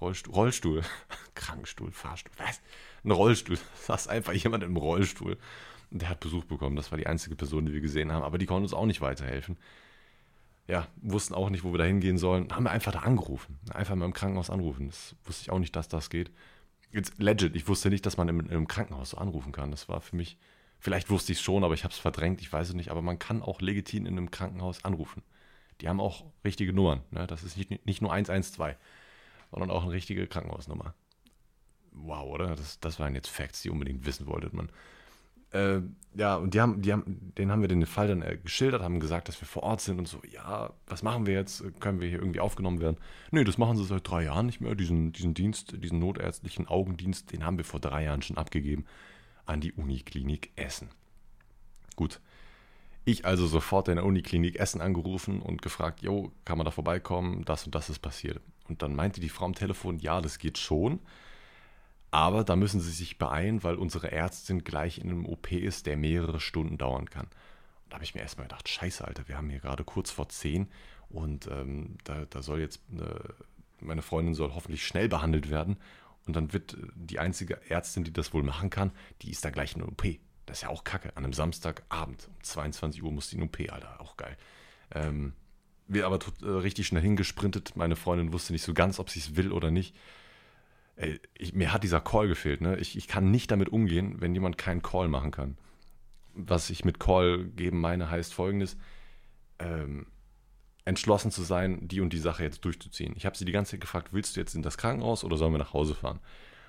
Rollstuhl? 0.00 0.34
Rollstuhl. 0.34 0.82
Krankenstuhl, 1.34 1.92
Fahrstuhl. 1.92 2.32
Was? 2.38 2.60
Ein 3.04 3.10
Rollstuhl. 3.10 3.56
Da 3.86 3.94
saß 3.94 4.08
einfach 4.08 4.32
jemand 4.32 4.64
im 4.64 4.76
Rollstuhl. 4.76 5.38
Und 5.90 6.02
der 6.02 6.08
hat 6.08 6.20
Besuch 6.20 6.44
bekommen. 6.44 6.76
Das 6.76 6.90
war 6.90 6.98
die 6.98 7.06
einzige 7.06 7.36
Person, 7.36 7.66
die 7.66 7.72
wir 7.72 7.80
gesehen 7.80 8.12
haben. 8.12 8.22
Aber 8.22 8.38
die 8.38 8.46
konnte 8.46 8.62
uns 8.62 8.74
auch 8.74 8.86
nicht 8.86 9.00
weiterhelfen 9.00 9.58
ja, 10.70 10.86
wussten 11.02 11.34
auch 11.34 11.50
nicht, 11.50 11.64
wo 11.64 11.72
wir 11.72 11.78
da 11.78 11.84
hingehen 11.84 12.16
sollen. 12.16 12.48
Haben 12.52 12.64
wir 12.64 12.70
einfach 12.70 12.92
da 12.92 13.00
angerufen. 13.00 13.58
Einfach 13.74 13.96
mal 13.96 14.04
im 14.04 14.12
Krankenhaus 14.12 14.50
anrufen. 14.50 14.86
Das 14.86 15.16
wusste 15.24 15.42
ich 15.42 15.50
auch 15.50 15.58
nicht, 15.58 15.74
dass 15.74 15.88
das 15.88 16.10
geht. 16.10 16.30
Jetzt 16.92 17.18
legit, 17.18 17.56
ich 17.56 17.66
wusste 17.66 17.90
nicht, 17.90 18.06
dass 18.06 18.16
man 18.16 18.28
im, 18.28 18.40
im 18.48 18.68
Krankenhaus 18.68 19.10
so 19.10 19.18
anrufen 19.18 19.50
kann. 19.50 19.72
Das 19.72 19.88
war 19.88 20.00
für 20.00 20.14
mich, 20.14 20.38
vielleicht 20.80 21.10
wusste 21.10 21.32
ich 21.32 21.38
es 21.38 21.44
schon, 21.44 21.62
aber 21.62 21.74
ich 21.74 21.84
habe 21.84 21.92
es 21.92 21.98
verdrängt, 21.98 22.40
ich 22.40 22.52
weiß 22.52 22.70
es 22.70 22.74
nicht. 22.74 22.90
Aber 22.90 23.02
man 23.02 23.18
kann 23.18 23.42
auch 23.42 23.60
legitim 23.60 24.06
in 24.06 24.16
einem 24.16 24.30
Krankenhaus 24.30 24.84
anrufen. 24.84 25.22
Die 25.80 25.88
haben 25.88 26.00
auch 26.00 26.24
richtige 26.44 26.72
Nummern. 26.72 27.02
Ne? 27.10 27.26
Das 27.26 27.42
ist 27.44 27.56
nicht, 27.56 27.86
nicht 27.86 28.02
nur 28.02 28.12
112, 28.12 28.76
sondern 29.50 29.70
auch 29.70 29.84
eine 29.84 29.92
richtige 29.92 30.26
Krankenhausnummer. 30.26 30.94
Wow, 31.92 32.28
oder? 32.28 32.56
Das, 32.56 32.80
das 32.80 32.98
waren 32.98 33.14
jetzt 33.14 33.28
Facts, 33.28 33.62
die 33.62 33.70
unbedingt 33.70 34.04
wissen 34.06 34.26
wolltet 34.26 34.52
man. 34.52 34.70
Äh, 35.52 35.80
ja, 36.14 36.36
und 36.36 36.54
die 36.54 36.60
haben, 36.60 36.80
die 36.80 36.92
haben, 36.92 37.32
denen 37.36 37.50
haben 37.50 37.60
wir 37.60 37.68
den 37.68 37.84
Fall 37.84 38.06
dann 38.06 38.22
äh, 38.22 38.36
geschildert, 38.36 38.82
haben 38.82 39.00
gesagt, 39.00 39.28
dass 39.28 39.40
wir 39.40 39.48
vor 39.48 39.64
Ort 39.64 39.80
sind 39.80 39.98
und 39.98 40.06
so, 40.06 40.20
ja, 40.30 40.72
was 40.86 41.02
machen 41.02 41.26
wir 41.26 41.34
jetzt? 41.34 41.64
Können 41.80 42.00
wir 42.00 42.08
hier 42.08 42.20
irgendwie 42.20 42.38
aufgenommen 42.38 42.80
werden? 42.80 42.98
Nee, 43.32 43.42
das 43.42 43.58
machen 43.58 43.76
sie 43.76 43.84
seit 43.84 44.08
drei 44.08 44.24
Jahren 44.24 44.46
nicht 44.46 44.60
mehr. 44.60 44.76
Diesen, 44.76 45.12
diesen 45.12 45.34
Dienst, 45.34 45.74
diesen 45.82 45.98
notärztlichen 45.98 46.68
Augendienst, 46.68 47.32
den 47.32 47.44
haben 47.44 47.56
wir 47.56 47.64
vor 47.64 47.80
drei 47.80 48.04
Jahren 48.04 48.22
schon 48.22 48.38
abgegeben 48.38 48.84
an 49.50 49.60
die 49.60 49.72
Uniklinik 49.72 50.52
Essen. 50.56 50.88
Gut. 51.96 52.20
Ich 53.04 53.24
also 53.24 53.46
sofort 53.46 53.88
in 53.88 53.96
der 53.96 54.04
Uniklinik 54.04 54.56
Essen 54.56 54.80
angerufen 54.80 55.42
und 55.42 55.62
gefragt, 55.62 56.02
jo, 56.02 56.32
kann 56.44 56.58
man 56.58 56.64
da 56.64 56.70
vorbeikommen? 56.70 57.44
Das 57.44 57.64
und 57.64 57.74
das 57.74 57.90
ist 57.90 57.98
passiert. 57.98 58.40
Und 58.68 58.82
dann 58.82 58.94
meinte 58.94 59.20
die 59.20 59.28
Frau 59.28 59.46
am 59.46 59.54
Telefon, 59.54 59.98
ja, 59.98 60.20
das 60.20 60.38
geht 60.38 60.58
schon. 60.58 61.00
Aber 62.12 62.44
da 62.44 62.56
müssen 62.56 62.80
sie 62.80 62.90
sich 62.90 63.18
beeilen, 63.18 63.62
weil 63.62 63.76
unsere 63.76 64.12
Ärztin 64.12 64.64
gleich 64.64 64.98
in 64.98 65.10
einem 65.10 65.26
OP 65.26 65.52
ist, 65.52 65.86
der 65.86 65.96
mehrere 65.96 66.40
Stunden 66.40 66.78
dauern 66.78 67.08
kann. 67.08 67.26
Und 67.26 67.90
da 67.90 67.94
habe 67.94 68.04
ich 68.04 68.14
mir 68.14 68.20
erstmal 68.20 68.46
gedacht, 68.46 68.68
scheiße, 68.68 69.06
Alter, 69.06 69.26
wir 69.28 69.36
haben 69.36 69.50
hier 69.50 69.60
gerade 69.60 69.84
kurz 69.84 70.10
vor 70.10 70.28
zehn 70.28 70.68
und 71.08 71.48
ähm, 71.48 71.96
da, 72.04 72.24
da, 72.28 72.42
soll 72.42 72.60
jetzt, 72.60 72.80
eine, 72.92 73.34
meine 73.80 74.02
Freundin 74.02 74.34
soll 74.34 74.54
hoffentlich 74.54 74.86
schnell 74.86 75.08
behandelt 75.08 75.50
werden. 75.50 75.76
Und 76.26 76.36
dann 76.36 76.52
wird 76.52 76.76
die 76.94 77.18
einzige 77.18 77.60
Ärztin, 77.70 78.04
die 78.04 78.12
das 78.12 78.32
wohl 78.34 78.42
machen 78.42 78.70
kann, 78.70 78.92
die 79.22 79.30
ist 79.30 79.44
da 79.44 79.50
gleich 79.50 79.74
in 79.74 79.80
der 79.80 79.88
OP. 79.88 80.04
Das 80.46 80.58
ist 80.58 80.62
ja 80.62 80.68
auch 80.68 80.84
kacke. 80.84 81.16
An 81.16 81.24
einem 81.24 81.32
Samstagabend 81.32 82.28
um 82.28 82.42
22 82.42 83.02
Uhr 83.02 83.12
muss 83.12 83.30
die 83.30 83.36
in 83.36 83.42
OP, 83.42 83.58
Alter. 83.70 84.00
Auch 84.00 84.16
geil. 84.16 84.36
Ähm, 84.92 85.32
wir 85.88 86.06
aber 86.06 86.18
äh, 86.42 86.46
richtig 86.46 86.86
schnell 86.86 87.02
hingesprintet. 87.02 87.74
Meine 87.74 87.96
Freundin 87.96 88.32
wusste 88.32 88.52
nicht 88.52 88.62
so 88.62 88.74
ganz, 88.74 88.98
ob 88.98 89.10
sie 89.10 89.20
es 89.20 89.36
will 89.36 89.52
oder 89.52 89.70
nicht 89.70 89.94
ey, 91.00 91.20
ich, 91.36 91.54
mir 91.54 91.72
hat 91.72 91.82
dieser 91.82 92.00
Call 92.00 92.28
gefehlt. 92.28 92.60
Ne? 92.60 92.76
Ich, 92.76 92.96
ich 92.96 93.08
kann 93.08 93.30
nicht 93.30 93.50
damit 93.50 93.70
umgehen, 93.70 94.20
wenn 94.20 94.34
jemand 94.34 94.58
keinen 94.58 94.82
Call 94.82 95.08
machen 95.08 95.30
kann. 95.30 95.56
Was 96.34 96.70
ich 96.70 96.84
mit 96.84 97.00
Call 97.00 97.44
geben 97.44 97.80
meine, 97.80 98.10
heißt 98.10 98.32
folgendes: 98.32 98.76
ähm, 99.58 100.06
entschlossen 100.84 101.30
zu 101.30 101.42
sein, 101.42 101.86
die 101.86 102.00
und 102.00 102.12
die 102.12 102.18
Sache 102.18 102.42
jetzt 102.42 102.64
durchzuziehen. 102.64 103.14
Ich 103.16 103.26
habe 103.26 103.36
sie 103.36 103.44
die 103.44 103.52
ganze 103.52 103.72
Zeit 103.72 103.80
gefragt, 103.80 104.08
willst 104.12 104.36
du 104.36 104.40
jetzt 104.40 104.54
in 104.54 104.62
das 104.62 104.78
Krankenhaus 104.78 105.24
oder 105.24 105.36
sollen 105.36 105.52
wir 105.52 105.58
nach 105.58 105.74
Hause 105.74 105.94
fahren? 105.94 106.20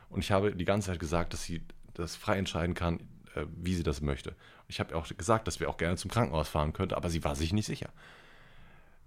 Und 0.10 0.20
ich 0.20 0.32
habe 0.32 0.56
die 0.56 0.66
ganze 0.66 0.88
Zeit 0.88 1.00
gesagt, 1.00 1.34
dass 1.34 1.44
sie 1.44 1.64
das 1.94 2.16
frei 2.16 2.38
entscheiden 2.38 2.76
kann, 2.76 3.00
äh, 3.36 3.46
wie 3.56 3.76
sie 3.76 3.84
das 3.84 4.02
möchte. 4.02 4.36
Ich 4.68 4.80
habe 4.80 4.96
auch 4.96 5.08
gesagt, 5.08 5.48
dass 5.48 5.60
wir 5.60 5.70
auch 5.70 5.78
gerne 5.78 5.98
zum 5.98 6.12
Krankenhaus 6.12 6.50
fahren 6.50 6.74
könnten, 6.74 6.96
aber 6.96 7.10
sie 7.10 7.24
war 7.24 7.36
sich 7.36 7.54
nicht 7.54 7.66
sicher. 7.66 7.90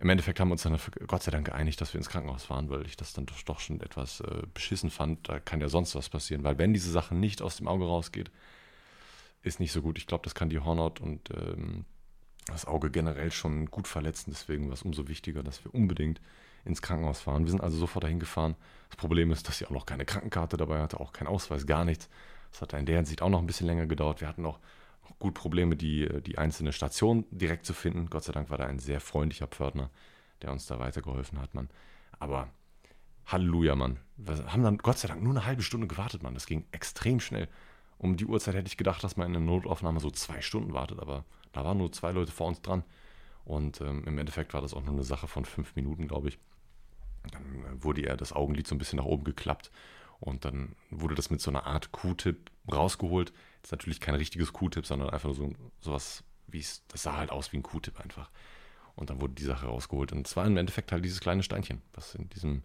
Im 0.01 0.11
Endeffekt 0.11 0.41
haben 0.41 0.49
wir 0.49 0.53
uns 0.53 0.63
dann 0.63 0.79
Gott 1.07 1.23
sei 1.23 1.31
Dank 1.31 1.47
geeinigt, 1.47 1.81
dass 1.81 1.95
wir 1.95 1.99
ins 1.99 2.09
Krankenhaus 2.09 2.45
fahren, 2.45 2.69
weil 2.69 2.85
ich 2.85 2.97
das 2.97 3.13
dann 3.13 3.27
doch 3.27 3.61
schon 3.61 3.81
etwas 3.81 4.21
äh, 4.21 4.43
beschissen 4.53 4.91
fand. 4.91 5.29
Da 5.29 5.39
kann 5.39 5.61
ja 5.61 5.69
sonst 5.69 5.95
was 5.95 6.09
passieren, 6.09 6.43
weil 6.45 6.59
wenn 6.59 6.75
diese 6.75 6.91
Sache 6.91 7.15
nicht 7.15 7.43
aus 7.43 7.57
dem 7.57 7.69
Auge 7.69 7.85
rausgeht, 7.85 8.31
ist 9.43 9.61
nicht 9.61 9.73
so 9.73 9.83
gut. 9.83 9.99
Ich 9.99 10.07
glaube, 10.07 10.25
das 10.25 10.35
kann 10.35 10.51
die 10.51 10.59
Hornhaut 10.59 11.01
und 11.01 11.31
ähm, 11.31 11.85
das 12.47 12.67
Auge 12.67 12.91
generell 12.91 13.33
schon 13.33 13.67
gut 13.67 13.89
verletzen. 13.89 14.31
Deswegen 14.31 14.67
war 14.67 14.75
es 14.75 14.83
umso 14.83 15.09
wichtiger, 15.09 15.43
dass 15.43 15.65
wir 15.65 15.75
unbedingt 15.75 16.21
ins 16.65 16.83
Krankenhaus 16.83 17.21
fahren. 17.21 17.45
Wir 17.45 17.51
sind 17.51 17.61
also 17.61 17.77
sofort 17.77 18.05
dahin 18.05 18.21
gefahren. 18.21 18.57
Das 18.89 18.97
Problem 18.97 19.31
ist, 19.31 19.49
dass 19.49 19.59
sie 19.59 19.67
auch 19.67 19.71
noch 19.71 19.87
keine 19.87 20.05
Krankenkarte 20.05 20.57
dabei 20.57 20.81
hatte, 20.81 21.01
auch 21.01 21.13
kein 21.13 21.27
Ausweis, 21.27 21.67
gar 21.67 21.85
nichts. 21.85 22.09
Das 22.53 22.63
hat 22.63 22.73
in 22.75 22.87
der 22.87 22.97
Hinsicht 22.97 23.23
auch 23.23 23.29
noch 23.29 23.41
ein 23.41 23.47
bisschen 23.47 23.67
länger 23.67 23.87
gedauert. 23.87 24.21
Wir 24.21 24.29
hatten 24.29 24.43
noch 24.43 24.61
gut 25.19 25.35
Probleme, 25.35 25.77
die, 25.77 26.09
die 26.23 26.39
einzelne 26.39 26.73
Station 26.73 27.27
direkt 27.31 27.67
zu 27.67 27.75
finden. 27.75 28.09
Gott 28.09 28.25
sei 28.25 28.33
Dank 28.33 28.51
war 28.51 28.59
da 28.59 28.67
ein 28.67 28.79
sehr 28.79 29.01
freundlicher 29.01 29.47
Pförtner, 29.47 29.91
der 30.43 30.53
uns 30.53 30.67
da 30.67 30.79
weitergeholfen 30.79 31.41
hat, 31.41 31.55
Mann. 31.55 31.69
Aber 32.19 32.49
Halleluja, 33.27 33.75
Mann. 33.75 33.99
Wir 34.17 34.53
haben 34.53 34.63
dann 34.63 34.79
Gott 34.79 34.99
sei 34.99 35.09
Dank 35.09 35.23
nur 35.23 35.33
eine 35.33 35.47
halbe 35.47 35.63
Stunde 35.63 35.87
gewartet, 35.87 36.23
Mann. 36.23 36.35
Das 36.35 36.47
ging 36.47 36.65
extrem 36.73 37.21
schnell. 37.21 37.49
Um 37.99 38.17
die 38.17 38.27
Uhrzeit 38.27 38.55
hätte 38.55 38.69
ich 38.69 38.77
gedacht, 38.77 39.03
dass 39.03 39.17
man 39.17 39.29
in 39.29 39.37
einer 39.37 39.45
Notaufnahme 39.45 40.01
so 40.01 40.11
zwei 40.11 40.41
Stunden 40.41 40.75
wartet, 40.75 41.01
aber 41.01 41.25
da 41.55 41.65
waren 41.65 41.79
nur 41.79 41.91
zwei 41.93 42.13
Leute 42.13 42.33
vor 42.33 42.49
uns 42.49 42.61
dran. 42.61 42.85
Und 43.45 43.81
ähm, 43.81 44.05
im 44.05 44.19
Endeffekt 44.19 44.55
war 44.55 44.61
das 44.61 44.75
auch 44.75 44.83
nur 44.83 44.95
eine 44.95 45.05
Sache 45.05 45.29
von 45.29 45.45
fünf 45.45 45.75
Minuten, 45.77 46.09
glaube 46.09 46.29
ich. 46.29 46.39
Dann 47.31 47.65
äh, 47.65 47.83
wurde 47.83 48.03
ihr 48.03 48.17
das 48.17 48.33
Augenlid 48.33 48.67
so 48.67 48.75
ein 48.75 48.79
bisschen 48.79 48.99
nach 48.99 49.05
oben 49.05 49.25
geklappt 49.25 49.71
und 50.21 50.45
dann 50.45 50.75
wurde 50.91 51.15
das 51.15 51.31
mit 51.31 51.41
so 51.41 51.51
einer 51.51 51.67
Art 51.67 51.93
Q-Tip 51.93 52.51
rausgeholt 52.71 53.31
Das 53.61 53.69
ist 53.69 53.73
natürlich 53.73 54.01
kein 54.01 54.15
richtiges 54.15 54.53
Q-Tip, 54.53 54.87
sondern 54.87 55.11
einfach 55.11 55.29
nur 55.29 55.35
so 55.35 55.53
sowas, 55.81 56.25
wie 56.47 56.61
es, 56.61 56.83
das 56.89 57.03
sah 57.03 57.17
halt 57.17 57.31
aus 57.31 57.53
wie 57.53 57.59
ein 57.59 57.63
Q-Tip 57.63 58.01
einfach. 58.01 58.31
Und 58.97 59.11
dann 59.11 59.21
wurde 59.21 59.35
die 59.35 59.45
Sache 59.45 59.67
rausgeholt. 59.67 60.13
Und 60.13 60.27
es 60.27 60.37
war 60.37 60.47
im 60.47 60.57
Endeffekt 60.57 60.93
halt 60.93 61.05
dieses 61.05 61.21
kleine 61.21 61.43
Steinchen, 61.43 61.83
was 61.93 62.15
in 62.15 62.29
diesem, 62.31 62.63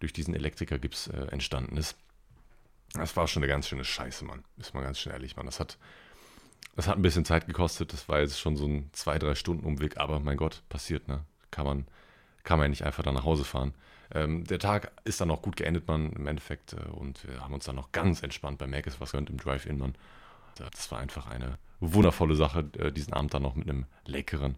durch 0.00 0.12
diesen 0.12 0.34
Elektrikergips 0.34 1.06
äh, 1.06 1.26
entstanden 1.30 1.76
ist. 1.76 1.96
Das 2.92 3.16
war 3.16 3.28
schon 3.28 3.42
eine 3.42 3.50
ganz 3.50 3.68
schöne 3.68 3.84
Scheiße, 3.84 4.24
Mann. 4.24 4.44
Ist 4.56 4.74
mal 4.74 4.82
ganz 4.82 4.98
schnell 4.98 5.14
ehrlich, 5.14 5.36
Mann. 5.36 5.46
Das 5.46 5.60
hat, 5.60 5.78
das 6.76 6.88
hat 6.88 6.96
ein 6.96 7.02
bisschen 7.02 7.24
Zeit 7.24 7.46
gekostet. 7.46 7.92
Das 7.92 8.08
war 8.08 8.20
jetzt 8.20 8.40
schon 8.40 8.56
so 8.56 8.66
ein 8.66 8.90
zwei, 8.92 9.18
drei 9.18 9.34
Stunden 9.34 9.64
Umweg. 9.64 9.98
Aber 9.98 10.20
mein 10.20 10.36
Gott, 10.36 10.62
passiert, 10.68 11.08
ne? 11.08 11.24
Kann 11.50 11.66
man, 11.66 11.86
kann 12.42 12.58
man 12.58 12.66
ja 12.66 12.68
nicht 12.70 12.84
einfach 12.84 13.02
dann 13.02 13.14
nach 13.14 13.24
Hause 13.24 13.44
fahren. 13.44 13.74
Ähm, 14.12 14.44
der 14.44 14.58
Tag 14.58 14.92
ist 15.04 15.20
dann 15.20 15.30
auch 15.30 15.42
gut 15.42 15.56
geendet, 15.56 15.86
man, 15.86 16.12
im 16.12 16.26
Endeffekt. 16.26 16.72
Äh, 16.72 16.90
und 16.90 17.26
wir 17.28 17.40
haben 17.40 17.54
uns 17.54 17.64
dann 17.64 17.76
noch 17.76 17.92
ganz 17.92 18.22
entspannt 18.22 18.58
bei 18.58 18.66
Mac 18.66 18.86
was 18.98 19.12
gönnt 19.12 19.30
im 19.30 19.38
Drive-In, 19.38 19.78
man. 19.78 19.94
Das 20.56 20.90
war 20.92 21.00
einfach 21.00 21.26
eine 21.26 21.58
wundervolle 21.80 22.36
Sache, 22.36 22.68
äh, 22.78 22.92
diesen 22.92 23.12
Abend 23.12 23.34
dann 23.34 23.42
noch 23.42 23.54
mit 23.54 23.68
einem 23.68 23.86
leckeren 24.06 24.56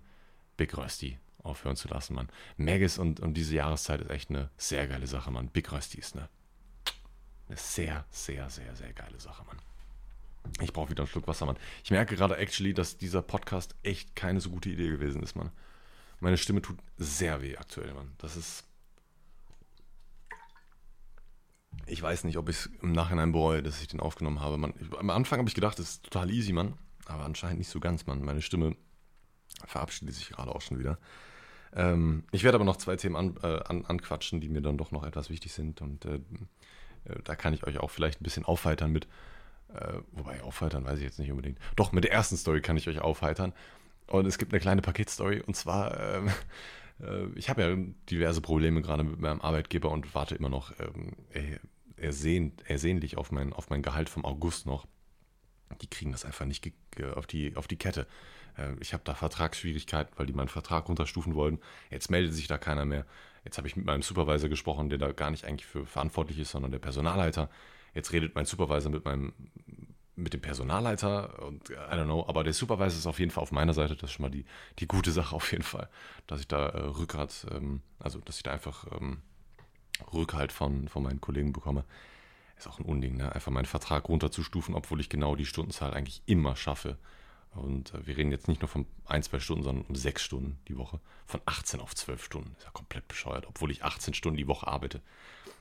Big 0.56 0.76
Rösti 0.76 1.18
aufhören 1.42 1.76
zu 1.76 1.88
lassen, 1.88 2.14
man. 2.14 2.28
Maggis 2.56 2.98
und, 2.98 3.20
und 3.20 3.34
diese 3.34 3.54
Jahreszeit 3.54 4.00
ist 4.00 4.10
echt 4.10 4.30
eine 4.30 4.50
sehr 4.56 4.86
geile 4.86 5.06
Sache, 5.06 5.30
man. 5.30 5.48
Big 5.48 5.70
Rösti 5.72 5.98
ist 5.98 6.16
eine, 6.16 6.28
eine 7.48 7.56
sehr, 7.56 8.04
sehr, 8.10 8.50
sehr, 8.50 8.74
sehr 8.74 8.92
geile 8.92 9.18
Sache, 9.20 9.44
man. 9.46 9.56
Ich 10.60 10.72
brauche 10.72 10.90
wieder 10.90 11.02
einen 11.02 11.08
Schluck 11.08 11.26
Wasser, 11.26 11.46
Mann. 11.46 11.56
Ich 11.84 11.90
merke 11.90 12.16
gerade 12.16 12.36
actually, 12.36 12.74
dass 12.74 12.96
dieser 12.96 13.22
Podcast 13.22 13.74
echt 13.82 14.16
keine 14.16 14.40
so 14.40 14.50
gute 14.50 14.70
Idee 14.70 14.90
gewesen 14.90 15.22
ist, 15.22 15.36
Mann. 15.36 15.50
Meine 16.20 16.38
Stimme 16.38 16.62
tut 16.62 16.78
sehr 16.96 17.42
weh 17.42 17.56
aktuell, 17.56 17.92
Mann. 17.92 18.12
Das 18.18 18.36
ist. 18.36 18.64
Ich 21.86 22.02
weiß 22.02 22.24
nicht, 22.24 22.38
ob 22.38 22.48
ich 22.48 22.56
es 22.56 22.70
im 22.82 22.92
Nachhinein 22.92 23.32
bereue, 23.32 23.62
dass 23.62 23.80
ich 23.80 23.88
den 23.88 24.00
aufgenommen 24.00 24.40
habe. 24.40 24.56
Mann. 24.56 24.74
Am 24.98 25.10
Anfang 25.10 25.38
habe 25.38 25.48
ich 25.48 25.54
gedacht, 25.54 25.78
das 25.78 25.90
ist 25.90 26.04
total 26.04 26.30
easy, 26.30 26.52
Mann. 26.52 26.74
Aber 27.04 27.24
anscheinend 27.24 27.58
nicht 27.58 27.70
so 27.70 27.78
ganz, 27.78 28.06
Mann. 28.06 28.22
Meine 28.22 28.42
Stimme 28.42 28.76
verabschiedet 29.66 30.14
sich 30.14 30.30
gerade 30.30 30.54
auch 30.54 30.62
schon 30.62 30.78
wieder. 30.78 30.98
Ähm, 31.74 32.24
ich 32.32 32.42
werde 32.42 32.56
aber 32.56 32.64
noch 32.64 32.76
zwei 32.76 32.96
Themen 32.96 33.16
an, 33.16 33.36
äh, 33.42 33.62
an, 33.64 33.84
anquatschen, 33.84 34.40
die 34.40 34.48
mir 34.48 34.62
dann 34.62 34.78
doch 34.78 34.90
noch 34.90 35.04
etwas 35.04 35.30
wichtig 35.30 35.52
sind. 35.52 35.82
Und 35.82 36.04
äh, 36.06 36.16
äh, 37.04 37.22
da 37.24 37.36
kann 37.36 37.54
ich 37.54 37.66
euch 37.66 37.78
auch 37.78 37.90
vielleicht 37.90 38.20
ein 38.20 38.24
bisschen 38.24 38.44
aufheitern 38.44 38.92
mit. 38.92 39.06
Äh, 39.74 40.00
wobei, 40.12 40.42
aufheitern 40.42 40.84
weiß 40.84 40.98
ich 40.98 41.04
jetzt 41.04 41.18
nicht 41.18 41.30
unbedingt. 41.30 41.58
Doch, 41.76 41.92
mit 41.92 42.04
der 42.04 42.12
ersten 42.12 42.36
Story 42.36 42.60
kann 42.60 42.76
ich 42.76 42.88
euch 42.88 43.00
aufheitern. 43.00 43.52
Und 44.06 44.26
es 44.26 44.38
gibt 44.38 44.52
eine 44.52 44.60
kleine 44.60 44.82
Paketstory. 44.82 45.40
Und 45.40 45.56
zwar, 45.56 45.98
ähm, 46.00 46.30
äh, 47.00 47.26
ich 47.34 47.50
habe 47.50 47.62
ja 47.62 47.76
diverse 48.10 48.40
Probleme 48.40 48.82
gerade 48.82 49.04
mit 49.04 49.20
meinem 49.20 49.40
Arbeitgeber 49.40 49.90
und 49.90 50.14
warte 50.14 50.34
immer 50.34 50.48
noch 50.48 50.72
ähm, 50.78 51.12
ersehn, 51.96 52.52
ersehnlich 52.66 53.16
auf 53.16 53.32
mein, 53.32 53.52
auf 53.52 53.70
mein 53.70 53.82
Gehalt 53.82 54.08
vom 54.08 54.24
August 54.24 54.66
noch. 54.66 54.86
Die 55.82 55.88
kriegen 55.88 56.12
das 56.12 56.24
einfach 56.24 56.44
nicht 56.44 56.72
auf 57.14 57.26
die, 57.26 57.56
auf 57.56 57.66
die 57.66 57.76
Kette. 57.76 58.06
Äh, 58.56 58.74
ich 58.80 58.92
habe 58.92 59.02
da 59.04 59.14
Vertragsschwierigkeiten, 59.14 60.12
weil 60.16 60.26
die 60.26 60.32
meinen 60.32 60.48
Vertrag 60.48 60.88
runterstufen 60.88 61.34
wollen. 61.34 61.58
Jetzt 61.90 62.10
meldet 62.10 62.34
sich 62.34 62.46
da 62.46 62.58
keiner 62.58 62.84
mehr. 62.84 63.04
Jetzt 63.44 63.58
habe 63.58 63.68
ich 63.68 63.76
mit 63.76 63.86
meinem 63.86 64.02
Supervisor 64.02 64.48
gesprochen, 64.48 64.88
der 64.88 64.98
da 64.98 65.12
gar 65.12 65.30
nicht 65.30 65.44
eigentlich 65.44 65.66
für 65.66 65.86
verantwortlich 65.86 66.38
ist, 66.38 66.50
sondern 66.50 66.72
der 66.72 66.78
Personalleiter. 66.78 67.48
Jetzt 67.96 68.12
redet 68.12 68.34
mein 68.34 68.44
Supervisor 68.44 68.92
mit 68.92 69.06
meinem 69.06 69.32
mit 70.16 70.32
dem 70.32 70.40
Personalleiter 70.40 71.42
und 71.42 71.68
I 71.70 71.74
don't 71.74 72.04
know, 72.04 72.24
aber 72.26 72.42
der 72.44 72.54
Supervisor 72.54 72.98
ist 72.98 73.06
auf 73.06 73.18
jeden 73.18 73.30
Fall 73.30 73.42
auf 73.42 73.52
meiner 73.52 73.74
Seite, 73.74 73.96
das 73.96 74.10
ist 74.10 74.12
schon 74.12 74.22
mal 74.22 74.30
die, 74.30 74.46
die 74.78 74.86
gute 74.86 75.12
Sache 75.12 75.34
auf 75.34 75.50
jeden 75.52 75.62
Fall, 75.62 75.90
dass 76.26 76.40
ich 76.40 76.48
da 76.48 76.68
äh, 76.68 76.80
Rückgrat, 76.80 77.46
ähm, 77.50 77.82
also 77.98 78.18
dass 78.20 78.36
ich 78.38 78.42
da 78.42 78.52
einfach 78.52 78.86
ähm, 78.98 79.22
Rückhalt 80.12 80.52
von, 80.52 80.88
von 80.88 81.02
meinen 81.02 81.20
Kollegen 81.20 81.52
bekomme. 81.52 81.84
Ist 82.56 82.66
auch 82.66 82.78
ein 82.78 82.86
Unding, 82.86 83.16
ne? 83.16 83.34
einfach 83.34 83.52
meinen 83.52 83.66
Vertrag 83.66 84.08
runterzustufen, 84.08 84.74
obwohl 84.74 85.00
ich 85.00 85.10
genau 85.10 85.36
die 85.36 85.44
Stundenzahl 85.44 85.92
eigentlich 85.92 86.22
immer 86.24 86.56
schaffe. 86.56 86.96
Und 87.50 87.92
äh, 87.92 88.06
wir 88.06 88.16
reden 88.16 88.32
jetzt 88.32 88.48
nicht 88.48 88.62
nur 88.62 88.68
von 88.68 88.86
ein, 89.04 89.22
zwei 89.22 89.38
Stunden, 89.38 89.64
sondern 89.64 89.84
um 89.84 89.94
sechs 89.94 90.22
Stunden 90.22 90.58
die 90.68 90.78
Woche. 90.78 90.98
Von 91.26 91.40
18 91.44 91.80
auf 91.80 91.94
12 91.94 92.24
Stunden. 92.24 92.54
Ist 92.56 92.64
ja 92.64 92.70
komplett 92.70 93.06
bescheuert, 93.08 93.46
obwohl 93.46 93.70
ich 93.70 93.84
18 93.84 94.14
Stunden 94.14 94.38
die 94.38 94.48
Woche 94.48 94.66
arbeite. 94.66 95.02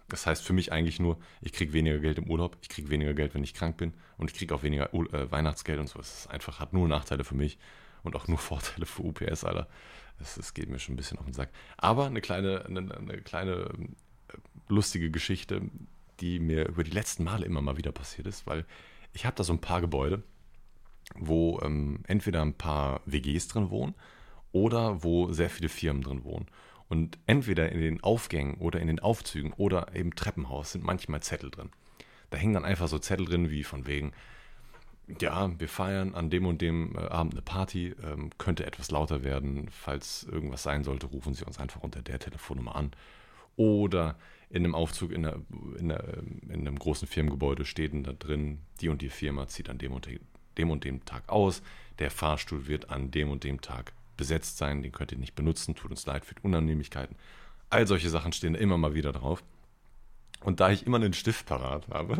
Das 0.08 0.28
heißt 0.28 0.44
für 0.44 0.54
mich 0.54 0.72
eigentlich 0.72 1.00
nur, 1.00 1.18
ich 1.42 1.52
kriege 1.52 1.74
weniger 1.74 2.00
Geld 2.00 2.20
im 2.20 2.30
Urlaub, 2.30 2.58
ich 2.62 2.70
kriege 2.70 2.90
weniger 2.90 3.14
Geld, 3.14 3.34
wenn 3.34 3.44
ich 3.44 3.54
krank 3.54 3.78
bin 3.78 3.94
und 4.18 4.30
ich 4.32 4.38
kriege 4.38 4.54
auch 4.54 4.62
weniger 4.62 4.94
äh, 4.94 5.32
Weihnachtsgeld 5.32 5.80
und 5.80 5.88
so. 5.88 6.00
Es 6.00 6.20
ist 6.20 6.28
einfach, 6.28 6.60
hat 6.60 6.74
nur 6.74 6.88
Nachteile 6.88 7.24
für 7.24 7.36
mich 7.36 7.58
und 8.04 8.16
auch 8.16 8.28
nur 8.28 8.38
Vorteile 8.38 8.86
für 8.86 9.04
UPS, 9.04 9.44
Alter. 9.44 9.68
Das, 10.20 10.36
das 10.36 10.54
geht 10.54 10.70
mir 10.70 10.80
schon 10.80 10.94
ein 10.94 10.98
bisschen 10.98 11.18
auf 11.18 11.26
den 11.26 11.34
Sack. 11.34 11.50
Aber 11.78 12.06
eine 12.06 12.22
kleine, 12.22 12.66
eine, 12.66 12.96
eine 12.96 13.22
kleine 13.22 13.72
äh, 14.30 14.38
lustige 14.70 15.10
Geschichte, 15.10 15.62
die 16.20 16.40
mir 16.40 16.68
über 16.70 16.84
die 16.84 16.92
letzten 16.92 17.24
Male 17.24 17.46
immer 17.46 17.62
mal 17.62 17.78
wieder 17.78 17.92
passiert 17.92 18.28
ist, 18.28 18.48
weil 18.48 18.66
ich 19.14 19.26
habe 19.26 19.36
da 19.36 19.44
so 19.44 19.54
ein 19.54 19.60
paar 19.60 19.82
Gebäude, 19.82 20.24
wo 21.16 21.60
ähm, 21.62 22.00
entweder 22.08 22.42
ein 22.42 22.54
paar 22.54 23.02
WGs 23.06 23.48
drin 23.48 23.70
wohnen 23.70 23.96
oder 24.52 25.04
wo 25.04 25.32
sehr 25.34 25.50
viele 25.50 25.70
Firmen 25.70 26.04
drin 26.04 26.24
wohnen. 26.24 26.48
Und 26.88 27.18
entweder 27.26 27.72
in 27.72 27.82
den 27.82 28.04
Aufgängen 28.04 28.56
oder 28.56 28.80
in 28.80 28.88
den 28.88 29.00
Aufzügen 29.00 29.54
oder 29.54 29.94
im 29.94 30.16
Treppenhaus 30.16 30.74
sind 30.74 30.84
manchmal 30.84 31.22
Zettel 31.22 31.50
drin. 31.50 31.72
Da 32.30 32.38
hängen 32.38 32.54
dann 32.54 32.66
einfach 32.66 32.88
so 32.88 33.00
Zettel 33.00 33.26
drin, 33.26 33.50
wie 33.50 33.64
von 33.64 33.88
wegen, 33.88 34.12
ja, 35.20 35.52
wir 35.60 35.70
feiern 35.70 36.16
an 36.16 36.30
dem 36.30 36.46
und 36.46 36.62
dem 36.62 36.96
äh, 36.96 37.00
Abend 37.00 37.34
eine 37.34 37.42
Party, 37.42 37.96
ähm, 38.04 38.30
könnte 38.38 38.66
etwas 38.66 38.92
lauter 38.92 39.24
werden. 39.24 39.70
Falls 39.70 40.24
irgendwas 40.24 40.64
sein 40.64 40.84
sollte, 40.84 41.08
rufen 41.08 41.34
Sie 41.34 41.46
uns 41.46 41.60
einfach 41.60 41.82
unter 41.82 42.02
der 42.02 42.20
Telefonnummer 42.20 42.76
an. 42.76 42.92
Oder 43.56 44.16
in 44.50 44.64
einem 44.64 44.76
Aufzug 44.76 45.12
in, 45.12 45.26
einer, 45.26 45.40
in, 45.78 45.92
einer, 45.92 46.04
in 46.50 46.62
einem 46.62 46.78
großen 46.78 47.08
Firmengebäude 47.08 47.66
steht 47.66 47.94
da 48.06 48.14
drin, 48.14 48.60
die 48.82 48.90
und 48.90 49.02
die 49.02 49.10
Firma 49.10 49.48
zieht 49.48 49.70
an 49.70 49.78
dem 49.78 49.92
und 49.92 50.08
dem 50.58 50.70
und 50.70 50.84
dem 50.84 51.04
Tag 51.06 51.30
aus. 51.30 51.62
Der 52.00 52.12
Fahrstuhl 52.12 52.68
wird 52.68 52.90
an 52.90 53.12
dem 53.12 53.30
und 53.30 53.44
dem 53.44 53.62
Tag 53.62 53.94
besetzt 54.18 54.58
sein, 54.58 54.82
den 54.82 54.92
könnt 54.92 55.12
ihr 55.12 55.18
nicht 55.18 55.36
benutzen, 55.36 55.76
tut 55.76 55.92
uns 55.92 56.06
leid 56.06 56.26
für 56.26 56.36
die 56.36 56.42
Unannehmlichkeiten. 56.42 57.16
All 57.70 57.88
solche 57.88 58.10
Sachen 58.10 58.32
stehen 58.32 58.56
immer 58.56 58.78
mal 58.78 58.94
wieder 58.94 59.12
drauf. 59.12 59.44
Und 60.42 60.60
da 60.60 60.70
ich 60.70 60.86
immer 60.86 60.98
einen 60.98 61.14
Stift 61.14 61.46
parat 61.48 61.88
habe 61.90 62.20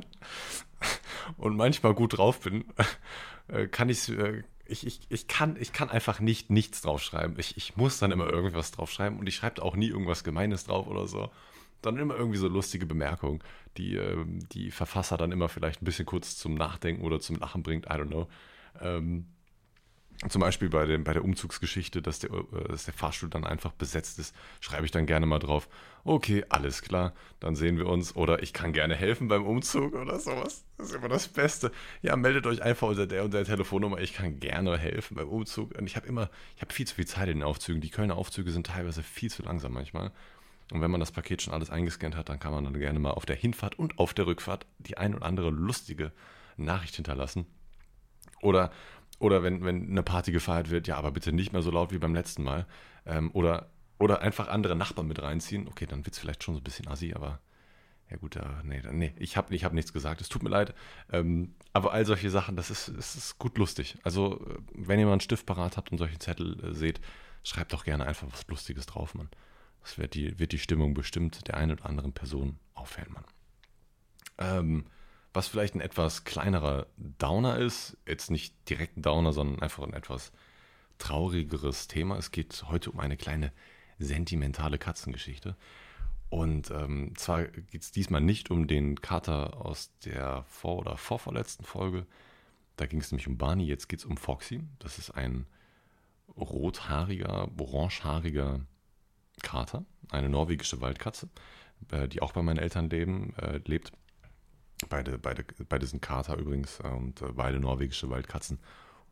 und 1.38 1.56
manchmal 1.56 1.94
gut 1.94 2.18
drauf 2.18 2.42
bin, 2.42 2.66
äh, 3.48 3.68
kann 3.68 3.90
ich, 3.90 4.10
äh, 4.10 4.44
ich, 4.66 4.88
ich, 4.88 5.02
ich, 5.10 5.28
kann, 5.28 5.58
ich 5.60 5.74
kann 5.74 5.90
einfach 5.90 6.20
nicht 6.20 6.50
nichts 6.50 6.82
draufschreiben. 6.82 7.38
Ich, 7.40 7.58
ich 7.58 7.78
muss 7.78 8.00
dann 8.00 8.12
immer 8.12 8.28
irgendwas 8.28 8.72
draufschreiben 8.72 9.20
und 9.20 9.28
ich 9.28 9.36
schreibe 9.36 9.62
auch 9.62 9.76
nie 9.76 9.90
irgendwas 9.90 10.24
Gemeines 10.24 10.66
drauf 10.66 10.88
oder 10.88 11.08
so. 11.08 11.30
Dann 11.82 11.98
immer 11.98 12.16
irgendwie 12.16 12.40
so 12.40 12.48
lustige 12.48 12.88
Bemerkungen, 12.88 13.44
die 13.78 13.96
ähm, 13.96 14.40
die 14.54 14.72
Verfasser 14.72 15.18
dann 15.18 15.32
immer 15.32 15.50
vielleicht 15.50 15.82
ein 15.82 15.86
bisschen 15.86 16.08
kurz 16.08 16.36
zum 16.36 16.56
Nachdenken 16.56 17.04
oder 17.04 17.20
zum 17.20 17.36
Lachen 17.36 17.62
bringt. 17.62 17.86
I 17.86 17.90
don't 17.90 18.08
know. 18.08 18.28
Ähm, 18.82 19.28
zum 20.30 20.42
Beispiel 20.42 20.70
bei, 20.70 20.86
dem, 20.86 21.04
bei 21.04 21.14
der 21.14 21.24
Umzugsgeschichte, 21.24 22.02
dass 22.02 22.20
der, 22.20 22.32
äh, 22.32 22.68
dass 22.70 22.86
der 22.86 22.94
Fahrstuhl 22.94 23.30
dann 23.30 23.46
einfach 23.46 23.72
besetzt 23.74 24.20
ist, 24.20 24.36
schreibe 24.60 24.86
ich 24.86 24.92
dann 24.92 25.06
gerne 25.06 25.26
mal 25.26 25.40
drauf, 25.40 25.68
okay, 26.04 26.46
alles 26.50 26.82
klar, 26.82 27.14
dann 27.40 27.56
sehen 27.56 27.78
wir 27.78 27.88
uns. 27.88 28.16
Oder 28.16 28.42
ich 28.42 28.54
kann 28.54 28.74
gerne 28.74 28.96
helfen 28.96 29.28
beim 29.28 29.46
Umzug 29.46 29.94
oder 29.94 30.20
sowas. 30.20 30.64
Das 30.78 30.90
ist 30.90 30.96
immer 30.96 31.10
das 31.10 31.28
Beste. 31.28 31.72
Ja, 32.02 32.16
meldet 32.16 32.48
euch 32.48 32.62
einfach 32.62 32.88
unter 32.88 33.08
der 33.08 33.24
und 33.24 33.34
der 33.34 33.46
Telefonnummer. 33.46 34.00
Ich 34.00 34.14
kann 34.14 34.40
gerne 34.40 34.78
helfen 34.78 35.16
beim 35.16 35.28
Umzug. 35.28 35.78
Und 35.78 35.88
ich 35.88 35.96
habe 35.96 36.08
immer, 36.08 36.30
ich 36.56 36.62
habe 36.62 36.74
viel 36.74 36.88
zu 36.88 36.96
viel 36.96 37.08
Zeit 37.08 37.28
in 37.28 37.40
den 37.40 37.44
Aufzügen. 37.44 37.82
Die 37.82 37.90
Kölner 37.90 38.16
Aufzüge 38.16 38.52
sind 38.52 38.68
teilweise 38.68 39.04
viel 39.04 39.30
zu 39.30 39.44
langsam 39.44 39.74
manchmal. 39.74 40.12
Und 40.72 40.82
wenn 40.82 40.92
man 40.92 41.00
das 41.00 41.12
Paket 41.12 41.42
schon 41.42 41.54
alles 41.54 41.70
eingescannt 41.70 42.16
hat, 42.16 42.30
dann 42.30 42.40
kann 42.40 42.52
man 42.52 42.64
dann 42.64 42.74
gerne 42.80 43.00
mal 43.00 43.12
auf 43.12 43.26
der 43.26 43.36
Hinfahrt 43.36 43.78
und 43.78 44.00
auf 44.00 44.14
der 44.14 44.26
Rückfahrt 44.26 44.66
die 44.80 44.98
ein 44.98 45.14
oder 45.14 45.26
andere 45.26 45.50
lustige 45.52 46.12
Nachricht 46.58 46.96
hinterlassen. 46.96 47.46
Oder 48.42 48.72
oder 49.20 49.44
wenn, 49.44 49.64
wenn 49.64 49.90
eine 49.90 50.04
Party 50.04 50.32
gefeiert 50.32 50.70
wird, 50.70 50.88
ja, 50.88 50.98
aber 50.98 51.12
bitte 51.12 51.32
nicht 51.32 51.54
mehr 51.54 51.62
so 51.62 51.72
laut 51.72 51.92
wie 51.92 51.98
beim 51.98 52.14
letzten 52.14 52.44
Mal. 52.44 52.66
Ähm, 53.06 53.32
oder, 53.34 53.70
oder 53.98 54.22
einfach 54.22 54.48
andere 54.48 54.76
Nachbarn 54.76 55.08
mit 55.08 55.22
reinziehen. 55.22 55.68
Okay, 55.68 55.86
dann 55.86 56.06
wird 56.06 56.16
es 56.16 56.20
vielleicht 56.20 56.44
schon 56.44 56.56
so 56.56 56.62
ein 56.62 56.64
bisschen 56.64 56.88
assi, 56.88 57.14
aber 57.14 57.40
ja 58.10 58.18
gut, 58.18 58.36
ja, 58.36 58.62
nee, 58.64 58.82
nee 58.92 59.14
ich 59.18 59.36
habe 59.36 59.56
ich 59.56 59.64
hab 59.64 59.74
nichts 59.74 59.94
gesagt. 59.94 60.22
Es 60.22 60.30
tut 60.30 60.44
mir 60.44 60.50
leid. 60.50 60.76
Ähm, 61.12 61.56
aber 61.74 61.92
all 61.92 62.06
solche 62.06 62.30
Sachen, 62.30 62.56
das 62.56 62.70
ist, 62.70 62.92
das 62.96 63.16
ist 63.16 63.40
gut 63.40 63.58
lustig. 63.58 63.98
Also, 64.04 64.46
wenn 64.74 65.00
ihr 65.00 65.06
mal 65.06 65.14
einen 65.14 65.22
Stift 65.22 65.46
parat 65.46 65.78
habt 65.78 65.92
und 65.92 65.98
solche 65.98 66.20
Zettel 66.20 66.64
äh, 66.64 66.74
seht, 66.74 67.02
schreibt 67.44 67.74
doch 67.74 67.84
gerne 67.84 68.06
einfach 68.06 68.28
was 68.32 68.48
Lustiges 68.48 68.86
drauf, 68.86 69.16
Mann. 69.16 69.30
Das 69.82 69.98
wird 69.98 70.14
die, 70.14 70.38
wird 70.40 70.52
die 70.52 70.60
Stimmung 70.60 70.94
bestimmt 70.94 71.48
der 71.48 71.58
einen 71.58 71.72
oder 71.72 71.86
anderen 71.86 72.14
Person 72.14 72.60
aufhellen, 72.74 73.14
Mann. 73.14 73.26
Ähm, 74.38 74.86
was 75.36 75.48
vielleicht 75.48 75.76
ein 75.76 75.82
etwas 75.82 76.24
kleinerer 76.24 76.88
Downer 76.98 77.58
ist. 77.58 77.98
Jetzt 78.08 78.32
nicht 78.32 78.70
direkt 78.70 78.98
ein 78.98 79.02
Downer, 79.02 79.34
sondern 79.34 79.62
einfach 79.62 79.84
ein 79.84 79.94
etwas 79.94 80.32
traurigeres 80.98 81.88
Thema. 81.88 82.18
Es 82.18 82.32
geht 82.32 82.64
heute 82.70 82.92
um 82.92 83.00
eine 83.00 83.18
kleine 83.18 83.52
sentimentale 84.00 84.78
Katzengeschichte. 84.78 85.56
Und 86.30 86.72
ähm, 86.72 87.14
zwar 87.16 87.44
geht 87.44 87.82
es 87.82 87.92
diesmal 87.92 88.22
nicht 88.22 88.50
um 88.50 88.68
den 88.68 89.02
Kater 89.02 89.66
aus 89.66 89.92
der 90.06 90.44
vor- 90.48 90.80
oder 90.80 90.98
vorvorletzten 90.98 91.66
Folge. 91.66 92.06
Da 92.78 92.86
ging 92.86 93.00
es 93.00 93.12
nämlich 93.12 93.28
um 93.28 93.38
Barney. 93.38 93.66
Jetzt 93.66 93.88
geht 93.88 94.00
es 94.00 94.06
um 94.06 94.18
Foxy. 94.18 94.64
Das 94.80 94.98
ist 94.98 95.12
ein 95.12 95.46
rothaariger, 96.36 97.50
orangehaariger 97.58 98.62
Kater, 99.42 99.86
eine 100.10 100.30
norwegische 100.30 100.82
Waldkatze, 100.82 101.30
äh, 101.92 102.08
die 102.08 102.22
auch 102.22 102.32
bei 102.34 102.42
meinen 102.42 102.58
Eltern 102.58 102.90
leben, 102.90 103.34
äh, 103.36 103.60
lebt. 103.66 103.92
Beide, 104.90 105.18
beide, 105.18 105.44
beide 105.68 105.86
sind 105.86 106.02
Kater 106.02 106.38
übrigens 106.38 106.80
und 106.80 107.22
äh, 107.22 107.32
beide 107.34 107.60
norwegische 107.60 108.10
Waldkatzen. 108.10 108.60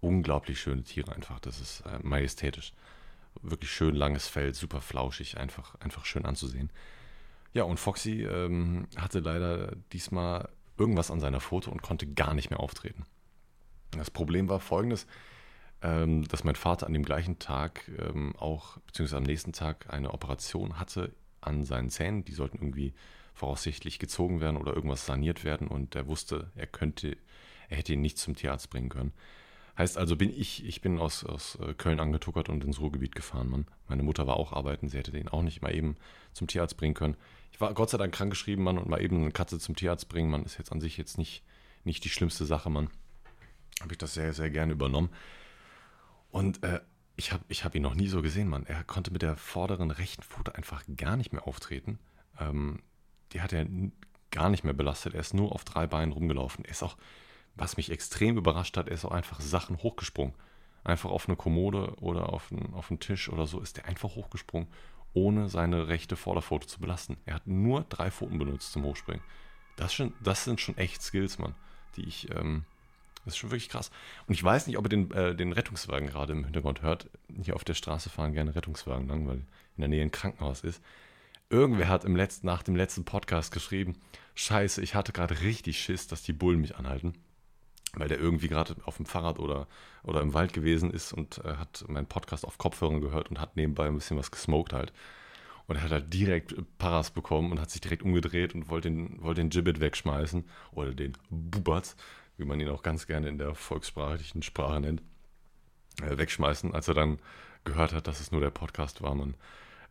Unglaublich 0.01 0.59
schöne 0.59 0.83
Tiere 0.83 1.13
einfach. 1.13 1.39
Das 1.39 1.59
ist 1.59 1.81
äh, 1.81 1.99
majestätisch. 2.01 2.73
Wirklich 3.41 3.71
schön 3.71 3.95
langes 3.95 4.27
Fell, 4.27 4.53
super 4.53 4.81
flauschig, 4.81 5.37
einfach, 5.37 5.75
einfach 5.75 6.05
schön 6.05 6.25
anzusehen. 6.25 6.71
Ja, 7.53 7.63
und 7.63 7.79
Foxy 7.79 8.23
ähm, 8.23 8.87
hatte 8.95 9.19
leider 9.19 9.75
diesmal 9.91 10.49
irgendwas 10.77 11.11
an 11.11 11.19
seiner 11.19 11.39
Foto 11.39 11.71
und 11.71 11.81
konnte 11.81 12.07
gar 12.07 12.33
nicht 12.33 12.49
mehr 12.49 12.59
auftreten. 12.59 13.05
Das 13.91 14.09
Problem 14.09 14.49
war 14.49 14.59
folgendes, 14.59 15.07
ähm, 15.81 16.27
dass 16.27 16.43
mein 16.43 16.55
Vater 16.55 16.87
an 16.87 16.93
dem 16.93 17.03
gleichen 17.03 17.39
Tag 17.39 17.89
ähm, 17.99 18.35
auch, 18.37 18.77
beziehungsweise 18.87 19.17
am 19.17 19.23
nächsten 19.23 19.53
Tag 19.53 19.91
eine 19.93 20.11
Operation 20.13 20.79
hatte 20.79 21.13
an 21.41 21.63
seinen 21.63 21.89
Zähnen. 21.89 22.25
Die 22.25 22.33
sollten 22.33 22.57
irgendwie 22.57 22.93
voraussichtlich 23.33 23.99
gezogen 23.99 24.41
werden 24.41 24.57
oder 24.57 24.75
irgendwas 24.75 25.05
saniert 25.05 25.43
werden 25.43 25.67
und 25.67 25.95
er 25.95 26.07
wusste, 26.07 26.51
er 26.55 26.67
könnte, 26.67 27.17
er 27.69 27.77
hätte 27.77 27.93
ihn 27.93 28.01
nicht 28.01 28.17
zum 28.17 28.35
Tierarzt 28.35 28.69
bringen 28.69 28.89
können. 28.89 29.13
Heißt 29.75 29.97
also, 29.97 30.15
bin 30.15 30.29
ich, 30.29 30.63
ich 30.65 30.81
bin 30.81 30.99
aus, 30.99 31.23
aus 31.23 31.55
äh, 31.55 31.73
Köln 31.73 31.99
angetuckert 31.99 32.47
und 32.47 32.63
ins 32.63 32.79
Ruhrgebiet 32.79 33.15
gefahren, 33.15 33.49
Mann. 33.49 33.65
Meine 33.87 34.03
Mutter 34.03 34.27
war 34.27 34.37
auch 34.37 34.53
arbeiten, 34.53 34.87
sie 34.87 34.99
hätte 34.99 35.11
den 35.11 35.29
auch 35.29 35.41
nicht 35.41 35.63
mal 35.63 35.73
eben 35.73 35.95
zum 36.33 36.47
Tierarzt 36.47 36.77
bringen 36.77 36.93
können. 36.93 37.17
Ich 37.51 37.59
war 37.59 37.73
Gott 37.73 37.89
sei 37.89 37.97
Dank 37.97 38.13
krankgeschrieben, 38.13 38.63
Mann, 38.63 38.77
und 38.77 38.87
mal 38.87 39.01
eben 39.01 39.21
eine 39.21 39.31
Katze 39.31 39.57
zum 39.57 39.75
Tierarzt 39.75 40.09
bringen, 40.09 40.29
Mann, 40.29 40.43
ist 40.43 40.59
jetzt 40.59 40.71
an 40.71 40.79
sich 40.79 40.97
jetzt 40.97 41.17
nicht, 41.17 41.43
nicht 41.83 42.03
die 42.03 42.09
schlimmste 42.09 42.45
Sache, 42.45 42.69
Mann. 42.69 42.91
Habe 43.81 43.93
ich 43.93 43.97
das 43.97 44.13
sehr, 44.13 44.33
sehr 44.33 44.51
gerne 44.51 44.73
übernommen. 44.73 45.09
Und 46.29 46.63
äh, 46.63 46.79
ich 47.15 47.31
habe 47.31 47.43
ich 47.47 47.63
hab 47.63 47.73
ihn 47.73 47.81
noch 47.81 47.95
nie 47.95 48.07
so 48.07 48.21
gesehen, 48.21 48.49
Mann. 48.49 48.65
Er 48.67 48.83
konnte 48.83 49.11
mit 49.11 49.23
der 49.23 49.37
vorderen 49.37 49.89
rechten 49.89 50.23
Pfote 50.23 50.53
einfach 50.55 50.83
gar 50.97 51.17
nicht 51.17 51.33
mehr 51.33 51.47
auftreten. 51.47 51.99
Ähm, 52.39 52.81
die 53.33 53.41
hat 53.41 53.53
er 53.53 53.65
gar 54.31 54.49
nicht 54.49 54.63
mehr 54.63 54.73
belastet. 54.73 55.13
Er 55.13 55.19
ist 55.19 55.33
nur 55.33 55.51
auf 55.51 55.63
drei 55.63 55.87
Beinen 55.87 56.11
rumgelaufen. 56.11 56.65
Er 56.65 56.71
ist 56.71 56.83
auch, 56.83 56.97
was 57.55 57.77
mich 57.77 57.91
extrem 57.91 58.37
überrascht 58.37 58.77
hat, 58.77 58.87
er 58.87 58.95
ist 58.95 59.05
auch 59.05 59.11
einfach 59.11 59.39
Sachen 59.41 59.81
hochgesprungen. 59.81 60.33
Einfach 60.83 61.11
auf 61.11 61.27
eine 61.27 61.37
Kommode 61.37 61.93
oder 62.01 62.33
auf 62.33 62.51
einen, 62.51 62.73
auf 62.73 62.89
einen 62.89 62.99
Tisch 62.99 63.29
oder 63.29 63.47
so 63.47 63.61
ist 63.61 63.77
er 63.77 63.85
einfach 63.85 64.15
hochgesprungen, 64.15 64.67
ohne 65.13 65.47
seine 65.47 65.87
rechte 65.87 66.15
Vorderpfote 66.17 66.67
zu 66.67 66.79
belasten. 66.79 67.17
Er 67.25 67.35
hat 67.35 67.47
nur 67.47 67.85
drei 67.87 68.11
Pfoten 68.11 68.37
benutzt 68.37 68.73
zum 68.73 68.83
Hochspringen. 68.83 69.23
Das, 69.77 69.93
schon, 69.93 70.13
das 70.21 70.43
sind 70.43 70.59
schon 70.59 70.77
echt 70.77 71.01
Skills, 71.01 71.39
Mann, 71.39 71.55
die 71.95 72.03
ich, 72.03 72.29
ähm, 72.31 72.65
das 73.23 73.35
ist 73.35 73.37
schon 73.37 73.51
wirklich 73.51 73.69
krass. 73.69 73.91
Und 74.27 74.33
ich 74.33 74.43
weiß 74.43 74.67
nicht, 74.67 74.77
ob 74.77 74.85
ihr 74.85 74.89
den, 74.89 75.11
äh, 75.11 75.35
den 75.35 75.53
Rettungswagen 75.53 76.09
gerade 76.09 76.33
im 76.33 76.43
Hintergrund 76.43 76.81
hört. 76.81 77.09
Hier 77.41 77.55
auf 77.55 77.63
der 77.63 77.75
Straße 77.75 78.09
fahren 78.09 78.33
gerne 78.33 78.55
Rettungswagen 78.55 79.07
lang, 79.07 79.25
weil 79.27 79.37
in 79.37 79.45
der 79.79 79.87
Nähe 79.87 80.01
ein 80.01 80.11
Krankenhaus 80.11 80.61
ist. 80.61 80.81
Irgendwer 81.53 81.87
hat 81.87 82.03
im 82.03 82.15
letzten, 82.15 82.47
nach 82.47 82.63
dem 82.63 82.75
letzten 82.75 83.05
Podcast 83.05 83.53
geschrieben, 83.53 83.93
scheiße, 84.33 84.81
ich 84.81 84.95
hatte 84.95 85.13
gerade 85.13 85.41
richtig 85.41 85.79
Schiss, 85.79 86.07
dass 86.07 86.23
die 86.23 86.33
Bullen 86.33 86.59
mich 86.59 86.77
anhalten. 86.77 87.13
Weil 87.93 88.07
der 88.07 88.17
irgendwie 88.17 88.47
gerade 88.47 88.75
auf 88.85 88.97
dem 88.97 89.05
Fahrrad 89.05 89.37
oder, 89.37 89.67
oder 90.01 90.21
im 90.21 90.33
Wald 90.33 90.53
gewesen 90.53 90.89
ist 90.89 91.13
und 91.13 91.45
äh, 91.45 91.57
hat 91.57 91.85
meinen 91.87 92.07
Podcast 92.07 92.43
auf 92.43 92.57
Kopfhörern 92.57 93.01
gehört 93.01 93.29
und 93.29 93.39
hat 93.39 93.55
nebenbei 93.55 93.85
ein 93.85 93.93
bisschen 93.93 94.17
was 94.17 94.31
gesmoked 94.31 94.73
halt. 94.73 94.93
Und 95.67 95.75
er 95.75 95.83
hat 95.83 95.91
halt 95.91 96.11
direkt 96.11 96.55
Paras 96.79 97.11
bekommen 97.11 97.51
und 97.51 97.61
hat 97.61 97.69
sich 97.69 97.81
direkt 97.81 98.01
umgedreht 98.01 98.55
und 98.55 98.69
wollte 98.69 98.89
den, 98.89 99.21
wollte 99.21 99.41
den 99.41 99.51
Gibbet 99.51 99.79
wegschmeißen. 99.79 100.45
Oder 100.71 100.95
den 100.95 101.15
Bubatz, 101.29 101.95
wie 102.37 102.45
man 102.45 102.59
ihn 102.59 102.69
auch 102.69 102.81
ganz 102.81 103.05
gerne 103.05 103.29
in 103.29 103.37
der 103.37 103.53
volkssprachlichen 103.53 104.41
Sprache 104.41 104.79
nennt, 104.79 105.03
äh, 106.01 106.17
wegschmeißen, 106.17 106.73
als 106.73 106.87
er 106.87 106.95
dann 106.95 107.19
gehört 107.63 107.93
hat, 107.93 108.07
dass 108.07 108.21
es 108.21 108.31
nur 108.31 108.41
der 108.41 108.49
Podcast 108.49 109.03
war. 109.03 109.13
Man 109.13 109.35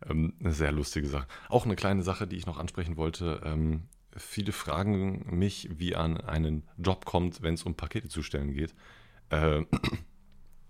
ähm, 0.09 0.33
eine 0.39 0.53
sehr 0.53 0.71
lustige 0.71 1.07
Sache. 1.07 1.27
Auch 1.49 1.65
eine 1.65 1.75
kleine 1.75 2.03
Sache, 2.03 2.27
die 2.27 2.37
ich 2.37 2.45
noch 2.45 2.57
ansprechen 2.57 2.97
wollte. 2.97 3.41
Ähm, 3.43 3.83
viele 4.15 4.51
fragen 4.51 5.37
mich, 5.37 5.69
wie 5.77 5.95
an 5.95 6.19
einen 6.21 6.63
Job 6.77 7.05
kommt, 7.05 7.41
wenn 7.41 7.55
es 7.55 7.63
um 7.63 7.75
Pakete 7.75 8.09
zustellen 8.09 8.53
geht. 8.53 8.73
Äh, 9.29 9.63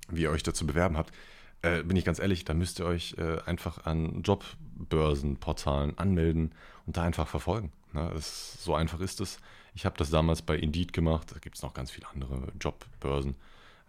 wie 0.10 0.24
ihr 0.24 0.32
euch 0.32 0.44
dazu 0.44 0.66
bewerben 0.68 0.98
habt. 0.98 1.14
Äh, 1.62 1.84
bin 1.84 1.96
ich 1.96 2.06
ganz 2.06 2.20
ehrlich, 2.20 2.46
da 2.46 2.54
müsst 2.54 2.80
ihr 2.80 2.86
euch 2.86 3.16
äh, 3.18 3.40
einfach 3.46 3.86
an 3.86 4.22
Jobbörsenportalen 4.22 5.98
anmelden 5.98 6.54
und 6.86 6.98
da 6.98 7.04
einfach 7.04 7.28
verfolgen. 7.28 7.72
Ne? 7.94 8.10
Das, 8.14 8.62
so 8.64 8.76
einfach 8.76 9.00
ist 9.00 9.22
es. 9.22 9.40
Ich 9.74 9.86
habe 9.86 9.98
das 9.98 10.10
damals 10.10 10.42
bei 10.42 10.58
Indeed 10.58 10.94
gemacht. 10.94 11.32
Da 11.34 11.40
gibt 11.40 11.56
es 11.56 11.62
noch 11.62 11.74
ganz 11.74 11.90
viele 11.92 12.08
andere 12.10 12.52
Jobbörsen. 12.60 13.36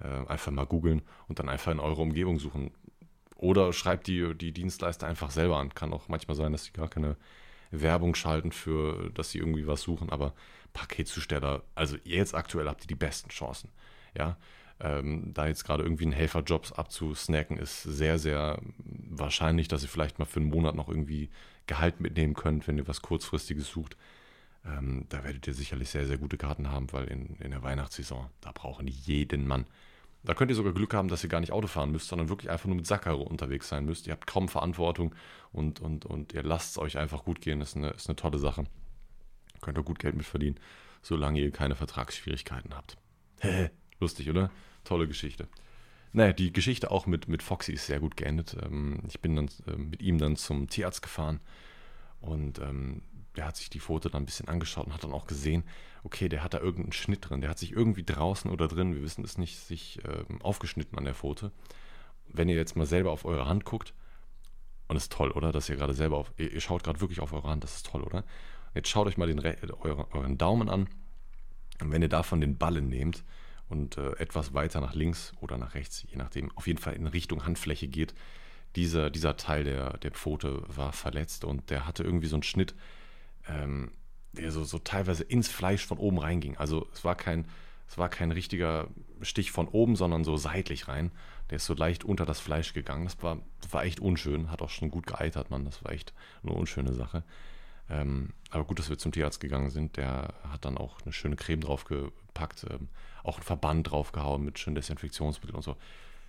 Äh, 0.00 0.26
einfach 0.28 0.52
mal 0.52 0.66
googeln 0.66 1.02
und 1.28 1.38
dann 1.38 1.48
einfach 1.48 1.72
in 1.72 1.80
eurer 1.80 2.00
Umgebung 2.00 2.38
suchen. 2.38 2.70
Oder 3.44 3.74
schreibt 3.74 4.06
die, 4.06 4.34
die 4.34 4.52
Dienstleister 4.52 5.06
einfach 5.06 5.30
selber 5.30 5.58
an. 5.58 5.74
Kann 5.74 5.92
auch 5.92 6.08
manchmal 6.08 6.34
sein, 6.34 6.52
dass 6.52 6.64
sie 6.64 6.72
gar 6.72 6.88
keine 6.88 7.14
Werbung 7.70 8.14
schalten 8.14 8.52
für, 8.52 9.10
dass 9.12 9.32
sie 9.32 9.38
irgendwie 9.38 9.66
was 9.66 9.82
suchen, 9.82 10.08
aber 10.08 10.32
Paketzusteller, 10.72 11.62
also 11.74 11.98
jetzt 12.04 12.34
aktuell 12.34 12.68
habt 12.68 12.84
ihr 12.84 12.86
die 12.86 12.94
besten 12.94 13.28
Chancen. 13.28 13.68
Ja, 14.16 14.38
ähm, 14.80 15.34
da 15.34 15.46
jetzt 15.46 15.64
gerade 15.64 15.82
irgendwie 15.82 16.04
einen 16.04 16.14
Helferjobs 16.14 16.72
abzusnacken, 16.72 17.58
ist 17.58 17.82
sehr, 17.82 18.18
sehr 18.18 18.62
wahrscheinlich, 18.78 19.68
dass 19.68 19.82
ihr 19.82 19.90
vielleicht 19.90 20.18
mal 20.18 20.24
für 20.24 20.40
einen 20.40 20.48
Monat 20.48 20.74
noch 20.74 20.88
irgendwie 20.88 21.28
Gehalt 21.66 22.00
mitnehmen 22.00 22.32
könnt, 22.32 22.66
wenn 22.66 22.78
ihr 22.78 22.88
was 22.88 23.02
Kurzfristiges 23.02 23.68
sucht. 23.68 23.94
Ähm, 24.64 25.04
da 25.10 25.22
werdet 25.22 25.46
ihr 25.46 25.52
sicherlich 25.52 25.90
sehr, 25.90 26.06
sehr 26.06 26.16
gute 26.16 26.38
Karten 26.38 26.70
haben, 26.70 26.90
weil 26.94 27.04
in, 27.08 27.36
in 27.40 27.50
der 27.50 27.62
Weihnachtssaison, 27.62 28.30
da 28.40 28.52
brauchen 28.52 28.86
die 28.86 28.92
jeden 28.92 29.46
Mann. 29.46 29.66
Da 30.24 30.32
könnt 30.32 30.50
ihr 30.50 30.54
sogar 30.54 30.72
Glück 30.72 30.94
haben, 30.94 31.08
dass 31.08 31.22
ihr 31.22 31.28
gar 31.28 31.40
nicht 31.40 31.52
Auto 31.52 31.66
fahren 31.66 31.92
müsst, 31.92 32.08
sondern 32.08 32.30
wirklich 32.30 32.50
einfach 32.50 32.66
nur 32.66 32.76
mit 32.76 32.86
Sackkarre 32.86 33.18
unterwegs 33.18 33.68
sein 33.68 33.84
müsst. 33.84 34.06
Ihr 34.06 34.14
habt 34.14 34.26
kaum 34.26 34.48
Verantwortung 34.48 35.14
und, 35.52 35.80
und, 35.80 36.06
und 36.06 36.32
ihr 36.32 36.42
lasst 36.42 36.72
es 36.72 36.78
euch 36.78 36.96
einfach 36.96 37.24
gut 37.24 37.42
gehen. 37.42 37.60
Das 37.60 37.70
ist 37.70 37.76
eine, 37.76 37.90
ist 37.90 38.08
eine 38.08 38.16
tolle 38.16 38.38
Sache. 38.38 38.64
Könnt 39.60 39.78
ihr 39.78 39.82
gut 39.82 39.98
Geld 39.98 40.14
mit 40.14 40.24
verdienen, 40.24 40.58
solange 41.02 41.40
ihr 41.40 41.50
keine 41.50 41.74
Vertragsschwierigkeiten 41.74 42.74
habt. 42.74 42.96
Lustig, 44.00 44.30
oder? 44.30 44.50
Tolle 44.84 45.06
Geschichte. 45.06 45.46
Naja, 46.12 46.32
die 46.32 46.52
Geschichte 46.52 46.90
auch 46.90 47.06
mit, 47.06 47.28
mit 47.28 47.42
Foxy 47.42 47.72
ist 47.72 47.86
sehr 47.86 48.00
gut 48.00 48.16
geendet. 48.16 48.56
Ähm, 48.62 49.00
ich 49.06 49.20
bin 49.20 49.36
dann 49.36 49.50
äh, 49.66 49.76
mit 49.76 50.00
ihm 50.00 50.18
dann 50.18 50.36
zum 50.36 50.68
Tierarzt 50.68 51.02
gefahren 51.02 51.40
und 52.20 52.60
ähm, 52.60 53.02
der 53.36 53.46
hat 53.46 53.56
sich 53.56 53.70
die 53.70 53.80
Foto 53.80 54.08
dann 54.08 54.22
ein 54.22 54.26
bisschen 54.26 54.48
angeschaut 54.48 54.86
und 54.86 54.94
hat 54.94 55.04
dann 55.04 55.12
auch 55.12 55.26
gesehen, 55.26 55.64
okay, 56.02 56.28
der 56.28 56.44
hat 56.44 56.54
da 56.54 56.58
irgendeinen 56.58 56.92
Schnitt 56.92 57.28
drin. 57.28 57.40
Der 57.40 57.50
hat 57.50 57.58
sich 57.58 57.72
irgendwie 57.72 58.04
draußen 58.04 58.50
oder 58.50 58.68
drin, 58.68 58.94
wir 58.94 59.02
wissen 59.02 59.24
es 59.24 59.38
nicht, 59.38 59.58
sich 59.58 59.98
ähm, 60.04 60.40
aufgeschnitten 60.42 60.98
an 60.98 61.04
der 61.04 61.14
Foto. 61.14 61.50
Wenn 62.28 62.48
ihr 62.48 62.56
jetzt 62.56 62.76
mal 62.76 62.86
selber 62.86 63.10
auf 63.10 63.24
eure 63.24 63.46
Hand 63.46 63.64
guckt, 63.64 63.94
und 64.88 64.96
ist 64.96 65.12
toll, 65.12 65.30
oder? 65.30 65.52
Dass 65.52 65.68
ihr 65.68 65.76
gerade 65.76 65.94
selber 65.94 66.18
auf, 66.18 66.32
ihr, 66.36 66.52
ihr 66.52 66.60
schaut 66.60 66.84
gerade 66.84 67.00
wirklich 67.00 67.20
auf 67.20 67.32
eure 67.32 67.48
Hand, 67.48 67.64
das 67.64 67.76
ist 67.76 67.86
toll, 67.86 68.02
oder? 68.02 68.24
Jetzt 68.74 68.88
schaut 68.88 69.06
euch 69.06 69.16
mal 69.16 69.26
den, 69.26 69.40
eure, 69.40 70.12
euren 70.12 70.38
Daumen 70.38 70.68
an. 70.68 70.88
Und 71.80 71.92
wenn 71.92 72.02
ihr 72.02 72.08
davon 72.08 72.40
den 72.40 72.58
Ballen 72.58 72.88
nehmt 72.88 73.24
und 73.68 73.96
äh, 73.96 74.12
etwas 74.16 74.52
weiter 74.52 74.80
nach 74.80 74.94
links 74.94 75.32
oder 75.40 75.58
nach 75.58 75.74
rechts, 75.74 76.04
je 76.08 76.16
nachdem, 76.16 76.50
auf 76.56 76.66
jeden 76.66 76.78
Fall 76.78 76.94
in 76.94 77.06
Richtung 77.06 77.46
Handfläche 77.46 77.88
geht, 77.88 78.14
dieser, 78.76 79.10
dieser 79.10 79.36
Teil 79.36 79.64
der, 79.64 79.98
der 79.98 80.10
Pfote 80.10 80.62
war 80.66 80.92
verletzt 80.92 81.44
und 81.44 81.70
der 81.70 81.86
hatte 81.86 82.02
irgendwie 82.02 82.26
so 82.26 82.36
einen 82.36 82.42
Schnitt, 82.42 82.74
ähm, 83.48 83.92
der 84.32 84.50
so, 84.50 84.64
so 84.64 84.78
teilweise 84.78 85.24
ins 85.24 85.48
Fleisch 85.48 85.86
von 85.86 85.98
oben 85.98 86.18
reinging. 86.18 86.56
Also 86.56 86.88
es 86.92 87.04
war 87.04 87.14
kein, 87.14 87.46
es 87.88 87.98
war 87.98 88.08
kein 88.08 88.32
richtiger 88.32 88.88
Stich 89.22 89.52
von 89.52 89.68
oben, 89.68 89.96
sondern 89.96 90.24
so 90.24 90.36
seitlich 90.36 90.88
rein. 90.88 91.12
Der 91.50 91.56
ist 91.56 91.66
so 91.66 91.74
leicht 91.74 92.04
unter 92.04 92.26
das 92.26 92.40
Fleisch 92.40 92.72
gegangen. 92.72 93.04
Das 93.04 93.22
war, 93.22 93.38
war 93.70 93.84
echt 93.84 94.00
unschön, 94.00 94.50
hat 94.50 94.62
auch 94.62 94.70
schon 94.70 94.90
gut 94.90 95.06
geeitert, 95.06 95.50
man. 95.50 95.64
Das 95.64 95.84
war 95.84 95.92
echt 95.92 96.12
eine 96.42 96.52
unschöne 96.52 96.92
Sache. 96.92 97.22
Ähm, 97.90 98.30
aber 98.50 98.64
gut, 98.64 98.78
dass 98.78 98.88
wir 98.88 98.98
zum 98.98 99.12
Tierarzt 99.12 99.40
gegangen 99.40 99.70
sind. 99.70 99.96
Der 99.96 100.34
hat 100.50 100.64
dann 100.64 100.78
auch 100.78 101.00
eine 101.02 101.12
schöne 101.12 101.36
Creme 101.36 101.60
draufgepackt, 101.60 102.66
ähm, 102.70 102.88
auch 103.22 103.36
einen 103.36 103.44
Verband 103.44 103.90
draufgehauen 103.90 104.44
mit 104.44 104.58
schönen 104.58 104.76
Desinfektionsmitteln 104.76 105.56
und 105.56 105.62
so. 105.62 105.76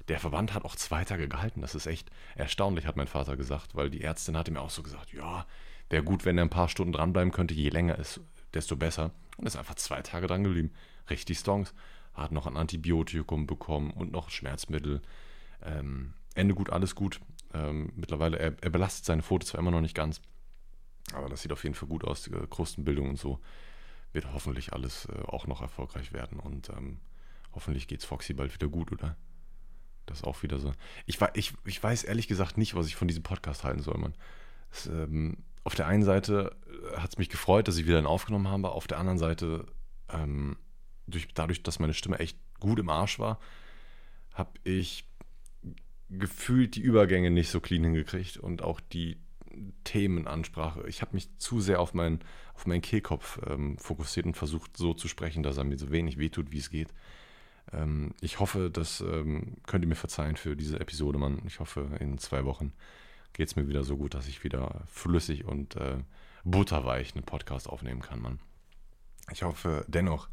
Der 0.08 0.20
Verband 0.20 0.54
hat 0.54 0.66
auch 0.66 0.76
zwei 0.76 1.04
Tage 1.04 1.28
gehalten. 1.28 1.62
Das 1.62 1.76
ist 1.76 1.88
echt 1.88 2.12
erstaunlich, 2.36 2.86
hat 2.86 2.98
mein 2.98 3.08
Vater 3.08 3.38
gesagt, 3.38 3.76
weil 3.76 3.90
die 3.90 4.04
Ärztin 4.04 4.38
hatte 4.38 4.52
mir 4.52 4.62
auch 4.62 4.70
so 4.70 4.84
gesagt, 4.84 5.14
ja, 5.14 5.46
Wäre 5.90 6.04
gut, 6.04 6.26
wenn 6.26 6.38
er 6.38 6.46
ein 6.46 6.50
paar 6.50 6.70
Stunden 6.70 6.94
dranbleiben 6.94 7.32
könnte. 7.32 7.54
Je 7.54 7.70
länger 7.70 7.98
ist, 8.00 8.22
desto 8.54 8.76
besser. 8.76 9.12
Und 9.38 9.46
ist 9.46 9.56
einfach 9.56 9.76
zwei 9.76 10.02
Tage 10.02 10.28
dran 10.28 10.44
geblieben. 10.44 10.72
Richtig 11.10 11.40
Stonks. 11.40 11.74
Hat 12.14 12.32
noch 12.32 12.48
ein 12.48 12.58
Antibiotikum 12.58 13.46
bekommen 13.46 13.92
und 13.92 14.12
noch 14.12 14.30
Schmerzmittel. 14.30 15.02
Ähm, 15.62 16.14
Ende 16.34 16.56
gut, 16.56 16.70
alles 16.70 16.96
gut. 16.96 17.20
Ähm, 17.54 17.92
mittlerweile, 17.96 18.40
er, 18.40 18.56
er, 18.62 18.70
belastet 18.70 19.06
seine 19.06 19.22
Fotos 19.22 19.50
zwar 19.50 19.60
immer 19.60 19.72
noch 19.72 19.82
nicht 19.82 19.96
ganz. 19.96 20.22
Aber 21.14 21.30
das 21.30 21.42
sieht 21.42 21.52
auf 21.52 21.64
jeden 21.64 21.76
Fall 21.76 21.90
gut 21.90 22.04
aus. 22.04 22.24
Die 22.24 22.32
Krustenbildung 22.32 23.10
und 23.10 23.20
so 23.20 23.40
wird 24.12 24.34
hoffentlich 24.34 24.74
alles 24.74 25.06
äh, 25.06 25.22
auch 25.26 25.46
noch 25.46 25.62
erfolgreich 25.62 26.14
werden. 26.14 26.40
Und 26.40 26.70
ähm, 26.70 27.00
hoffentlich 27.54 27.92
es 27.92 28.06
Foxy 28.06 28.34
bald 28.34 28.54
wieder 28.54 28.68
gut, 28.68 28.92
oder? 28.92 29.16
Das 30.06 30.20
ist 30.20 30.24
auch 30.24 30.42
wieder 30.44 30.60
so. 30.60 30.72
Ich, 31.06 31.20
ich, 31.34 31.54
ich 31.66 31.84
weiß 31.84 32.04
ehrlich 32.04 32.28
gesagt 32.28 32.58
nicht, 32.58 32.76
was 32.76 32.88
ich 32.88 32.96
von 32.96 33.08
diesem 33.08 33.24
Podcast 33.24 33.64
halten 33.64 33.82
soll, 33.82 33.98
Mann. 33.98 34.14
Es, 34.72 34.88
ähm, 34.88 35.38
auf 35.66 35.76
der 35.76 35.88
einen 35.88 36.04
Seite 36.04 36.56
äh, 36.68 36.98
hat 36.98 37.12
es 37.12 37.18
mich 37.18 37.30
gefreut, 37.30 37.68
dass 37.68 37.78
ich 37.78 37.86
wieder 37.86 37.98
einen 37.98 38.08
aufgenommen 38.08 38.48
habe, 38.48 38.72
auf 38.72 38.88
der 38.88 38.98
anderen 38.98 39.18
Seite, 39.18 39.66
ähm, 40.10 40.56
durch, 41.08 41.28
dadurch, 41.34 41.62
dass 41.62 41.80
meine 41.80 41.94
Stimme 41.94 42.20
echt 42.20 42.38
gut 42.60 42.80
im 42.80 42.90
Arsch 42.90 43.20
war, 43.20 43.40
habe 44.34 44.52
ich 44.64 45.10
gefühlt 46.10 46.76
die 46.76 46.82
Übergänge 46.82 47.32
nicht 47.32 47.50
so 47.50 47.60
clean 47.60 47.84
hingekriegt 47.84 48.38
und 48.38 48.62
auch 48.62 48.80
die, 48.80 49.18
Themenansprache. 49.84 50.88
Ich 50.88 51.02
habe 51.02 51.14
mich 51.14 51.30
zu 51.38 51.62
sehr 51.62 51.80
auf, 51.80 51.94
mein, 51.94 52.20
auf 52.54 52.66
meinen 52.66 52.82
Kehlkopf 52.82 53.40
ähm, 53.48 53.78
fokussiert 53.78 54.26
und 54.26 54.36
versucht 54.36 54.78
so 54.78 54.94
zu 54.94 55.08
sprechen, 55.08 55.44
dass 55.44 55.58
er 55.58 55.64
mir 55.64 55.78
so 55.78 55.92
wenig 55.92 56.18
wehtut, 56.18 56.52
wie 56.52 56.58
es 56.58 56.70
geht. 56.70 56.94
Ähm, 57.72 58.14
ich 58.22 58.40
hoffe, 58.40 58.70
das 58.70 59.02
ähm, 59.02 59.58
könnt 59.66 59.84
ihr 59.84 59.88
mir 59.88 59.96
verzeihen 59.96 60.36
für 60.36 60.56
diese 60.56 60.80
Episode, 60.80 61.18
Mann. 61.18 61.42
Ich 61.48 61.60
hoffe, 61.60 61.90
in 62.00 62.18
zwei 62.18 62.46
Wochen 62.46 62.74
geht 63.36 63.50
es 63.50 63.56
mir 63.58 63.68
wieder 63.68 63.84
so 63.84 63.98
gut, 63.98 64.14
dass 64.14 64.28
ich 64.28 64.44
wieder 64.46 64.82
flüssig 64.88 65.44
und 65.44 65.76
äh, 65.76 65.98
butterweich 66.46 67.14
einen 67.16 67.26
Podcast 67.26 67.68
aufnehmen 67.68 68.02
kann, 68.02 68.22
Mann. 68.22 68.40
Ich 69.32 69.44
hoffe 69.44 69.84
dennoch, 69.90 70.30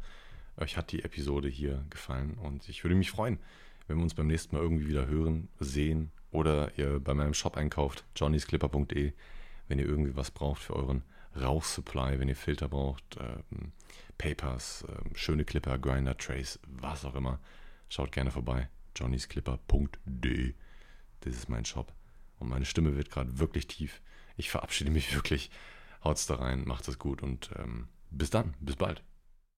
euch 0.55 0.77
hat 0.77 0.91
die 0.91 1.03
Episode 1.03 1.49
hier 1.49 1.83
gefallen 1.89 2.35
und 2.35 2.69
ich 2.69 2.83
würde 2.83 2.95
mich 2.95 3.11
freuen, 3.11 3.39
wenn 3.87 3.97
wir 3.97 4.03
uns 4.03 4.13
beim 4.13 4.27
nächsten 4.27 4.55
Mal 4.55 4.61
irgendwie 4.61 4.87
wieder 4.87 5.05
hören, 5.07 5.49
sehen 5.59 6.11
oder 6.31 6.71
ihr 6.77 7.01
bei 7.01 7.13
meinem 7.13 7.33
Shop 7.33 7.57
einkauft, 7.57 8.05
johnnysclipper.de, 8.15 9.11
wenn 9.67 9.79
ihr 9.79 9.85
irgendwie 9.85 10.15
was 10.15 10.31
braucht 10.31 10.61
für 10.61 10.75
euren 10.75 11.03
Rauchsupply, 11.35 12.19
wenn 12.19 12.29
ihr 12.29 12.37
Filter 12.37 12.69
braucht, 12.69 13.17
ähm, 13.19 13.73
Papers, 14.17 14.85
ähm, 14.87 15.13
schöne 15.15 15.43
Clipper, 15.43 15.77
Grinder, 15.77 16.17
Trace, 16.17 16.57
was 16.67 17.03
auch 17.03 17.15
immer, 17.15 17.39
schaut 17.89 18.13
gerne 18.13 18.31
vorbei. 18.31 18.69
johnnysclipper.de. 18.95 20.53
Das 21.21 21.33
ist 21.33 21.49
mein 21.49 21.65
Shop. 21.65 21.91
Und 22.43 22.49
meine 22.49 22.65
Stimme 22.65 22.97
wird 22.97 23.09
gerade 23.09 23.39
wirklich 23.39 23.67
tief. 23.67 24.01
Ich 24.35 24.49
verabschiede 24.49 24.91
mich 24.91 25.15
wirklich. 25.15 25.49
Haut's 26.03 26.25
da 26.25 26.35
rein, 26.35 26.65
macht 26.65 26.87
es 26.89 26.99
gut 26.99 27.23
und 27.23 27.51
ähm, 27.57 27.87
bis 28.11 28.29
dann, 28.29 28.53
bis 28.59 28.75
bald. 28.75 29.01